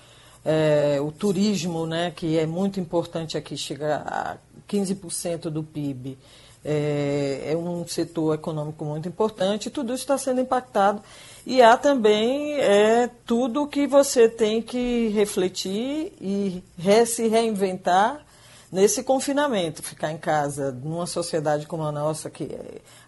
é, 0.45 0.99
o 1.01 1.11
turismo, 1.11 1.85
né, 1.85 2.11
que 2.11 2.37
é 2.37 2.45
muito 2.45 2.79
importante 2.79 3.37
aqui, 3.37 3.57
chega 3.57 4.03
a 4.05 4.37
15% 4.69 5.49
do 5.49 5.63
PIB. 5.63 6.17
É, 6.63 7.51
é, 7.51 7.57
um 7.57 7.85
setor 7.87 8.35
econômico 8.35 8.83
muito 8.83 9.07
importante, 9.07 9.69
tudo 9.69 9.93
isso 9.93 10.03
está 10.03 10.17
sendo 10.17 10.39
impactado. 10.39 11.01
E 11.45 11.61
há 11.61 11.77
também 11.77 12.59
é, 12.59 13.09
tudo 13.25 13.67
que 13.67 13.87
você 13.87 14.27
tem 14.27 14.61
que 14.61 15.07
refletir 15.09 16.13
e 16.19 16.63
re, 16.77 17.05
se 17.05 17.27
reinventar 17.27 18.25
nesse 18.71 19.03
confinamento, 19.03 19.81
ficar 19.81 20.11
em 20.11 20.17
casa, 20.17 20.71
numa 20.71 21.07
sociedade 21.07 21.65
como 21.65 21.83
a 21.83 21.91
nossa, 21.91 22.29
que 22.29 22.49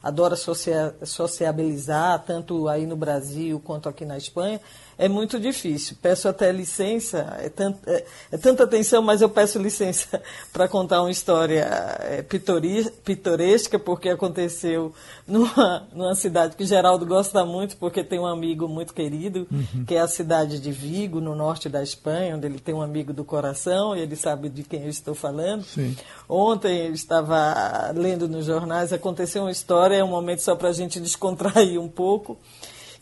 adora 0.02 0.36
sociabilizar, 0.36 2.24
tanto 2.26 2.68
aí 2.68 2.88
no 2.88 2.96
Brasil 2.96 3.62
quanto 3.64 3.88
aqui 3.88 4.04
na 4.04 4.18
Espanha, 4.18 4.60
é 5.02 5.10
muito 5.10 5.40
difícil. 5.40 5.98
Peço 6.00 6.30
até 6.30 6.52
licença, 6.52 7.36
é, 7.40 7.50
tant, 7.50 7.76
é, 7.88 8.06
é 8.32 8.38
tanta 8.38 8.66
atenção, 8.66 9.02
mas 9.02 9.20
eu 9.20 9.30
peço 9.30 9.58
licença 9.58 10.22
para 10.54 10.68
contar 10.68 11.02
uma 11.02 11.10
história 11.10 11.68
é, 12.02 12.22
pitoresca, 12.22 13.80
porque 13.80 14.10
aconteceu 14.10 14.94
numa, 15.28 15.88
numa 15.92 16.14
cidade 16.14 16.56
que 16.56 16.64
Geraldo 16.66 17.04
gosta 17.04 17.44
muito, 17.44 17.78
porque 17.78 18.04
tem 18.04 18.20
um 18.20 18.28
amigo 18.28 18.68
muito 18.68 18.94
querido, 18.94 19.48
uhum. 19.52 19.86
que 19.86 19.96
é 19.96 20.02
a 20.02 20.08
cidade 20.08 20.60
de 20.60 20.72
Vigo, 20.72 21.20
no 21.20 21.34
norte 21.34 21.68
da 21.68 21.82
Espanha, 21.82 22.36
onde 22.36 22.46
ele 22.46 22.60
tem 22.60 22.76
um 22.76 22.82
amigo 22.84 23.12
do 23.12 23.26
coração, 23.26 23.96
e 23.96 24.02
ele 24.02 24.16
sabe 24.16 24.50
de 24.50 24.62
quem 24.62 24.84
eu 24.84 24.90
estou 24.90 25.16
falando. 25.16 25.64
Sim. 25.64 25.98
Ontem 26.30 26.86
eu 26.86 26.94
estava 26.94 27.92
lendo 27.96 28.28
nos 28.28 28.46
jornais, 28.46 28.94
aconteceu 28.94 29.42
uma 29.42 29.52
história, 29.52 29.96
é 29.96 30.04
um 30.04 30.10
momento 30.10 30.44
só 30.44 30.56
para 30.56 30.70
a 30.70 30.74
gente 30.74 31.00
descontrair 31.02 31.82
um 31.82 31.90
pouco 31.90 32.38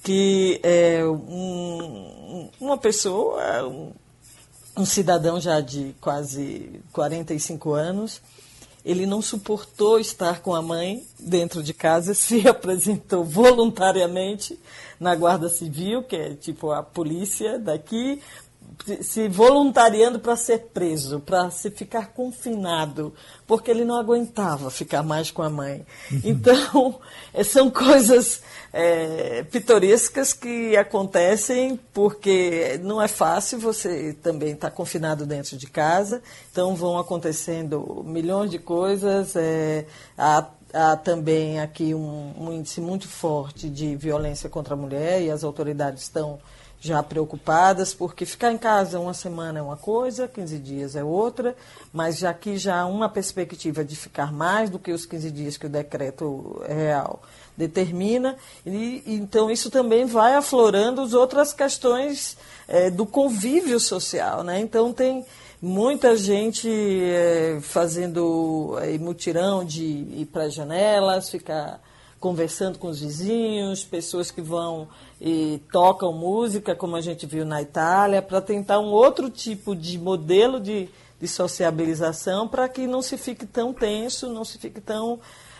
que 0.03 0.59
é, 0.63 1.03
um, 1.05 2.49
uma 2.59 2.77
pessoa, 2.77 3.67
um, 3.67 3.91
um 4.77 4.85
cidadão 4.85 5.39
já 5.39 5.59
de 5.59 5.95
quase 5.99 6.81
45 6.93 7.73
anos, 7.73 8.21
ele 8.83 9.05
não 9.05 9.21
suportou 9.21 9.99
estar 9.99 10.41
com 10.41 10.55
a 10.55 10.61
mãe 10.61 11.05
dentro 11.19 11.61
de 11.61 11.73
casa, 11.73 12.13
se 12.15 12.47
apresentou 12.47 13.23
voluntariamente 13.23 14.57
na 14.99 15.15
Guarda 15.15 15.49
Civil, 15.49 16.03
que 16.03 16.15
é 16.15 16.33
tipo 16.33 16.71
a 16.71 16.81
polícia 16.81 17.59
daqui, 17.59 18.21
se 19.01 19.27
voluntariando 19.27 20.19
para 20.19 20.35
ser 20.35 20.69
preso, 20.73 21.19
para 21.19 21.49
se 21.51 21.69
ficar 21.69 22.13
confinado, 22.13 23.13
porque 23.45 23.69
ele 23.69 23.85
não 23.85 23.95
aguentava 23.95 24.69
ficar 24.71 25.03
mais 25.03 25.31
com 25.31 25.41
a 25.41 25.49
mãe. 25.49 25.85
Uhum. 26.11 26.21
Então, 26.23 26.99
são 27.43 27.69
coisas 27.69 28.41
é, 28.73 29.43
pitorescas 29.43 30.33
que 30.33 30.75
acontecem 30.77 31.79
porque 31.93 32.79
não 32.83 33.01
é 33.01 33.07
fácil, 33.07 33.59
você 33.59 34.13
também 34.13 34.53
está 34.53 34.71
confinado 34.71 35.25
dentro 35.25 35.57
de 35.57 35.67
casa, 35.67 36.21
então 36.51 36.75
vão 36.75 36.97
acontecendo 36.97 38.03
milhões 38.05 38.49
de 38.49 38.59
coisas. 38.59 39.35
É, 39.35 39.85
há, 40.17 40.47
há 40.73 40.95
também 40.95 41.59
aqui 41.59 41.93
um, 41.93 42.33
um 42.37 42.53
índice 42.53 42.81
muito 42.81 43.07
forte 43.07 43.69
de 43.69 43.95
violência 43.95 44.49
contra 44.49 44.73
a 44.73 44.77
mulher 44.77 45.21
e 45.21 45.29
as 45.29 45.43
autoridades 45.43 46.03
estão 46.03 46.39
já 46.81 47.03
preocupadas, 47.03 47.93
porque 47.93 48.25
ficar 48.25 48.51
em 48.51 48.57
casa 48.57 48.99
uma 48.99 49.13
semana 49.13 49.59
é 49.59 49.61
uma 49.61 49.75
coisa, 49.75 50.27
15 50.27 50.59
dias 50.59 50.95
é 50.95 51.03
outra, 51.03 51.55
mas 51.91 52.17
já 52.17 52.29
aqui 52.29 52.57
já 52.57 52.79
há 52.81 52.85
uma 52.85 53.09
perspectiva 53.09 53.83
de 53.83 53.95
ficar 53.95 54.31
mais 54.31 54.69
do 54.69 54.79
que 54.79 54.91
os 54.91 55.05
15 55.05 55.31
dias 55.31 55.57
que 55.57 55.65
o 55.65 55.69
decreto 55.69 56.61
real 56.65 57.21
determina, 57.57 58.37
e 58.65 59.03
então 59.05 59.51
isso 59.51 59.69
também 59.69 60.05
vai 60.05 60.35
aflorando 60.35 61.01
as 61.01 61.13
outras 61.13 61.51
questões 61.51 62.37
é, 62.65 62.89
do 62.89 63.05
convívio 63.05 63.79
social, 63.81 64.43
né? 64.43 64.61
Então 64.61 64.93
tem 64.93 65.25
muita 65.61 66.15
gente 66.15 66.69
é, 66.69 67.59
fazendo 67.61 68.77
é, 68.81 68.97
mutirão 68.97 69.65
de 69.65 69.83
ir 69.83 70.29
para 70.31 70.43
as 70.43 70.53
janelas, 70.53 71.29
ficar 71.29 71.81
conversando 72.19 72.77
com 72.77 72.87
os 72.87 72.99
vizinhos, 72.99 73.83
pessoas 73.83 74.29
que 74.29 74.41
vão 74.41 74.87
e 75.21 75.61
tocam 75.71 76.11
música, 76.11 76.75
como 76.75 76.95
a 76.95 77.01
gente 77.01 77.25
viu 77.25 77.45
na 77.45 77.61
Itália, 77.61 78.21
para 78.21 78.41
tentar 78.41 78.79
um 78.79 78.91
outro 78.91 79.29
tipo 79.29 79.75
de 79.75 79.97
modelo 79.97 80.59
de, 80.59 80.89
de 81.19 81.27
sociabilização 81.27 82.47
para 82.47 82.67
que 82.67 82.85
não 82.87 83.01
se 83.01 83.17
fique 83.17 83.45
tão 83.45 83.73
tenso, 83.73 84.27
não 84.27 84.43
se 84.43 84.57
fique 84.57 84.81
tão 84.81 85.19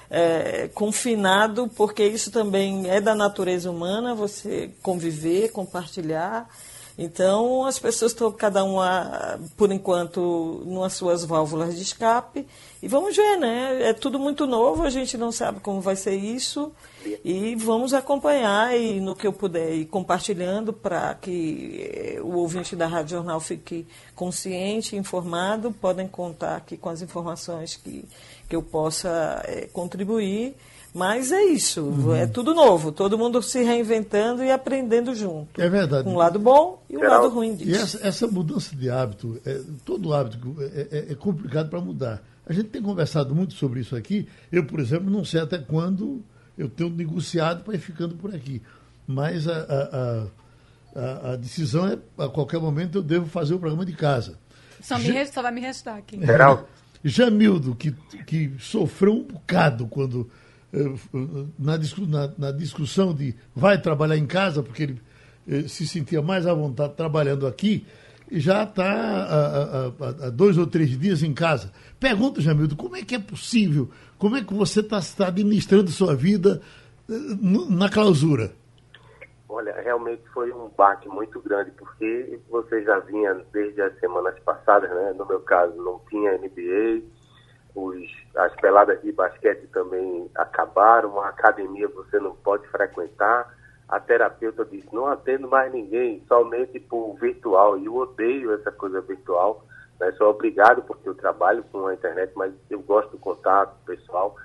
é, 0.10 0.68
confinado, 0.74 1.70
porque 1.76 2.04
isso 2.04 2.32
também 2.32 2.90
é 2.90 3.00
da 3.00 3.16
natureza 3.16 3.70
humana, 3.70 4.16
você 4.16 4.72
conviver, 4.82 5.52
compartilhar. 5.52 6.50
Então, 6.98 7.66
as 7.66 7.80
pessoas 7.80 8.12
estão 8.12 8.30
cada 8.30 8.62
uma, 8.64 9.40
por 9.56 9.72
enquanto, 9.72 10.64
nas 10.66 10.94
suas 10.94 11.24
válvulas 11.24 11.76
de 11.78 11.84
escape. 11.84 12.46
E 12.82 12.88
vamos 12.88 13.16
ver, 13.16 13.38
né? 13.38 13.90
É 13.90 13.94
tudo 13.94 14.18
muito 14.18 14.48
novo, 14.48 14.84
a 14.84 14.90
gente 14.90 15.18
não 15.18 15.34
sabe 15.34 15.60
como 15.60 15.82
vai 15.82 15.98
ser 15.98 16.16
isso. 16.16 16.72
E 17.26 17.56
vamos 17.56 17.94
acompanhar 17.94 18.78
e 18.78 19.02
no 19.02 19.16
que 19.16 19.28
eu 19.28 19.34
puder 19.34 19.74
ir 19.74 19.86
compartilhando 19.86 20.72
para 20.72 21.14
que 21.16 21.90
eh, 21.94 22.22
o 22.22 22.38
ouvinte 22.38 22.76
da 22.78 22.88
Rádio 22.88 23.18
Jornal 23.18 23.40
fique 23.42 23.86
consciente, 24.16 24.96
informado. 24.96 25.74
Podem 25.74 26.08
contar 26.08 26.56
aqui 26.56 26.78
com 26.78 26.90
as 26.90 27.02
informações 27.02 27.76
que, 27.76 28.06
que 28.48 28.56
eu 28.56 28.64
possa 28.64 29.44
é, 29.46 29.68
contribuir. 29.74 30.56
Mas 30.94 31.32
é 31.32 31.44
isso, 31.44 31.82
uhum. 31.82 32.16
é 32.16 32.26
tudo 32.26 32.54
novo, 32.54 32.92
todo 32.92 33.18
mundo 33.18 33.42
se 33.44 33.64
reinventando 33.64 34.44
e 34.44 34.52
aprendendo 34.52 35.14
junto. 35.14 35.62
É 35.62 35.70
verdade. 35.70 36.08
Um 36.08 36.16
lado 36.16 36.40
bom 36.40 36.82
e 36.90 36.98
um 36.98 37.00
Geral. 37.00 37.24
lado 37.24 37.36
ruim 37.36 37.56
disso. 37.56 37.70
E 37.70 37.76
essa, 37.76 38.08
essa 38.08 38.28
mudança 38.28 38.76
de 38.76 38.90
hábito, 38.90 39.40
é, 39.46 39.62
todo 39.86 40.14
hábito 40.14 40.56
é, 40.60 40.88
é, 40.92 41.12
é 41.12 41.16
complicado 41.16 41.70
para 41.70 41.80
mudar. 41.80 42.24
A 42.46 42.54
gente 42.54 42.70
tem 42.70 42.82
conversado 42.82 43.36
muito 43.36 43.54
sobre 43.54 43.82
isso 43.82 43.96
aqui. 43.96 44.28
Eu, 44.52 44.66
por 44.66 44.80
exemplo, 44.80 45.12
não 45.12 45.24
sei 45.24 45.42
até 45.42 45.60
quando 45.60 46.24
eu 46.58 46.68
tenho 46.68 46.90
negociado 46.90 47.64
para 47.64 47.76
ir 47.76 47.80
ficando 47.80 48.16
por 48.16 48.34
aqui. 48.34 48.60
Mas 49.06 49.48
a, 49.48 49.60
a, 49.60 51.00
a, 51.00 51.32
a, 51.34 51.36
decisão 51.36 51.88
é, 51.88 51.98
a 52.18 52.28
qualquer 52.28 52.60
momento, 52.60 52.98
eu 52.98 53.04
devo 53.04 53.28
fazer 53.28 53.54
o 53.54 53.60
programa 53.60 53.86
de 53.86 53.94
casa. 53.94 54.40
Só, 54.82 54.98
me, 54.98 55.26
só 55.28 55.44
vai 55.44 55.52
me 55.52 55.62
restar 55.62 55.98
aqui. 55.98 56.20
Geral. 56.26 56.68
Jamildo, 57.04 57.76
que, 57.76 57.92
que 58.26 58.54
sofreu 58.60 59.14
um 59.14 59.24
bocado 59.24 59.88
quando 59.88 60.30
na, 61.58 61.78
na, 61.78 62.34
na, 62.38 62.52
discussão 62.52 63.14
de 63.14 63.36
vai 63.56 63.82
trabalhar 63.82 64.18
em 64.18 64.28
casa, 64.28 64.62
porque 64.62 64.84
ele 64.84 65.02
eh, 65.48 65.68
se 65.68 65.88
sentia 65.88 66.22
mais 66.22 66.46
à 66.46 66.54
vontade 66.54 66.94
trabalhando 66.94 67.48
aqui, 67.48 67.86
já 68.32 68.64
está 68.64 69.92
há, 70.00 70.30
dois 70.30 70.58
ou 70.58 70.68
três 70.68 70.90
dias 70.98 71.24
em 71.24 71.34
casa. 71.34 71.72
Pergunta, 72.00 72.40
Jamildo, 72.40 72.76
como 72.76 72.96
é 72.96 73.04
que 73.04 73.16
é 73.16 73.20
possível? 73.20 73.90
Como 74.18 74.36
é 74.36 74.44
que 74.44 74.54
você 74.54 74.82
está 74.82 75.00
tá 75.18 75.28
administrando 75.28 75.90
sua 75.90 76.16
vida 76.16 76.62
eh, 77.10 77.14
na 77.70 77.90
clausura? 77.90 78.52
Olha, 79.48 79.74
realmente 79.82 80.22
foi 80.32 80.52
um 80.54 80.70
baque 80.78 81.10
muito 81.10 81.42
grande, 81.42 81.72
porque 81.72 82.40
você 82.52 82.84
já 82.84 83.00
vinha 83.00 83.34
desde 83.52 83.82
as 83.82 84.00
semanas 84.00 84.38
passadas, 84.42 84.88
né? 84.92 85.16
No 85.18 85.26
meu 85.26 85.40
caso, 85.40 85.76
não 85.78 86.00
tinha 86.08 86.38
NBA, 86.38 87.02
os, 87.76 88.04
as 88.36 88.54
peladas 88.56 89.02
de 89.02 89.12
basquete 89.12 89.68
também 89.68 90.30
acabaram, 90.36 91.20
a 91.22 91.30
academia 91.30 91.88
você 91.88 92.20
não 92.20 92.36
pode 92.36 92.68
frequentar. 92.68 93.54
A 93.88 94.00
terapeuta 94.00 94.64
disse, 94.66 94.88
não 94.94 95.08
atendo 95.08 95.48
mais 95.48 95.74
ninguém, 95.74 96.24
somente 96.28 96.80
por 96.80 97.16
virtual. 97.16 97.78
E 97.78 97.86
eu 97.86 97.96
odeio 97.96 98.54
essa 98.54 98.72
coisa 98.72 99.02
virtual. 99.02 99.64
Né? 100.00 100.12
Sou 100.14 100.30
obrigado 100.30 100.84
porque 100.84 101.10
eu 101.10 101.16
trabalho 101.16 101.64
com 101.72 101.88
a 101.88 101.94
internet, 101.94 102.32
mas 102.36 102.54
eu 102.70 102.80
gosto 102.82 103.12
do 103.12 103.18
contato 103.18 103.76
pessoal. 103.86 104.36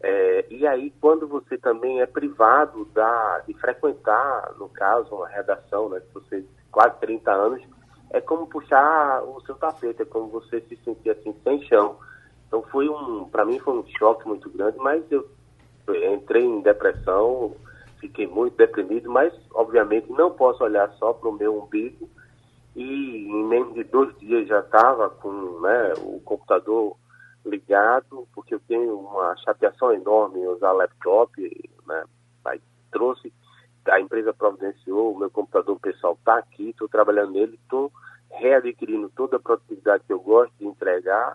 É, 0.00 0.46
e 0.50 0.66
aí, 0.66 0.92
quando 1.00 1.28
você 1.28 1.56
também 1.58 2.00
é 2.00 2.06
privado 2.06 2.84
da, 2.86 3.40
de 3.46 3.54
frequentar, 3.54 4.52
no 4.58 4.68
caso, 4.68 5.14
uma 5.14 5.28
redação, 5.28 5.88
né, 5.88 6.02
você 6.12 6.44
quase 6.72 6.98
30 6.98 7.30
anos, 7.30 7.62
é 8.10 8.20
como 8.20 8.46
puxar 8.46 9.22
o 9.22 9.40
seu 9.42 9.54
tapete, 9.54 10.02
é 10.02 10.04
como 10.04 10.28
você 10.28 10.60
se 10.62 10.76
sentir 10.84 11.10
assim, 11.10 11.34
sem 11.44 11.62
chão. 11.62 11.96
Então, 12.52 12.62
foi 12.64 12.86
um, 12.86 13.24
para 13.30 13.46
mim, 13.46 13.58
foi 13.60 13.78
um 13.78 13.86
choque 13.96 14.28
muito 14.28 14.50
grande, 14.50 14.76
mas 14.76 15.02
eu 15.10 15.26
entrei 16.12 16.44
em 16.44 16.60
depressão, 16.60 17.56
fiquei 17.98 18.26
muito 18.26 18.58
deprimido, 18.58 19.10
mas, 19.10 19.32
obviamente, 19.54 20.12
não 20.12 20.30
posso 20.30 20.62
olhar 20.62 20.92
só 20.98 21.14
para 21.14 21.30
o 21.30 21.32
meu 21.32 21.62
umbigo. 21.62 22.10
E 22.76 23.26
em 23.26 23.44
menos 23.44 23.72
de 23.72 23.84
dois 23.84 24.14
dias 24.18 24.46
já 24.46 24.60
estava 24.60 25.08
com 25.08 25.32
né, 25.60 25.94
o 25.96 26.20
computador 26.20 26.94
ligado, 27.42 28.28
porque 28.34 28.54
eu 28.54 28.60
tenho 28.68 28.98
uma 28.98 29.34
chateação 29.38 29.90
enorme 29.90 30.40
em 30.40 30.46
usar 30.48 30.72
laptop, 30.72 31.32
né? 31.86 32.04
Aí 32.44 32.60
trouxe, 32.90 33.32
a 33.88 33.98
empresa 33.98 34.34
providenciou, 34.34 35.14
o 35.14 35.18
meu 35.18 35.30
computador 35.30 35.80
pessoal 35.80 36.18
está 36.18 36.36
aqui, 36.36 36.68
estou 36.68 36.86
trabalhando 36.86 37.32
nele, 37.32 37.58
estou 37.62 37.90
readquirindo 38.30 39.10
toda 39.16 39.38
a 39.38 39.40
produtividade 39.40 40.04
que 40.06 40.12
eu 40.12 40.20
gosto 40.20 40.52
de 40.58 40.66
entregar 40.66 41.34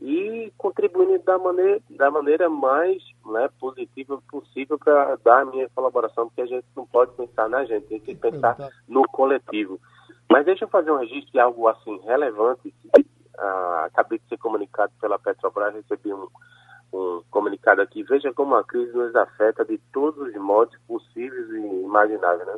e 0.00 0.52
contribuindo 0.56 1.22
da 1.24 1.38
maneira, 1.38 1.80
da 1.90 2.10
maneira 2.10 2.48
mais 2.48 3.02
né, 3.26 3.48
positiva 3.60 4.20
possível 4.30 4.78
para 4.78 5.16
dar 5.24 5.42
a 5.42 5.44
minha 5.44 5.68
colaboração, 5.74 6.26
porque 6.26 6.42
a 6.42 6.46
gente 6.46 6.66
não 6.76 6.86
pode 6.86 7.12
pensar 7.12 7.48
na 7.48 7.64
gente, 7.64 7.86
tem 7.86 8.00
que 8.00 8.14
pensar 8.14 8.56
no 8.88 9.02
coletivo. 9.08 9.78
Mas 10.30 10.44
deixa 10.44 10.64
eu 10.64 10.68
fazer 10.68 10.90
um 10.90 10.98
registro 10.98 11.32
de 11.32 11.38
algo 11.38 11.68
assim 11.68 12.00
relevante 12.04 12.72
ah, 13.38 13.84
acabei 13.86 14.18
de 14.18 14.28
ser 14.28 14.38
comunicado 14.38 14.92
pela 15.00 15.18
Petrobras, 15.18 15.74
recebi 15.74 16.12
um, 16.12 16.28
um 16.92 17.22
comunicado 17.30 17.80
aqui. 17.82 18.02
Veja 18.02 18.32
como 18.32 18.54
a 18.54 18.64
crise 18.64 18.92
nos 18.92 19.14
afeta 19.16 19.64
de 19.64 19.78
todos 19.92 20.28
os 20.28 20.34
modos 20.36 20.76
possíveis 20.86 21.48
e 21.50 21.82
imagináveis, 21.82 22.46
né? 22.46 22.56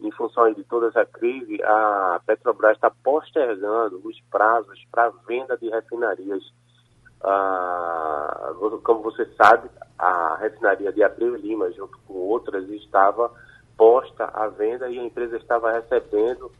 Em 0.00 0.12
função 0.12 0.52
de 0.52 0.62
toda 0.64 0.88
essa 0.88 1.04
crise, 1.04 1.60
a 1.62 2.20
Petrobras 2.24 2.76
está 2.76 2.90
postergando 2.90 4.00
os 4.04 4.20
prazos 4.30 4.80
para 4.92 5.10
venda 5.26 5.56
de 5.56 5.68
refinarias. 5.68 6.42
Ah, 7.20 8.52
como 8.84 9.02
você 9.02 9.26
sabe, 9.34 9.68
a 9.98 10.36
refinaria 10.36 10.92
de 10.92 11.02
Abreu 11.02 11.34
Lima, 11.34 11.72
junto 11.72 11.98
com 12.06 12.14
outras, 12.14 12.68
estava 12.70 13.32
posta 13.76 14.24
à 14.34 14.48
venda 14.48 14.88
e 14.88 14.98
a 14.98 15.04
empresa 15.04 15.36
estava 15.36 15.72
recebendo 15.72 16.50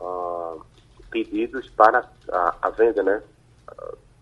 ah, 0.00 0.56
pedidos 1.10 1.68
para 1.70 2.08
a, 2.30 2.56
a 2.62 2.70
venda, 2.70 3.02
né? 3.02 3.22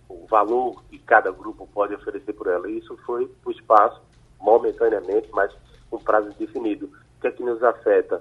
O 0.09 0.27
valor 0.27 0.83
que 0.91 0.99
cada 0.99 1.31
grupo 1.31 1.69
pode 1.73 1.95
oferecer 1.95 2.33
por 2.33 2.49
ela. 2.49 2.69
Isso 2.69 2.97
foi 3.07 3.29
para 3.29 3.49
o 3.49 3.53
espaço, 3.53 4.03
momentaneamente, 4.41 5.29
mas 5.33 5.53
com 5.89 5.99
prazo 5.99 6.33
definido. 6.37 6.87
O 6.87 7.21
que 7.21 7.29
é 7.29 7.31
que 7.31 7.45
nos 7.45 7.63
afeta? 7.63 8.21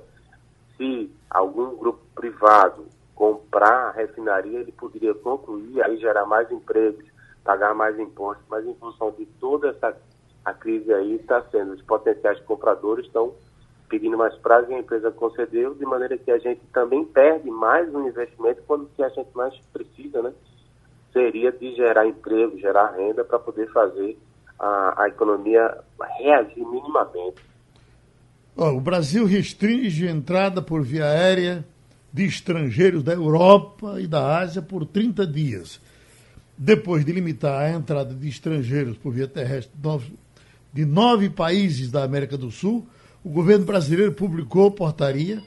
Se 0.80 1.11
algum 1.30 1.75
grupo 1.75 1.99
privado 2.15 2.86
comprar 3.13 3.89
a 3.89 3.91
refinaria, 3.91 4.61
ele 4.61 4.71
poderia 4.71 5.13
concluir, 5.13 5.84
aí 5.84 5.97
gerar 5.97 6.25
mais 6.25 6.49
empregos, 6.49 7.03
pagar 7.43 7.75
mais 7.75 7.99
impostos, 7.99 8.45
mas 8.49 8.65
em 8.65 8.73
função 8.75 9.11
de 9.11 9.25
toda 9.25 9.71
essa 9.71 9.93
a 10.45 10.53
crise 10.53 10.93
aí 10.93 11.15
está 11.15 11.41
sendo, 11.51 11.73
os 11.73 11.82
potenciais 11.82 12.39
compradores 12.39 13.05
estão 13.05 13.34
pedindo 13.89 14.17
mais 14.17 14.34
prazo 14.38 14.71
e 14.71 14.75
a 14.75 14.80
empresa 14.80 15.11
concedeu, 15.11 15.75
de 15.75 15.86
maneira 15.86 16.17
que 16.17 16.32
a 16.32 16.38
gente 16.38 16.61
também 16.71 17.03
perde 17.03 17.51
mais 17.51 17.93
um 17.93 18.07
investimento 18.07 18.63
quando 18.65 18.89
que 18.95 19.03
a 19.03 19.09
gente 19.09 19.30
mais 19.36 19.53
precisa, 19.73 20.21
né? 20.21 20.32
Seria 21.11 21.51
de 21.51 21.75
gerar 21.75 22.07
emprego, 22.07 22.57
gerar 22.57 22.91
renda 22.91 23.25
para 23.25 23.38
poder 23.38 23.69
fazer 23.73 24.17
a, 24.57 25.03
a 25.03 25.07
economia 25.09 25.77
reagir 26.19 26.65
minimamente. 26.65 27.43
O 28.62 28.82
Brasil 28.82 29.26
restringe 29.26 30.05
a 30.05 30.12
entrada 30.12 30.62
por 30.62 30.84
via 30.84 31.05
aérea 31.05 31.66
de 32.12 32.26
estrangeiros 32.26 33.01
da 33.01 33.14
Europa 33.14 34.01
e 34.01 34.05
da 34.05 34.38
Ásia 34.38 34.62
por 34.62 34.86
30 34.86 35.26
dias. 35.26 35.80
Depois 36.57 37.05
de 37.05 37.14
limitar 37.14 37.62
a 37.62 37.72
entrada 37.72 38.14
de 38.14 38.28
estrangeiros 38.28 38.97
por 38.97 39.14
via 39.14 39.30
terrestre 39.30 39.72
de 40.74 40.84
nove 40.84 41.30
países 41.30 41.89
da 41.89 42.03
América 42.03 42.38
do 42.38 42.51
Sul, 42.51 42.86
o 43.24 43.30
governo 43.30 43.64
brasileiro 43.64 44.12
publicou 44.12 44.70
portaria 44.70 45.41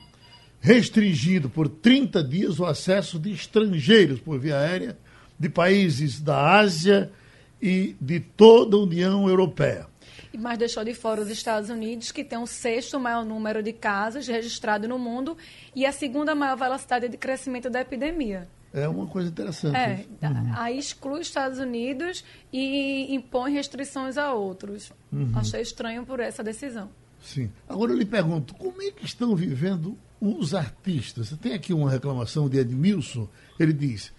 restringindo 0.59 1.51
por 1.51 1.69
30 1.69 2.25
dias 2.25 2.59
o 2.59 2.65
acesso 2.65 3.19
de 3.19 3.31
estrangeiros 3.31 4.21
por 4.21 4.39
via 4.39 4.59
aérea 4.59 4.97
de 5.39 5.51
países 5.51 6.19
da 6.19 6.59
Ásia 6.59 7.13
e 7.61 7.95
de 8.01 8.21
toda 8.21 8.75
a 8.75 8.81
União 8.81 9.29
Europeia. 9.29 9.92
Mas 10.39 10.59
deixou 10.59 10.85
de 10.85 10.95
fora 10.95 11.21
os 11.21 11.29
Estados 11.29 11.71
Unidos, 11.71 12.11
que 12.11 12.25
tem 12.25 12.39
o 12.39 12.47
sexto 12.47 12.99
maior 12.99 13.25
número 13.25 13.63
de 13.63 13.73
casos 13.73 14.27
registrados 14.27 14.89
no 14.89 14.99
mundo 14.99 15.37
e 15.75 15.85
a 15.85 15.93
segunda 15.93 16.35
maior 16.35 16.57
velocidade 16.57 17.09
de 17.09 17.17
crescimento 17.17 17.69
da 17.69 17.81
epidemia. 17.81 18.49
É 18.73 18.89
uma 18.89 19.07
coisa 19.07 19.29
interessante. 19.29 19.77
É, 19.77 20.07
uhum. 20.23 20.53
Aí 20.57 20.79
exclui 20.79 21.21
os 21.21 21.27
Estados 21.27 21.59
Unidos 21.59 22.25
e 22.51 23.15
impõe 23.15 23.53
restrições 23.53 24.17
a 24.17 24.33
outros. 24.33 24.91
Uhum. 25.13 25.31
Achei 25.35 25.61
estranho 25.61 26.07
por 26.07 26.21
essa 26.21 26.43
decisão. 26.43 26.89
Sim. 27.23 27.51
Agora 27.69 27.93
eu 27.93 27.99
lhe 27.99 28.07
pergunto, 28.07 28.55
como 28.55 28.81
é 28.83 28.91
que 28.91 29.05
estão 29.05 29.37
vivendo 29.37 29.97
os 30.21 30.55
artistas? 30.55 31.31
Tem 31.41 31.53
aqui 31.53 31.75
uma 31.75 31.91
reclamação 31.91 32.49
de 32.49 32.59
Edmilson, 32.59 33.29
ele 33.61 33.73
diz, 33.75 34.13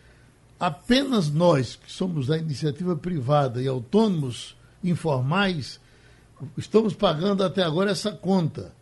apenas 0.59 1.29
nós, 1.29 1.75
que 1.75 1.91
somos 1.91 2.27
da 2.27 2.37
iniciativa 2.37 2.95
privada 2.95 3.61
e 3.61 3.67
autônomos 3.67 4.55
informais, 4.83 5.81
estamos 6.57 6.93
pagando 6.93 7.43
até 7.43 7.63
agora 7.63 7.91
essa 7.91 8.11
conta. 8.11 8.73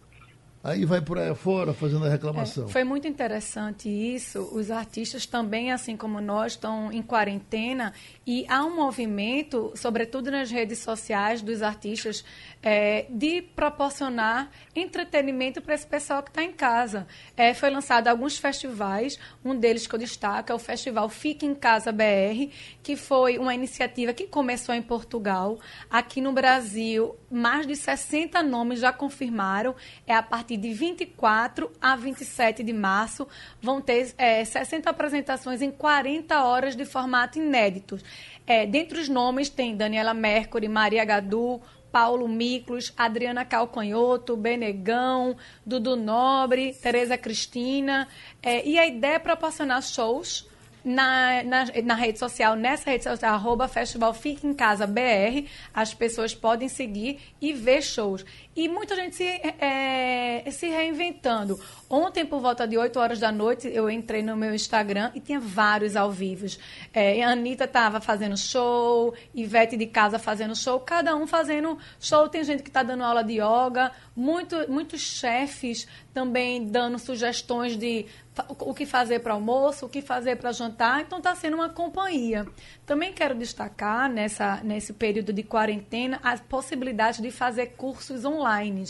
Aí 0.64 0.86
vai 0.86 1.02
por 1.02 1.18
aí 1.18 1.34
fora 1.34 1.74
fazendo 1.74 2.06
a 2.06 2.10
reclamação. 2.10 2.66
É, 2.66 2.68
foi 2.68 2.84
muito 2.84 3.08
interessante 3.08 3.90
isso. 3.90 4.48
Os 4.54 4.70
artistas 4.70 5.26
também, 5.26 5.72
assim 5.72 5.98
como 5.98 6.22
nós, 6.22 6.54
estão 6.54 6.92
em 6.92 7.02
quarentena 7.02 7.94
e 8.28 8.46
há 8.48 8.64
um 8.64 8.76
movimento, 8.76 9.74
sobretudo 9.76 10.30
nas 10.30 10.52
redes 10.52 10.78
sociais 10.78 11.42
dos 11.42 11.64
artistas, 11.64 12.24
é, 12.62 13.08
de 13.10 13.42
proporcionar 13.42 14.52
entretenimento 14.76 15.62
para 15.62 15.74
esse 15.74 15.88
pessoal 15.88 16.22
que 16.22 16.30
está 16.30 16.44
em 16.44 16.52
casa. 16.52 17.08
É, 17.36 17.56
foi 17.56 17.72
lançado 17.72 18.08
alguns 18.08 18.38
festivais, 18.38 19.18
um 19.44 19.56
deles 19.56 19.88
que 19.88 19.96
eu 19.96 20.00
destaco 20.00 20.52
é 20.52 20.56
o 20.56 20.60
Festival 20.60 21.10
Fique 21.10 21.44
em 21.44 21.56
Casa 21.56 21.92
BR, 21.92 22.52
que 22.84 22.96
foi 22.96 23.40
uma 23.40 23.56
iniciativa 23.56 24.14
que 24.14 24.28
começou 24.28 24.76
em 24.76 24.82
Portugal. 24.82 25.60
Aqui 25.90 26.22
no 26.22 26.32
Brasil, 26.32 27.16
mais 27.32 27.66
de 27.66 27.76
60 27.76 28.44
nomes 28.44 28.80
já 28.80 28.94
confirmaram. 28.94 29.76
É 30.06 30.14
a 30.14 30.22
partir 30.22 30.51
de 30.58 30.74
24 30.74 31.72
a 31.82 31.96
27 31.96 32.64
de 32.64 32.74
março. 32.74 33.28
Vão 33.62 33.82
ter 33.82 34.14
é, 34.18 34.44
60 34.44 34.90
apresentações 34.90 35.62
em 35.62 35.72
40 35.72 36.44
horas 36.44 36.76
de 36.76 36.86
formato 36.86 37.38
inédito. 37.38 38.00
É, 38.46 38.66
dentre 38.66 39.00
os 39.00 39.10
nomes 39.10 39.50
tem 39.50 39.76
Daniela 39.76 40.14
Mercury, 40.14 40.68
Maria 40.68 41.06
Gadu, 41.06 41.62
Paulo 41.92 42.28
Miklos, 42.28 42.94
Adriana 42.96 43.44
Calcanhoto, 43.44 44.38
Benegão, 44.38 45.36
Dudu 45.66 45.96
Nobre, 45.96 46.74
Tereza 46.74 47.18
Cristina. 47.18 48.08
É, 48.42 48.66
e 48.66 48.80
a 48.80 48.88
ideia 48.88 49.16
é 49.16 49.20
proporcionar 49.20 49.82
shows 49.84 50.50
na, 50.84 51.44
na, 51.44 51.66
na, 51.84 51.96
rede 51.96 52.20
social, 52.20 52.56
nessa 52.56 52.90
rede 52.90 53.04
social, 53.04 53.34
arroba 53.34 53.68
Festival 53.68 54.14
Fica 54.14 54.48
em 54.48 54.54
Casa 54.54 54.88
BR, 54.88 55.48
as 55.74 55.94
pessoas 55.94 56.34
podem 56.34 56.68
seguir 56.68 57.20
e 57.40 57.54
ver 57.54 57.82
shows. 57.82 58.26
E 58.56 58.68
muita 58.68 58.96
gente 58.96 59.16
se, 59.16 59.24
é, 59.24 60.44
se 60.52 60.68
reinventando. 60.68 61.60
Ontem, 61.90 62.26
por 62.26 62.42
volta 62.42 62.68
de 62.68 62.78
8 62.78 63.00
horas 63.00 63.20
da 63.20 63.32
noite, 63.32 63.70
eu 63.74 63.90
entrei 63.90 64.22
no 64.22 64.36
meu 64.36 64.54
Instagram 64.54 65.12
e 65.16 65.20
tinha 65.20 65.40
vários 65.40 65.96
ao 65.96 66.12
vivo. 66.12 66.46
É, 66.94 67.24
a 67.24 67.32
Anitta 67.32 67.66
estava 67.66 68.02
fazendo 68.02 68.38
show, 68.38 69.14
Ivete 69.34 69.78
de 69.78 69.86
casa 69.86 70.18
fazendo 70.18 70.56
show, 70.56 70.80
cada 70.80 71.16
um 71.16 71.28
fazendo 71.28 71.78
show. 72.00 72.28
Tem 72.28 72.44
gente 72.44 72.64
que 72.64 72.70
está 72.70 72.84
dando 72.84 73.04
aula 73.04 73.24
de 73.24 73.34
yoga, 73.34 73.92
muito, 74.16 74.56
muitos 74.70 75.02
chefes 75.02 75.88
também 76.14 76.66
dando 76.68 77.00
sugestões 77.00 77.78
de 77.78 78.06
o 78.50 78.74
que 78.74 78.86
fazer 78.86 79.20
para 79.20 79.34
almoço, 79.34 79.86
o 79.86 79.90
que 79.90 80.02
fazer 80.02 80.36
para 80.36 80.52
jantar, 80.52 81.02
então 81.02 81.18
está 81.18 81.36
sendo 81.36 81.56
uma 81.56 81.70
companhia. 81.70 82.46
Também 82.92 83.14
quero 83.14 83.34
destacar 83.34 84.10
nessa, 84.10 84.60
nesse 84.66 84.92
período 84.92 85.32
de 85.32 85.44
quarentena 85.44 86.20
a 86.22 86.38
possibilidade 86.38 87.22
de 87.22 87.32
fazer 87.32 87.68
cursos 87.78 88.26
online. 88.26 88.84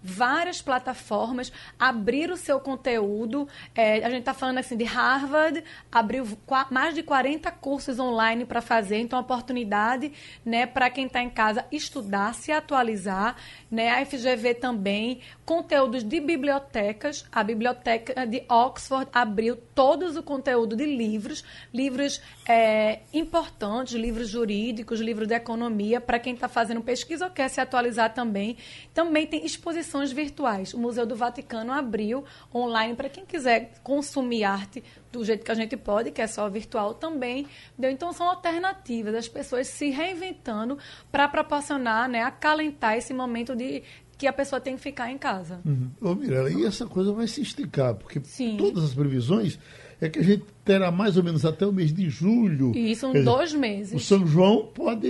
Várias 0.00 0.62
plataformas 0.62 1.52
abriram 1.76 2.34
o 2.34 2.36
seu 2.36 2.60
conteúdo. 2.60 3.48
É, 3.74 4.04
a 4.04 4.10
gente 4.10 4.20
está 4.20 4.32
falando 4.32 4.58
assim 4.58 4.76
de 4.76 4.84
Harvard, 4.84 5.64
abriu 5.90 6.24
mais 6.70 6.94
de 6.94 7.02
40 7.02 7.50
cursos 7.50 7.98
online 7.98 8.44
para 8.44 8.60
fazer, 8.60 8.98
então 8.98 9.18
oportunidade 9.18 10.12
né, 10.44 10.64
para 10.64 10.88
quem 10.88 11.06
está 11.06 11.20
em 11.20 11.28
casa 11.28 11.66
estudar, 11.72 12.34
se 12.34 12.52
atualizar. 12.52 13.34
Né? 13.68 13.90
A 13.90 14.06
FGV 14.06 14.54
também, 14.54 15.20
conteúdos 15.44 16.04
de 16.04 16.20
bibliotecas. 16.20 17.26
A 17.32 17.42
biblioteca 17.42 18.24
de 18.24 18.44
Oxford 18.48 19.10
abriu 19.12 19.56
todos 19.74 20.16
o 20.16 20.22
conteúdo 20.22 20.76
de 20.76 20.86
livros, 20.86 21.44
livros 21.74 22.22
é, 22.48 23.00
importantes, 23.12 23.47
livros 23.92 24.28
jurídicos, 24.28 25.00
livros 25.00 25.28
de 25.28 25.34
economia, 25.34 26.00
para 26.00 26.18
quem 26.18 26.34
está 26.34 26.48
fazendo 26.48 26.80
pesquisa 26.80 27.26
ou 27.26 27.30
quer 27.30 27.48
se 27.48 27.60
atualizar 27.60 28.12
também. 28.12 28.56
Também 28.94 29.26
tem 29.26 29.44
exposições 29.44 30.12
virtuais. 30.12 30.74
O 30.74 30.78
Museu 30.78 31.06
do 31.06 31.16
Vaticano 31.16 31.72
abriu 31.72 32.24
online 32.54 32.94
para 32.94 33.08
quem 33.08 33.24
quiser 33.24 33.74
consumir 33.82 34.44
arte 34.44 34.82
do 35.10 35.24
jeito 35.24 35.44
que 35.44 35.52
a 35.52 35.54
gente 35.54 35.76
pode, 35.76 36.10
que 36.10 36.20
é 36.20 36.26
só 36.26 36.48
virtual 36.48 36.94
também. 36.94 37.46
Então, 37.78 38.12
são 38.12 38.28
alternativas, 38.28 39.14
as 39.14 39.28
pessoas 39.28 39.66
se 39.68 39.90
reinventando 39.90 40.78
para 41.10 41.28
proporcionar, 41.28 42.08
né, 42.08 42.22
acalentar 42.22 42.96
esse 42.96 43.14
momento 43.14 43.56
de 43.56 43.82
que 44.18 44.26
a 44.26 44.32
pessoa 44.32 44.60
tem 44.60 44.74
que 44.74 44.82
ficar 44.82 45.10
em 45.12 45.16
casa. 45.16 45.60
Uhum. 45.64 45.90
Ô, 46.00 46.14
Mirella, 46.14 46.50
e 46.50 46.66
essa 46.66 46.84
coisa 46.86 47.12
vai 47.12 47.28
se 47.28 47.40
esticar, 47.40 47.94
porque 47.94 48.20
Sim. 48.24 48.56
todas 48.56 48.82
as 48.82 48.92
previsões 48.92 49.58
é 50.00 50.08
que 50.08 50.18
a 50.18 50.22
gente 50.22 50.44
terá 50.64 50.90
mais 50.90 51.16
ou 51.16 51.24
menos 51.24 51.44
até 51.44 51.66
o 51.66 51.72
mês 51.72 51.92
de 51.92 52.08
julho. 52.08 52.72
E 52.76 52.94
são 52.94 53.12
dois 53.12 53.52
meses. 53.52 54.00
O 54.00 54.04
São 54.04 54.26
João 54.26 54.68
pode 54.72 55.08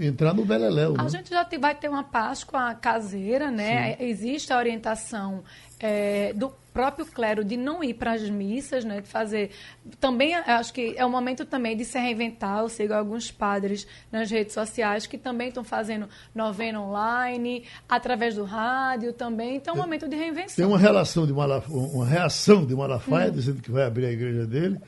entrar 0.00 0.34
no 0.34 0.44
Beleléu. 0.44 0.94
A 0.98 1.04
né? 1.04 1.08
gente 1.08 1.30
já 1.30 1.48
vai 1.58 1.74
ter 1.74 1.88
uma 1.88 2.04
Páscoa 2.04 2.74
caseira, 2.74 3.50
né? 3.50 3.96
Sim. 3.96 4.04
Existe 4.04 4.52
a 4.52 4.58
orientação 4.58 5.42
é, 5.80 6.32
do 6.34 6.52
próprio 6.78 7.04
clero 7.06 7.42
de 7.42 7.56
não 7.56 7.82
ir 7.82 7.94
para 7.94 8.12
as 8.12 8.30
missas, 8.30 8.84
né, 8.84 9.00
de 9.00 9.08
fazer. 9.08 9.50
Também 9.98 10.32
acho 10.36 10.72
que 10.72 10.94
é 10.96 11.04
o 11.04 11.10
momento 11.10 11.44
também 11.44 11.76
de 11.76 11.84
se 11.84 11.98
reinventar. 11.98 12.60
Eu 12.60 12.68
sigo 12.68 12.94
alguns 12.94 13.32
padres 13.32 13.84
nas 14.12 14.30
redes 14.30 14.54
sociais 14.54 15.04
que 15.04 15.18
também 15.18 15.48
estão 15.48 15.64
fazendo 15.64 16.08
novena 16.32 16.80
online, 16.80 17.64
através 17.88 18.36
do 18.36 18.44
rádio 18.44 19.12
também. 19.12 19.56
Então 19.56 19.74
é 19.74 19.76
um 19.76 19.80
momento 19.80 20.06
de 20.06 20.14
reinvenção. 20.14 20.54
Tem 20.54 20.66
uma 20.66 20.78
relação 20.78 21.26
de 21.26 21.32
Malafaia, 21.32 21.76
uma 21.76 22.06
reação 22.06 22.64
de 22.64 22.76
Malafaia, 22.76 23.28
hum. 23.28 23.34
dizendo 23.34 23.60
que 23.60 23.72
vai 23.72 23.82
abrir 23.82 24.06
a 24.06 24.12
igreja 24.12 24.46
dele 24.46 24.78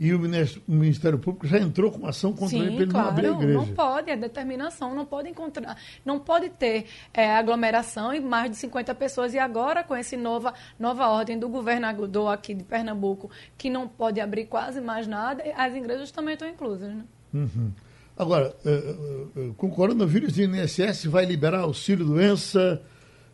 e 0.00 0.14
o 0.14 0.20
Ministério 0.68 1.18
Público 1.18 1.46
já 1.46 1.58
entrou 1.58 1.90
com 1.90 1.98
uma 1.98 2.10
ação 2.10 2.32
contra 2.32 2.50
Sim, 2.50 2.60
ele 2.60 2.70
para 2.70 2.82
ele 2.82 2.90
claro, 2.90 3.06
não 3.06 3.12
abrir 3.12 3.26
a 3.26 3.32
igreja. 3.32 3.58
Não 3.58 3.66
pode, 3.66 4.10
é 4.10 4.16
determinação, 4.16 4.94
não 4.94 5.04
pode 5.04 5.28
encontrar, 5.28 5.76
não 6.04 6.20
pode 6.20 6.50
ter 6.50 6.86
é, 7.12 7.34
aglomeração 7.34 8.14
e 8.14 8.20
mais 8.20 8.50
de 8.50 8.56
50 8.58 8.94
pessoas. 8.94 9.34
E 9.34 9.38
agora, 9.38 9.82
com 9.82 9.96
essa 9.96 10.16
nova, 10.16 10.54
nova 10.78 11.08
ordem 11.08 11.36
do 11.36 11.48
governador 11.48 12.32
aqui 12.32 12.54
de 12.54 12.62
Pernambuco, 12.62 13.28
que 13.56 13.68
não 13.68 13.88
pode 13.88 14.20
abrir 14.20 14.46
quase 14.46 14.80
mais 14.80 15.08
nada, 15.08 15.42
as 15.56 15.74
igrejas 15.74 16.12
também 16.12 16.34
estão 16.34 16.48
inclusas. 16.48 16.94
Né? 16.94 17.04
Uhum. 17.34 17.72
Agora, 18.16 18.54
uh, 18.64 19.40
uh, 19.40 19.54
com 19.54 19.66
o 19.66 19.70
coronavírus, 19.70 20.36
o 20.36 20.42
INSS 20.42 21.06
vai 21.06 21.24
liberar 21.24 21.60
auxílio-doença 21.60 22.80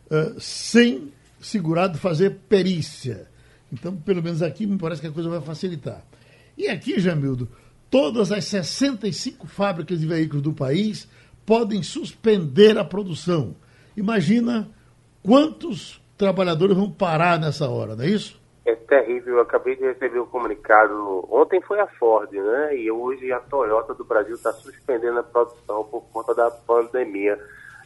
uh, 0.05 0.39
sem 0.39 1.11
segurado 1.39 1.97
fazer 1.99 2.37
perícia. 2.49 3.27
Então, 3.71 3.95
pelo 3.95 4.21
menos 4.23 4.41
aqui, 4.41 4.65
me 4.65 4.77
parece 4.77 5.01
que 5.01 5.07
a 5.07 5.11
coisa 5.11 5.29
vai 5.29 5.41
facilitar. 5.41 6.03
E 6.57 6.67
aqui, 6.67 6.99
Jamildo, 6.99 7.47
todas 7.89 8.31
as 8.31 8.45
65 8.45 9.47
fábricas 9.47 9.99
de 9.99 10.07
veículos 10.07 10.41
do 10.41 10.53
país 10.53 11.09
podem 11.45 11.83
suspender 11.83 12.77
a 12.77 12.83
produção. 12.83 13.55
Imagina 13.95 14.69
quantos 15.23 16.01
trabalhadores 16.17 16.75
vão 16.75 16.89
parar 16.89 17.39
nessa 17.39 17.69
hora, 17.69 17.95
não 17.95 18.03
é 18.03 18.07
isso? 18.07 18.41
É 18.65 18.73
terrível. 18.73 19.35
Eu 19.35 19.41
acabei 19.41 19.75
de 19.75 19.83
receber 19.83 20.19
o 20.19 20.23
um 20.23 20.27
comunicado. 20.27 21.25
Ontem 21.29 21.61
foi 21.61 21.79
a 21.79 21.87
Ford, 21.87 22.31
né? 22.31 22.75
E 22.77 22.89
hoje 22.89 23.31
a 23.31 23.39
Toyota 23.39 23.93
do 23.93 24.03
Brasil 24.03 24.35
está 24.35 24.51
suspendendo 24.53 25.19
a 25.19 25.23
produção 25.23 25.83
por 25.83 26.03
conta 26.11 26.33
da 26.33 26.49
pandemia. 26.49 27.39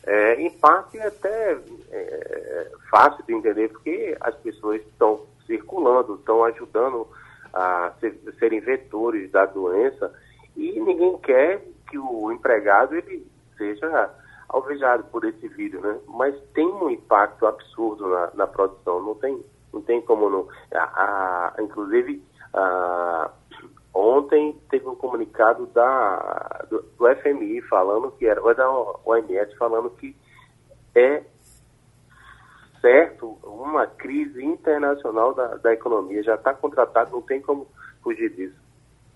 É, 0.05 0.41
em 0.41 0.49
parte 0.51 0.97
é 0.97 1.07
até 1.07 1.57
é, 1.91 2.71
fácil 2.89 3.25
de 3.25 3.33
entender, 3.33 3.69
porque 3.69 4.15
as 4.21 4.35
pessoas 4.35 4.81
estão 4.81 5.25
circulando, 5.45 6.15
estão 6.15 6.43
ajudando 6.45 7.07
a 7.53 7.91
ser, 7.99 8.19
serem 8.39 8.59
vetores 8.59 9.31
da 9.31 9.45
doença 9.45 10.13
e 10.55 10.79
ninguém 10.79 11.17
quer 11.19 11.61
que 11.89 11.97
o 11.97 12.31
empregado 12.31 12.95
ele 12.95 13.25
seja 13.57 14.13
alvejado 14.47 15.03
por 15.05 15.23
esse 15.25 15.47
vírus, 15.47 15.81
né? 15.81 15.99
Mas 16.07 16.35
tem 16.53 16.65
um 16.65 16.89
impacto 16.89 17.45
absurdo 17.45 18.07
na, 18.09 18.31
na 18.33 18.47
produção, 18.47 19.01
não 19.01 19.15
tem, 19.15 19.43
não 19.71 19.81
tem 19.81 20.01
como 20.01 20.29
não. 20.29 20.47
A, 20.73 21.53
a 21.57 21.61
inclusive, 21.61 22.23
a, 22.53 23.31
ontem 23.93 24.59
teve 24.69 24.87
um 24.87 24.95
comunicado 24.95 25.67
da, 25.67 26.65
do, 26.69 26.81
do 26.81 27.15
FMI 27.17 27.61
falando 27.63 28.11
que 28.11 28.25
era, 28.25 28.41
ou 28.41 28.53
da 28.55 28.69
OMS 29.05 29.55
falando 29.55 29.89
que 29.91 30.15
é 30.95 31.23
certo 32.81 33.37
uma 33.43 33.85
crise 33.85 34.43
internacional 34.43 35.33
da, 35.33 35.55
da 35.55 35.73
economia. 35.73 36.23
Já 36.23 36.35
está 36.35 36.53
contratado, 36.53 37.11
não 37.11 37.21
tem 37.21 37.41
como 37.41 37.67
fugir 38.01 38.33
disso. 38.35 38.55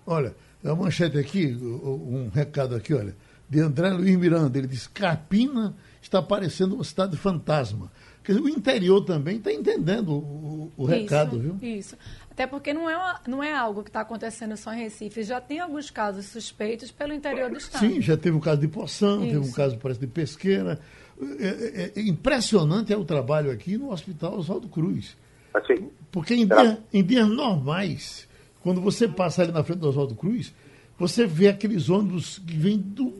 Olha, 0.06 0.34
a 0.64 0.74
manchete 0.74 1.18
aqui, 1.18 1.56
um 1.56 2.30
recado 2.32 2.74
aqui, 2.74 2.94
olha, 2.94 3.14
de 3.48 3.60
André 3.60 3.90
Luiz 3.90 4.16
Miranda. 4.16 4.56
Ele 4.58 4.66
diz: 4.66 4.86
Carpina 4.86 5.74
está 6.00 6.22
parecendo 6.22 6.74
uma 6.74 6.84
cidade 6.84 7.16
fantasma. 7.16 7.90
Quer 8.22 8.32
dizer, 8.32 8.44
o 8.44 8.48
interior 8.48 9.04
também 9.04 9.36
está 9.36 9.52
entendendo 9.52 10.12
o, 10.12 10.72
o 10.78 10.86
recado, 10.86 11.36
isso, 11.36 11.42
viu? 11.42 11.58
Isso. 11.76 11.96
Até 12.30 12.46
porque 12.46 12.72
não 12.72 12.88
é, 12.88 12.96
uma, 12.96 13.20
não 13.28 13.42
é 13.42 13.54
algo 13.54 13.82
que 13.82 13.90
está 13.90 14.00
acontecendo 14.00 14.56
só 14.56 14.72
em 14.72 14.78
Recife. 14.84 15.22
Já 15.22 15.40
tem 15.42 15.60
alguns 15.60 15.90
casos 15.90 16.26
suspeitos 16.26 16.90
pelo 16.90 17.12
interior 17.12 17.50
do 17.50 17.58
estado. 17.58 17.80
Sim, 17.80 18.00
já 18.00 18.16
teve 18.16 18.34
um 18.34 18.40
caso 18.40 18.60
de 18.60 18.66
Poção, 18.66 19.20
teve 19.20 19.38
um 19.38 19.52
caso, 19.52 19.78
parece, 19.78 20.00
de 20.00 20.06
Pesqueira. 20.06 20.80
É, 21.20 21.46
é, 21.46 21.92
é, 21.96 22.00
impressionante 22.02 22.92
é 22.92 22.96
o 22.96 23.04
trabalho 23.04 23.50
aqui 23.50 23.78
no 23.78 23.92
Hospital 23.92 24.36
Oswaldo 24.36 24.68
Cruz. 24.68 25.16
Assim, 25.52 25.88
Porque 26.10 26.34
em, 26.34 26.46
dia, 26.46 26.78
em 26.92 27.04
dias 27.04 27.28
normais, 27.28 28.28
quando 28.62 28.80
você 28.80 29.06
passa 29.06 29.42
ali 29.42 29.52
na 29.52 29.62
frente 29.62 29.78
do 29.78 29.88
Oswaldo 29.88 30.16
Cruz, 30.16 30.52
você 30.98 31.26
vê 31.26 31.48
aqueles 31.48 31.88
ônibus 31.88 32.38
que 32.38 32.56
vêm 32.56 32.78
do, 32.78 33.12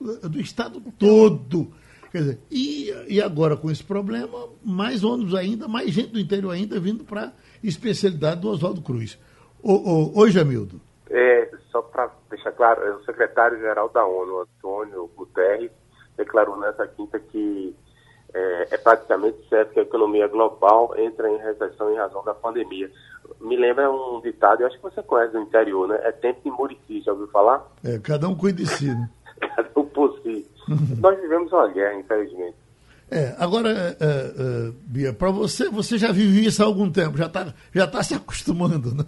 do 0.00 0.40
estado 0.40 0.82
todo. 0.98 1.70
Quer 2.10 2.18
dizer, 2.18 2.38
e, 2.50 2.90
e 3.06 3.20
agora 3.20 3.56
com 3.56 3.70
esse 3.70 3.84
problema, 3.84 4.48
mais 4.64 5.04
ônibus 5.04 5.34
ainda, 5.34 5.68
mais 5.68 5.90
gente 5.90 6.12
do 6.12 6.18
interior 6.18 6.50
ainda 6.50 6.80
vindo 6.80 7.04
para 7.04 7.26
a 7.26 7.32
especialidade 7.62 8.40
do 8.40 8.48
Oswaldo 8.48 8.80
Cruz. 8.80 9.18
oi, 9.62 10.30
Jamildo. 10.30 10.80
É, 11.10 11.50
só 11.70 11.82
para 11.82 12.10
deixar 12.30 12.52
claro, 12.52 12.82
é 12.82 12.94
o 12.94 13.04
secretário-geral 13.04 13.90
da 13.90 14.06
ONU, 14.06 14.40
Antônio 14.40 15.10
Guterres, 15.16 15.70
declarou 16.18 16.58
nessa 16.58 16.86
quinta 16.86 17.18
que 17.18 17.74
é, 18.34 18.74
é, 18.74 18.78
praticamente 18.78 19.38
certo 19.48 19.72
que 19.72 19.80
a 19.80 19.82
economia 19.82 20.28
global 20.28 20.94
entra 20.98 21.30
em 21.30 21.38
recessão 21.38 21.90
em 21.92 21.96
razão 21.96 22.22
da 22.24 22.34
pandemia. 22.34 22.90
Me 23.40 23.56
lembra 23.56 23.90
um 23.90 24.20
ditado, 24.20 24.60
eu 24.60 24.66
acho 24.66 24.76
que 24.76 24.82
você 24.82 25.02
conhece 25.02 25.32
do 25.32 25.40
interior, 25.40 25.88
né? 25.88 25.98
É 26.02 26.12
tempo 26.12 26.40
de 26.44 26.50
Murici, 26.50 27.00
já 27.00 27.12
ouviu 27.12 27.28
falar? 27.28 27.66
É, 27.82 27.98
cada 27.98 28.28
um 28.28 28.34
cuida 28.34 28.62
de 28.62 28.66
si, 28.68 28.86
né? 28.86 29.08
cada 29.56 29.70
um 29.76 29.84
por 29.86 30.18
si. 30.22 30.46
Nós 31.00 31.18
vivemos 31.20 31.50
uma 31.52 31.68
guerra, 31.68 31.94
infelizmente. 31.94 32.56
É, 33.10 33.34
agora, 33.38 33.70
é, 33.70 33.96
é, 34.00 34.72
Bia, 34.82 35.14
para 35.14 35.30
você, 35.30 35.70
você 35.70 35.96
já 35.96 36.12
vive 36.12 36.44
isso 36.44 36.62
há 36.62 36.66
algum 36.66 36.90
tempo, 36.90 37.16
já 37.16 37.26
está 37.26 37.54
já 37.72 37.86
tá 37.86 38.02
se 38.02 38.14
acostumando, 38.14 38.94
né? 38.94 39.04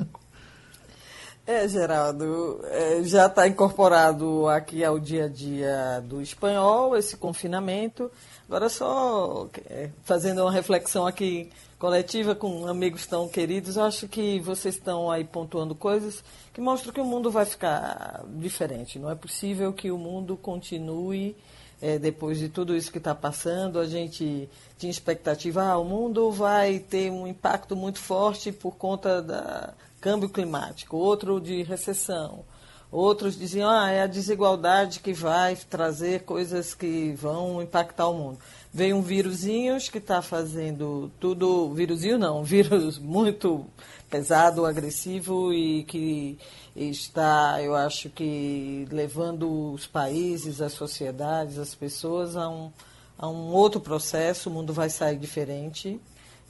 É, 1.53 1.67
Geraldo, 1.67 2.61
é, 2.67 3.03
já 3.03 3.27
está 3.27 3.49
incorporado 3.49 4.47
aqui 4.47 4.85
ao 4.85 5.01
dia 5.01 5.25
a 5.25 5.29
dia 5.29 6.01
do 6.07 6.23
espanhol, 6.23 6.97
esse 6.97 7.17
confinamento. 7.17 8.09
Agora 8.47 8.69
só 8.69 9.49
é, 9.69 9.91
fazendo 10.05 10.43
uma 10.43 10.53
reflexão 10.53 11.09
aqui 11.09 11.51
coletiva 11.77 12.37
com 12.37 12.69
amigos 12.69 13.05
tão 13.05 13.29
queridos, 13.29 13.75
eu 13.75 13.83
acho 13.83 14.07
que 14.07 14.39
vocês 14.39 14.77
estão 14.77 15.11
aí 15.11 15.25
pontuando 15.25 15.75
coisas 15.75 16.23
que 16.55 16.61
mostram 16.61 16.93
que 16.93 17.01
o 17.01 17.05
mundo 17.05 17.33
vai 17.33 17.45
ficar 17.45 18.23
diferente. 18.29 19.01
Não 19.01 19.11
é 19.11 19.17
possível 19.17 19.73
que 19.73 19.91
o 19.91 19.99
mundo 19.99 20.37
continue 20.37 21.37
é, 21.81 21.99
depois 21.99 22.39
de 22.39 22.49
tudo 22.49 22.76
isso 22.76 22.93
que 22.93 22.99
está 22.99 23.14
passando. 23.14 23.78
A 23.78 23.87
gente 23.87 24.49
tinha 24.78 24.91
expectativa, 24.91 25.62
ah, 25.62 25.78
o 25.78 25.85
mundo 25.85 26.31
vai 26.31 26.78
ter 26.78 27.11
um 27.11 27.26
impacto 27.26 27.74
muito 27.74 27.99
forte 27.99 28.53
por 28.53 28.76
conta 28.76 29.22
da 29.22 29.74
câmbio 30.01 30.28
climático, 30.28 30.97
outro 30.97 31.41
de 31.41 31.62
recessão. 31.62 32.45
Outros 32.91 33.39
diziam, 33.39 33.70
ah, 33.70 33.89
é 33.89 34.03
a 34.03 34.07
desigualdade 34.07 34.99
que 34.99 35.12
vai 35.12 35.55
trazer 35.55 36.24
coisas 36.24 36.74
que 36.74 37.12
vão 37.12 37.62
impactar 37.62 38.09
o 38.09 38.14
mundo. 38.14 38.39
veio 38.72 38.97
um 38.97 39.03
vírusinhos 39.03 39.89
que 39.89 39.99
está 39.99 40.20
fazendo 40.20 41.11
tudo, 41.20 41.72
vírusinho 41.72 42.18
não, 42.18 42.43
vírus 42.45 42.99
muito 42.99 43.64
pesado, 44.11 44.67
agressivo 44.67 45.55
e 45.55 45.85
que 45.85 46.39
está, 46.75 47.63
eu 47.63 47.75
acho 47.75 48.11
que, 48.11 48.87
levando 48.91 49.73
os 49.73 49.87
países, 49.87 50.61
as 50.61 50.73
sociedades, 50.73 51.59
as 51.59 51.75
pessoas 51.75 52.37
a 52.37 52.49
um, 52.49 52.73
a 53.17 53.29
um 53.29 53.53
outro 53.53 53.81
processo, 53.81 54.51
o 54.51 54.53
mundo 54.53 54.73
vai 54.73 54.91
sair 54.91 55.17
diferente, 55.17 56.01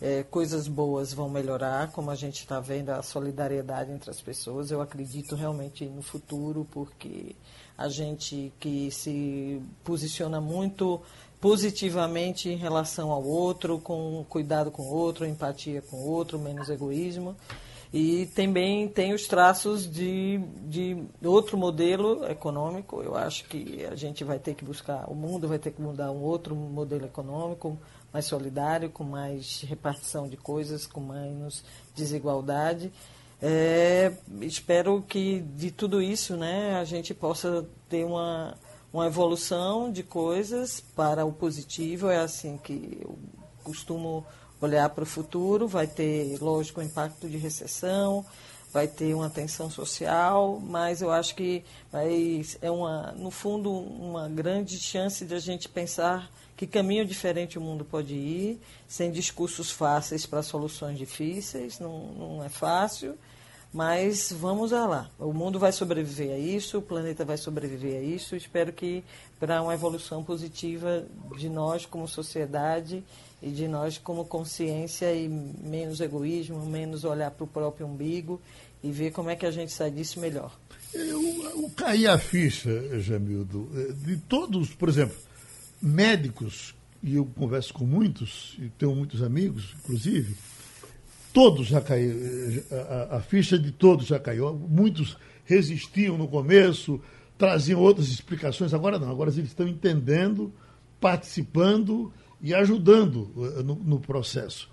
é, 0.00 0.22
coisas 0.22 0.66
boas 0.66 1.12
vão 1.12 1.28
melhorar, 1.28 1.92
como 1.92 2.10
a 2.10 2.14
gente 2.14 2.40
está 2.40 2.58
vendo 2.58 2.88
a 2.88 3.02
solidariedade 3.02 3.92
entre 3.92 4.10
as 4.10 4.20
pessoas. 4.22 4.70
Eu 4.70 4.80
acredito 4.80 5.36
realmente 5.36 5.84
no 5.84 6.00
futuro, 6.00 6.66
porque 6.70 7.36
a 7.76 7.88
gente 7.88 8.50
que 8.58 8.90
se 8.90 9.60
posiciona 9.84 10.40
muito 10.40 11.02
positivamente 11.40 12.48
em 12.48 12.56
relação 12.56 13.10
ao 13.10 13.24
outro, 13.24 13.78
com 13.78 14.24
cuidado 14.28 14.70
com 14.70 14.82
o 14.82 14.94
outro, 14.94 15.26
empatia 15.26 15.80
com 15.80 15.96
o 15.96 16.08
outro, 16.08 16.38
menos 16.38 16.68
egoísmo. 16.68 17.34
E 17.92 18.26
também 18.36 18.86
tem 18.86 19.12
os 19.12 19.26
traços 19.26 19.90
de, 19.90 20.38
de 20.68 21.02
outro 21.24 21.58
modelo 21.58 22.24
econômico. 22.30 23.02
Eu 23.02 23.16
acho 23.16 23.46
que 23.46 23.84
a 23.84 23.96
gente 23.96 24.22
vai 24.22 24.38
ter 24.38 24.54
que 24.54 24.64
buscar, 24.64 25.10
o 25.10 25.14
mundo 25.14 25.48
vai 25.48 25.58
ter 25.58 25.72
que 25.72 25.82
mudar 25.82 26.12
um 26.12 26.22
outro 26.22 26.54
modelo 26.54 27.06
econômico, 27.06 27.76
mais 28.12 28.26
solidário, 28.26 28.90
com 28.90 29.02
mais 29.02 29.62
repartição 29.62 30.28
de 30.28 30.36
coisas, 30.36 30.86
com 30.86 31.00
menos 31.00 31.64
desigualdade. 31.96 32.92
É, 33.42 34.12
espero 34.42 35.02
que 35.08 35.40
de 35.56 35.70
tudo 35.70 36.02
isso 36.02 36.36
né, 36.36 36.78
a 36.78 36.84
gente 36.84 37.14
possa 37.14 37.66
ter 37.88 38.04
uma, 38.04 38.54
uma 38.92 39.06
evolução 39.06 39.90
de 39.90 40.02
coisas 40.02 40.80
para 40.80 41.24
o 41.24 41.32
positivo. 41.32 42.08
É 42.08 42.18
assim 42.18 42.58
que 42.58 42.98
eu 43.00 43.18
costumo 43.62 44.26
olhar 44.60 44.88
para 44.90 45.04
o 45.04 45.06
futuro. 45.06 45.66
Vai 45.68 45.86
ter, 45.86 46.38
lógico, 46.40 46.80
o 46.80 46.82
impacto 46.82 47.28
de 47.28 47.36
recessão, 47.36 48.24
vai 48.72 48.86
ter 48.86 49.14
uma 49.14 49.30
tensão 49.30 49.70
social, 49.70 50.60
mas 50.60 51.02
eu 51.02 51.10
acho 51.10 51.34
que 51.34 51.64
é, 52.62 52.70
uma, 52.70 53.12
no 53.12 53.30
fundo, 53.30 53.70
uma 53.70 54.28
grande 54.28 54.78
chance 54.78 55.24
de 55.24 55.34
a 55.34 55.40
gente 55.40 55.68
pensar 55.68 56.30
que 56.56 56.66
caminho 56.66 57.06
diferente 57.06 57.58
o 57.58 57.60
mundo 57.60 57.84
pode 57.84 58.14
ir, 58.14 58.60
sem 58.86 59.10
discursos 59.10 59.70
fáceis 59.70 60.26
para 60.26 60.42
soluções 60.42 60.98
difíceis, 60.98 61.78
não, 61.78 62.06
não 62.12 62.44
é 62.44 62.50
fácil, 62.50 63.16
mas 63.72 64.32
vamos 64.32 64.72
lá. 64.72 65.10
O 65.18 65.32
mundo 65.32 65.58
vai 65.58 65.72
sobreviver 65.72 66.32
a 66.32 66.38
isso, 66.38 66.78
o 66.78 66.82
planeta 66.82 67.24
vai 67.24 67.36
sobreviver 67.36 68.00
a 68.00 68.02
isso. 68.02 68.34
Espero 68.34 68.72
que 68.72 69.04
para 69.38 69.62
uma 69.62 69.74
evolução 69.74 70.24
positiva 70.24 71.04
de 71.36 71.48
nós 71.48 71.86
como 71.86 72.08
sociedade 72.08 73.04
e 73.40 73.50
de 73.50 73.68
nós 73.68 73.96
como 73.96 74.24
consciência 74.24 75.14
e 75.14 75.28
menos 75.28 76.00
egoísmo, 76.00 76.64
menos 76.66 77.04
olhar 77.04 77.30
para 77.30 77.44
o 77.44 77.46
próprio 77.46 77.86
umbigo 77.86 78.40
e 78.82 78.90
ver 78.90 79.12
como 79.12 79.30
é 79.30 79.36
que 79.36 79.46
a 79.46 79.50
gente 79.50 79.72
sai 79.72 79.90
disso 79.90 80.18
melhor. 80.20 80.58
Eu, 80.92 81.22
eu 81.44 81.70
caí 81.76 82.06
a 82.06 82.18
ficha, 82.18 83.00
Jamildo, 83.00 83.68
de 84.04 84.16
todos, 84.16 84.70
por 84.70 84.88
exemplo, 84.88 85.16
médicos, 85.80 86.74
e 87.02 87.14
eu 87.14 87.24
converso 87.24 87.72
com 87.72 87.84
muitos, 87.84 88.56
e 88.58 88.68
tenho 88.70 88.94
muitos 88.94 89.22
amigos, 89.22 89.74
inclusive, 89.78 90.36
todos 91.32 91.66
já 91.66 91.80
caíram, 91.80 92.18
a, 92.70 93.16
a, 93.16 93.20
ficha 93.20 93.58
de 93.58 93.70
todos 93.70 94.06
já 94.06 94.18
caiu. 94.18 94.52
Muitos 94.52 95.16
resistiam 95.44 96.16
no 96.16 96.28
começo, 96.28 97.00
traziam 97.36 97.80
outras 97.80 98.08
explicações, 98.08 98.74
agora 98.74 98.98
não, 98.98 99.10
agora 99.10 99.30
eles 99.30 99.48
estão 99.48 99.66
entendendo, 99.66 100.52
participando 101.00 102.12
e 102.40 102.54
ajudando 102.54 103.30
eh, 103.36 103.62
no, 103.62 103.74
no 103.74 104.00
processo. 104.00 104.68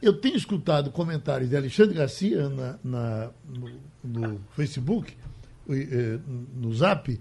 Eu 0.00 0.14
tenho 0.14 0.36
escutado 0.36 0.90
comentários 0.90 1.50
de 1.50 1.56
Alexandre 1.56 1.94
Garcia 1.94 2.48
na, 2.48 2.78
na 2.82 3.30
no, 3.48 3.70
no, 4.02 4.40
Facebook, 4.56 5.12
eh, 5.68 6.18
no 6.54 6.72
Zap, 6.74 7.20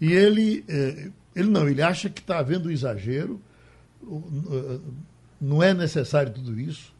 e 0.00 0.12
ele 0.12 0.64
eh, 0.68 1.10
ele 1.34 1.48
não, 1.50 1.68
ele 1.68 1.82
acha 1.82 2.08
que 2.08 2.20
está 2.20 2.38
havendo 2.38 2.68
um 2.68 2.72
exagero, 2.72 3.40
não 5.40 5.62
é 5.62 5.74
necessário 5.74 6.32
tudo 6.32 6.58
isso, 6.58 6.93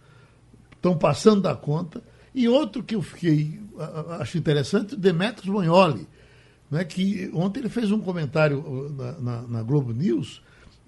estão 0.84 0.96
passando 0.96 1.40
da 1.40 1.54
conta. 1.54 2.02
E 2.34 2.46
outro 2.46 2.82
que 2.82 2.94
eu 2.94 3.00
fiquei, 3.00 3.58
acho 4.20 4.36
interessante, 4.36 4.94
Demetrios 4.94 5.48
Bonholi, 5.48 6.06
né, 6.70 6.84
que 6.84 7.30
ontem 7.32 7.60
ele 7.60 7.68
fez 7.70 7.90
um 7.90 8.00
comentário 8.00 8.58
uh, 8.58 8.92
na, 8.92 9.12
na, 9.12 9.42
na, 9.42 9.62
Globo 9.62 9.92
News, 9.92 10.42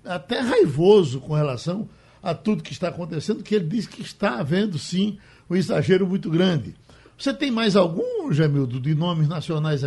até 0.05 0.40
raivoso 0.40 1.20
com 1.20 1.34
relação 1.34 1.88
a 2.22 2.34
tudo 2.34 2.62
que 2.62 2.72
está 2.72 2.88
acontecendo, 2.88 3.42
que 3.42 3.55
ele 3.55 3.66
diz 3.66 3.86
que 3.86 4.03
está 4.03 4.40
havendo, 4.40 4.78
sim, 4.78 5.18
um 5.49 5.57
exagero 5.57 6.07
muito 6.07 6.28
grande. 6.28 6.74
Você 7.16 7.32
tem 7.32 7.51
mais 7.51 7.76
algum, 7.76 8.30
Jamildo, 8.32 8.80
de 8.80 8.94
nomes 8.94 9.28
nacionais 9.28 9.82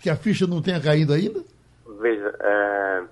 que 0.00 0.10
a 0.10 0.16
ficha 0.16 0.46
não 0.46 0.60
tenha 0.60 0.80
caído 0.80 1.12
ainda? 1.12 1.42
Veja, 2.00 2.34
é, 2.40 3.02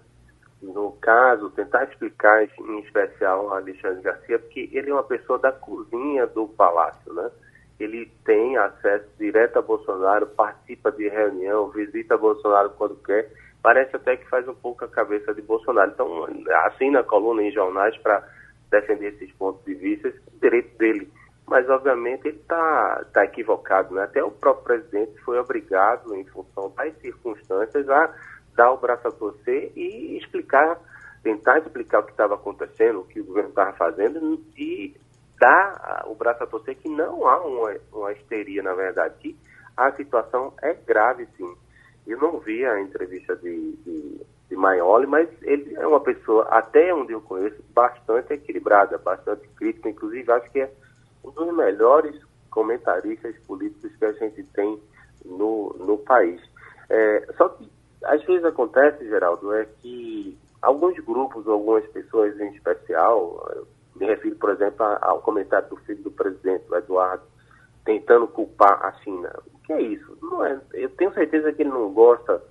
no 0.73 0.93
caso, 0.93 1.51
tentar 1.51 1.85
explicar 1.85 2.43
em 2.43 2.81
especial 2.81 3.53
a 3.53 3.59
Alexandre 3.59 4.03
Garcia, 4.03 4.39
porque 4.39 4.71
ele 4.73 4.91
é 4.91 4.95
uma 4.95 5.03
pessoa 5.03 5.39
da 5.39 5.53
cozinha 5.53 6.27
do 6.27 6.49
palácio, 6.49 7.13
né? 7.13 7.31
Ele 7.79 8.11
tem 8.25 8.57
acesso 8.57 9.07
direto 9.19 9.59
a 9.59 9.63
Bolsonaro, 9.63 10.27
participa 10.29 10.93
de 10.93 11.09
reunião, 11.09 11.69
visita 11.71 12.17
Bolsonaro 12.17 12.71
quando 12.71 12.97
quer. 13.03 13.31
Parece 13.63 13.97
até 13.97 14.17
que 14.17 14.29
faz 14.29 14.47
um 14.47 14.55
pouco 14.55 14.85
a 14.85 14.89
cabeça 14.89 15.35
de 15.35 15.43
Bolsonaro. 15.43 15.91
Então, 15.91 16.27
assina 16.67 17.01
a 17.01 17.05
coluna 17.05 17.43
em 17.43 17.51
jornais 17.51 17.97
para 17.99 18.27
defender 18.71 19.15
esses 19.15 19.33
pontos 19.33 19.65
de 19.65 19.75
vista, 19.75 20.09
esse 20.09 20.19
é 20.19 20.41
direito 20.41 20.79
dele. 20.79 21.11
Mas, 21.47 21.69
obviamente, 21.69 22.29
ele 22.29 22.39
está 22.39 23.05
tá 23.13 23.25
equivocado. 23.25 23.95
Né? 23.95 24.05
Até 24.05 24.23
o 24.23 24.31
próprio 24.31 24.65
presidente 24.65 25.19
foi 25.23 25.39
obrigado, 25.39 26.15
em 26.15 26.25
função 26.27 26.73
das 26.77 26.95
circunstâncias, 26.99 27.89
a 27.89 28.15
dar 28.55 28.73
o 28.73 28.79
braço 28.79 29.07
a 29.09 29.13
torcer 29.13 29.73
e 29.77 30.17
explicar, 30.19 30.79
tentar 31.23 31.59
explicar 31.59 32.01
o 32.01 32.05
que 32.05 32.13
estava 32.13 32.35
acontecendo, 32.35 33.01
o 33.01 33.05
que 33.05 33.21
o 33.21 33.25
governo 33.25 33.51
estava 33.51 33.73
fazendo 33.75 34.43
e 34.57 34.95
dar 35.39 36.05
o 36.07 36.15
braço 36.15 36.43
a 36.43 36.47
torcer 36.47 36.77
que 36.77 36.89
não 36.89 37.27
há 37.27 37.41
uma, 37.45 37.77
uma 37.93 38.13
histeria, 38.13 38.63
na 38.63 38.75
verdade, 38.75 39.15
que 39.19 39.37
a 39.77 39.91
situação 39.93 40.53
é 40.63 40.75
grave, 40.75 41.27
sim. 41.37 41.55
Eu 42.07 42.19
não 42.19 42.39
vi 42.39 42.65
a 42.65 42.81
entrevista 42.81 43.35
de, 43.37 43.73
de, 43.77 44.21
de 44.49 44.57
Maioli, 44.57 45.07
mas 45.07 45.29
ele 45.43 45.75
é 45.75 45.87
uma 45.87 46.01
pessoa, 46.01 46.45
até 46.51 46.95
onde 46.95 47.13
eu 47.13 47.21
conheço, 47.21 47.63
bastante 47.75 48.35
equilibrada, 48.35 48.99
bastante 48.99 49.49
crítica, 49.49 49.89
inclusive 49.89 50.31
acho 50.31 50.51
que 50.51 50.61
é 50.61 50.71
um 51.25 51.31
dos 51.31 51.55
melhores 51.57 52.15
comentaristas 52.51 53.37
políticos 53.47 53.97
que 53.97 54.05
a 54.05 54.13
gente 54.13 54.45
tem 54.53 54.81
no, 55.25 55.75
no 55.79 55.99
país. 55.99 56.41
É, 56.89 57.27
só 57.37 57.49
que 57.49 57.69
às 58.07 58.23
vezes 58.25 58.45
acontece, 58.45 59.09
Geraldo, 59.09 59.53
é 59.55 59.65
que 59.81 60.39
alguns 60.63 60.97
grupos, 61.05 61.47
algumas 61.47 61.87
pessoas 61.89 62.39
em 62.41 62.55
especial, 62.55 63.67
me 63.97 64.07
refiro, 64.07 64.37
por 64.37 64.51
exemplo, 64.51 64.85
ao 65.01 65.21
comentário 65.21 65.69
do 65.69 65.77
filho 65.77 66.03
do 66.03 66.11
presidente, 66.11 66.65
o 66.71 66.77
Eduardo, 66.77 67.23
tentando 67.85 68.27
culpar 68.27 68.85
a 68.85 68.93
China. 69.03 69.31
O 69.55 69.59
que 69.67 69.73
é 69.73 69.81
isso? 69.81 70.19
Não 70.23 70.45
é, 70.45 70.61
eu 70.73 70.91
tenho 70.91 71.13
certeza 71.15 71.53
que 71.53 71.63
ele 71.63 71.71
não 71.71 71.93
gosta, 71.93 72.43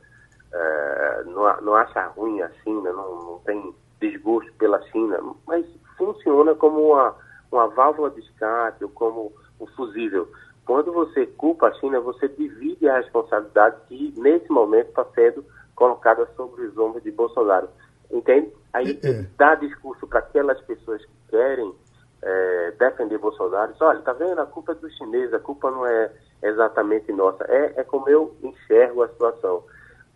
é, 0.54 1.24
não, 1.26 1.62
não, 1.62 1.76
acha 1.76 2.08
ruim 2.08 2.42
a 2.42 2.50
China, 2.64 2.92
não, 2.92 3.24
não, 3.24 3.40
tem 3.40 3.74
desgosto 4.00 4.52
pela 4.54 4.82
China, 4.90 5.20
mas 5.48 5.66
funciona 5.98 6.54
como 6.56 6.92
uma, 6.92 7.16
uma 7.52 7.68
válvula 7.68 8.10
de 8.12 8.20
escape 8.22 8.84
ou 8.84 8.90
como 8.92 9.32
um 9.60 9.68
fusível. 9.68 10.28
Quando 10.66 10.94
você 10.94 11.26
culpa 11.26 11.68
a 11.68 11.74
China, 11.74 12.00
você 12.00 12.28
divide 12.28 12.88
a 12.88 12.98
responsabilidade 12.98 13.78
que, 13.88 14.14
nesse 14.18 14.50
momento, 14.50 14.90
está 14.90 15.06
sendo 15.14 15.44
colocada 15.76 16.28
sobre 16.36 16.64
os 16.64 16.78
ombros 16.78 17.04
de 17.04 17.12
Bolsonaro. 17.12 17.68
Entende? 18.10 18.52
Aí 18.72 19.00
é. 19.04 19.10
é. 19.10 19.26
dá 19.38 19.56
discurso 19.56 20.08
para 20.08 20.20
aquelas 20.20 20.60
pessoas 20.62 21.04
que 21.04 21.12
querem 21.30 21.74
é, 22.22 22.72
defender 22.80 23.18
Bolsonaro. 23.18 23.74
Diz, 23.74 23.82
olha, 23.82 24.00
tá 24.02 24.14
vendo? 24.14 24.40
A 24.40 24.46
culpa 24.46 24.72
é 24.72 24.76
dos 24.76 24.96
chineses, 24.96 25.34
a 25.34 25.40
culpa 25.40 25.70
não 25.70 25.86
é 25.86 26.12
exatamente 26.42 27.12
nossa. 27.12 27.44
É, 27.46 27.74
é 27.78 27.84
como 27.84 28.10
eu 28.10 28.36
enxergo 28.42 29.04
a 29.04 29.10
situação. 29.10 29.64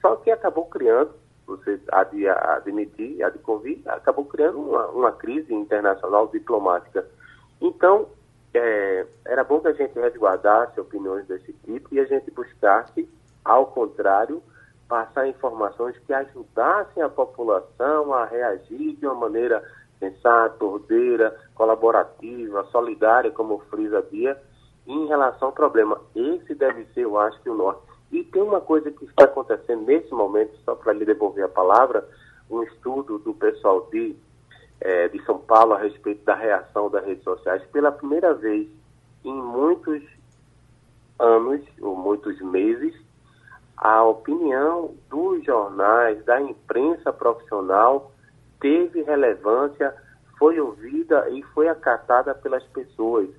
Só 0.02 0.16
que 0.18 0.32
acabou 0.32 0.66
criando, 0.66 1.12
você 1.46 1.80
há 1.92 2.04
de 2.04 2.28
admitir, 2.28 3.24
há 3.24 3.30
de 3.30 3.40
convir, 3.40 3.82
acabou 3.86 4.26
criando 4.26 4.60
uma, 4.60 4.88
uma 4.88 5.12
crise 5.12 5.54
internacional 5.54 6.28
diplomática. 6.28 7.06
Então, 7.60 8.08
é, 8.54 9.06
era 9.26 9.44
bom 9.44 9.60
que 9.60 9.68
a 9.68 9.74
gente 9.74 9.98
resguardasse 10.00 10.80
opiniões 10.80 11.28
desse 11.28 11.54
tipo 11.66 11.94
e 11.94 12.00
a 12.00 12.06
gente 12.06 12.32
buscasse, 12.32 13.08
ao 13.44 13.68
contrário, 13.68 14.42
passar 14.88 15.28
informações 15.28 15.98
que 16.00 16.14
ajudassem 16.14 17.04
a 17.04 17.10
população 17.10 18.14
a 18.14 18.26
reagir 18.26 18.96
de 18.96 19.06
uma 19.06 19.16
maneira 19.16 19.64
sensata, 20.00 20.64
ordeira, 20.64 21.38
colaborativa, 21.56 22.64
solidária, 22.66 23.32
como 23.32 23.60
frisa 23.70 24.02
Bia, 24.02 24.40
em 24.86 25.08
relação 25.08 25.50
ao 25.50 25.54
problema. 25.54 26.00
Esse 26.16 26.56
deve 26.56 26.86
ser, 26.94 27.02
eu 27.02 27.20
acho, 27.20 27.42
que 27.42 27.50
o 27.50 27.56
norte. 27.56 27.82
E 28.12 28.24
tem 28.24 28.42
uma 28.42 28.62
coisa 28.62 28.90
que 28.90 29.04
está 29.06 29.26
acontecendo 29.26 29.82
nesse 29.82 30.12
momento, 30.14 30.56
só 30.64 30.76
para 30.76 30.94
lhe 30.94 31.04
devolver 31.04 31.44
a 31.44 31.50
palavra, 31.50 32.08
um 32.50 32.64
estudo 32.64 33.18
do 33.20 33.34
pessoal 33.34 33.88
de 33.92 34.16
é, 34.80 35.08
de 35.08 35.24
São 35.26 35.40
Paulo 35.40 35.74
a 35.74 35.80
respeito 35.80 36.24
da 36.26 36.36
reação 36.36 36.90
das 36.90 37.06
redes 37.06 37.24
sociais. 37.24 37.64
Pela 37.72 37.92
primeira 37.92 38.34
vez 38.34 38.68
em 39.24 39.34
muitos 39.34 40.02
anos, 41.20 41.62
ou 41.82 41.96
muitos 41.96 42.40
meses, 42.42 42.94
a 43.76 44.04
opinião 44.04 44.96
dos 45.10 45.44
jornais, 45.44 46.24
da 46.26 46.42
imprensa 46.42 47.12
profissional, 47.12 48.12
teve 48.60 49.04
relevância, 49.04 49.94
foi 50.38 50.60
ouvida 50.60 51.30
e 51.30 51.44
foi 51.54 51.68
acatada 51.68 52.34
pelas 52.34 52.64
pessoas. 52.66 53.30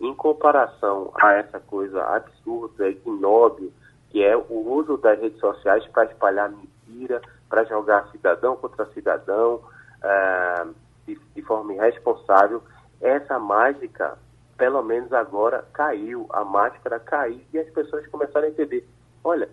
Em 0.00 0.14
comparação 0.14 1.10
a 1.20 1.32
essa 1.34 1.58
coisa 1.58 2.00
absurda, 2.04 2.88
ignóbil, 2.88 3.72
que 4.10 4.22
é 4.22 4.36
o 4.36 4.72
uso 4.72 4.96
das 4.96 5.18
redes 5.20 5.40
sociais 5.40 5.84
para 5.88 6.04
espalhar 6.04 6.50
mentira, 6.50 7.20
para 7.48 7.64
jogar 7.64 8.08
cidadão 8.12 8.56
contra 8.56 8.86
cidadão, 8.92 9.60
é, 10.02 10.66
de, 11.08 11.20
de 11.34 11.42
forma 11.42 11.72
irresponsável, 11.72 12.62
essa 13.00 13.38
mágica, 13.38 14.18
pelo 14.56 14.82
menos 14.82 15.12
agora, 15.12 15.64
caiu. 15.72 16.26
A 16.30 16.44
máscara 16.44 17.00
caiu 17.00 17.40
e 17.52 17.58
as 17.58 17.68
pessoas 17.70 18.06
começaram 18.08 18.46
a 18.46 18.50
entender: 18.50 18.86
olha, 19.24 19.48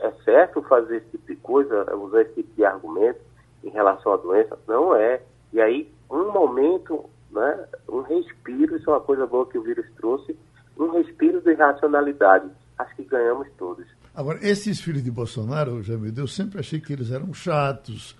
é 0.00 0.10
certo 0.24 0.62
fazer 0.62 0.98
esse 0.98 1.10
tipo 1.10 1.26
de 1.26 1.36
coisa, 1.36 1.96
usar 1.96 2.22
esse 2.22 2.34
tipo 2.34 2.54
de 2.54 2.64
argumento 2.64 3.20
em 3.64 3.70
relação 3.70 4.12
à 4.12 4.16
doença? 4.16 4.58
Não 4.68 4.94
é. 4.94 5.22
E 5.52 5.60
aí, 5.60 5.92
um 6.10 6.30
momento, 6.32 7.08
né, 7.30 7.66
um 7.88 8.02
respiro, 8.02 8.76
isso 8.76 8.90
é 8.90 8.92
uma 8.92 9.00
coisa 9.00 9.26
boa 9.26 9.48
que 9.48 9.58
o 9.58 9.62
vírus 9.62 9.86
trouxe, 9.96 10.36
um 10.78 10.90
respiro 10.90 11.40
de 11.40 11.54
racionalidade. 11.54 12.50
Acho 12.78 12.96
que 12.96 13.04
ganhamos 13.04 13.48
todos. 13.56 13.86
Agora, 14.14 14.38
esses 14.42 14.80
filhos 14.80 15.02
de 15.02 15.10
Bolsonaro, 15.10 15.82
Jamil, 15.82 16.12
eu 16.16 16.26
sempre 16.26 16.58
achei 16.58 16.80
que 16.80 16.92
eles 16.92 17.10
eram 17.10 17.32
chatos, 17.32 18.16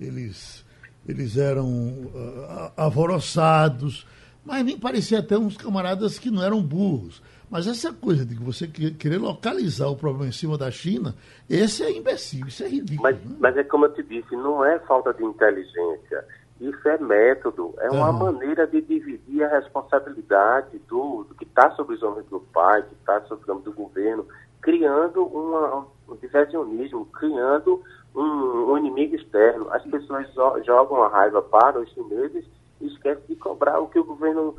eles, 0.00 0.63
eles 1.06 1.36
eram 1.36 1.66
uh, 1.66 2.72
alvoroçados, 2.76 4.06
mas 4.44 4.64
nem 4.64 4.78
parecia 4.78 5.20
até 5.20 5.36
uns 5.36 5.56
camaradas 5.56 6.18
que 6.18 6.30
não 6.30 6.42
eram 6.42 6.62
burros. 6.62 7.22
Mas 7.50 7.66
essa 7.66 7.92
coisa 7.92 8.24
de 8.24 8.34
que 8.34 8.42
você 8.42 8.66
querer 8.66 9.18
localizar 9.18 9.88
o 9.88 9.96
problema 9.96 10.26
em 10.26 10.32
cima 10.32 10.58
da 10.58 10.70
China, 10.70 11.14
esse 11.48 11.82
é 11.82 11.92
imbecil, 11.92 12.46
isso 12.46 12.64
é 12.64 12.68
ridículo. 12.68 13.02
Mas, 13.02 13.16
né? 13.16 13.36
mas 13.38 13.56
é 13.56 13.62
como 13.62 13.84
eu 13.84 13.92
te 13.92 14.02
disse, 14.02 14.34
não 14.34 14.64
é 14.64 14.78
falta 14.80 15.12
de 15.14 15.24
inteligência. 15.24 16.24
Isso 16.60 16.88
é 16.88 16.96
método, 16.98 17.74
é 17.78 17.90
uma 17.90 18.12
maneira 18.12 18.66
de 18.66 18.80
dividir 18.80 19.42
a 19.42 19.48
responsabilidade 19.58 20.78
do, 20.88 21.24
do 21.24 21.34
que 21.34 21.44
está 21.44 21.70
sobre 21.72 21.96
os 21.96 22.02
ombros 22.02 22.26
do 22.26 22.40
pai, 22.40 22.82
que 22.82 22.94
está 22.94 23.20
sobre 23.22 23.44
os 23.44 23.48
ombros 23.48 23.64
do 23.64 23.72
governo, 23.72 24.26
criando 24.60 25.24
uma, 25.24 25.86
um 26.08 26.16
diversionismo, 26.16 27.06
criando 27.06 27.82
um, 28.14 28.72
um, 28.72 28.78
inimigo 28.78 29.16
externo. 29.16 29.68
As 29.70 29.82
pessoas 29.84 30.26
jogam 30.64 31.02
a 31.02 31.08
raiva 31.08 31.42
para 31.42 31.80
os 31.80 31.90
chineses 31.90 32.44
e 32.80 32.86
esquecem 32.86 33.24
de 33.28 33.36
cobrar 33.36 33.80
o 33.80 33.88
que 33.88 33.98
o 33.98 34.04
governo 34.04 34.56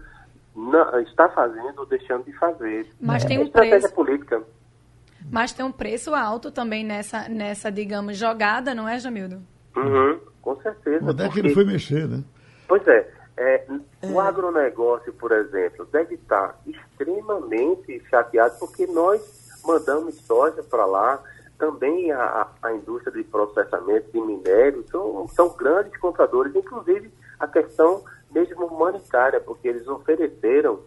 não, 0.55 0.99
está 1.01 1.29
fazendo 1.29 1.79
ou 1.79 1.85
deixando 1.85 2.23
de 2.25 2.33
fazer. 2.33 2.87
Mas 2.99 3.23
é 3.23 3.27
tem 3.27 3.39
um 3.39 3.49
preço. 3.49 3.93
política. 3.93 4.43
Mas 5.31 5.53
tem 5.53 5.65
um 5.65 5.71
preço 5.71 6.13
alto 6.13 6.51
também 6.51 6.83
nessa, 6.83 7.27
nessa 7.27 7.71
digamos, 7.71 8.17
jogada, 8.17 8.75
não 8.75 8.87
é, 8.87 8.99
Jamildo? 8.99 9.41
Uhum, 9.75 10.19
com 10.41 10.55
certeza. 10.61 11.03
Onde 11.03 11.23
é 11.23 11.29
que 11.29 11.39
ele 11.39 11.53
foi 11.53 11.65
mexer, 11.65 12.07
né? 12.07 12.23
Pois 12.67 12.87
é. 12.87 13.11
É, 13.37 13.65
é. 14.01 14.07
O 14.07 14.19
agronegócio, 14.19 15.11
por 15.13 15.31
exemplo, 15.31 15.85
deve 15.91 16.15
estar 16.15 16.57
extremamente 16.65 18.01
chateado 18.09 18.55
porque 18.59 18.87
nós 18.87 19.21
mandamos 19.65 20.15
soja 20.21 20.63
para 20.63 20.85
lá. 20.85 21.21
Também 21.57 22.11
a, 22.11 22.47
a, 22.61 22.73
indústria 22.73 23.13
de 23.13 23.23
processamento 23.23 24.11
de 24.11 24.19
minério 24.19 24.85
são, 24.89 25.27
são 25.29 25.49
grandes 25.55 25.97
compradores, 25.97 26.53
inclusive 26.55 27.11
a 27.39 27.47
questão 27.47 28.03
mesmo 28.31 28.65
humanitária, 28.65 29.39
porque 29.39 29.67
eles 29.67 29.87
ofereceram 29.87 30.79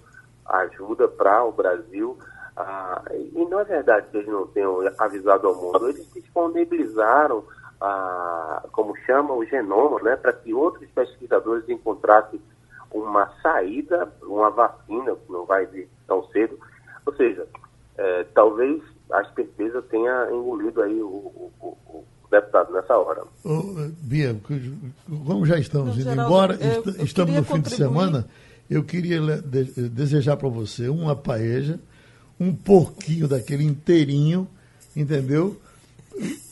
ajuda 0.44 1.08
para 1.08 1.44
o 1.44 1.52
Brasil. 1.52 2.18
Ah, 2.56 3.02
e 3.12 3.46
não 3.48 3.60
é 3.60 3.64
verdade 3.64 4.08
que 4.10 4.16
eles 4.18 4.28
não 4.28 4.46
tenham 4.48 4.80
avisado 4.98 5.46
ao 5.46 5.54
mundo, 5.54 5.88
eles 5.88 6.12
disponibilizaram, 6.12 7.44
ah, 7.80 8.64
como 8.72 8.96
chama, 9.06 9.32
o 9.32 9.44
genoma, 9.44 10.02
né, 10.02 10.16
para 10.16 10.32
que 10.32 10.52
outros 10.52 10.88
pesquisadores 10.90 11.68
encontrassem 11.68 12.40
uma 12.90 13.28
saída, 13.42 14.12
uma 14.22 14.50
vacina, 14.50 15.14
que 15.14 15.32
não 15.32 15.44
vai 15.44 15.66
vir 15.66 15.88
tão 16.06 16.24
cedo. 16.28 16.58
Ou 17.06 17.14
seja, 17.14 17.46
é, 17.96 18.24
talvez 18.34 18.82
a 19.12 19.22
esperteza 19.22 19.82
tenha 19.82 20.28
engolido 20.30 20.82
aí 20.82 21.00
o, 21.00 21.06
o, 21.61 21.76
o 21.88 22.04
deputado 22.30 22.72
nessa 22.72 22.96
hora. 22.96 23.22
Ô, 23.44 23.90
Bia, 24.02 24.36
como 25.26 25.46
já 25.46 25.59
estamos 25.59 25.94
indo 25.94 26.04
Geraldo, 26.04 26.22
embora, 26.22 26.54
eu, 26.54 26.84
eu 26.84 27.04
estamos 27.04 27.34
no 27.34 27.44
fim 27.44 27.52
contribuir. 27.54 27.70
de 27.70 27.76
semana, 27.76 28.28
eu 28.70 28.84
queria 28.84 29.20
desejar 29.40 30.36
para 30.36 30.48
você 30.48 30.88
uma 30.88 31.16
paeja, 31.16 31.80
um 32.38 32.54
porquinho 32.54 33.26
daquele 33.26 33.64
inteirinho, 33.64 34.46
entendeu? 34.94 35.59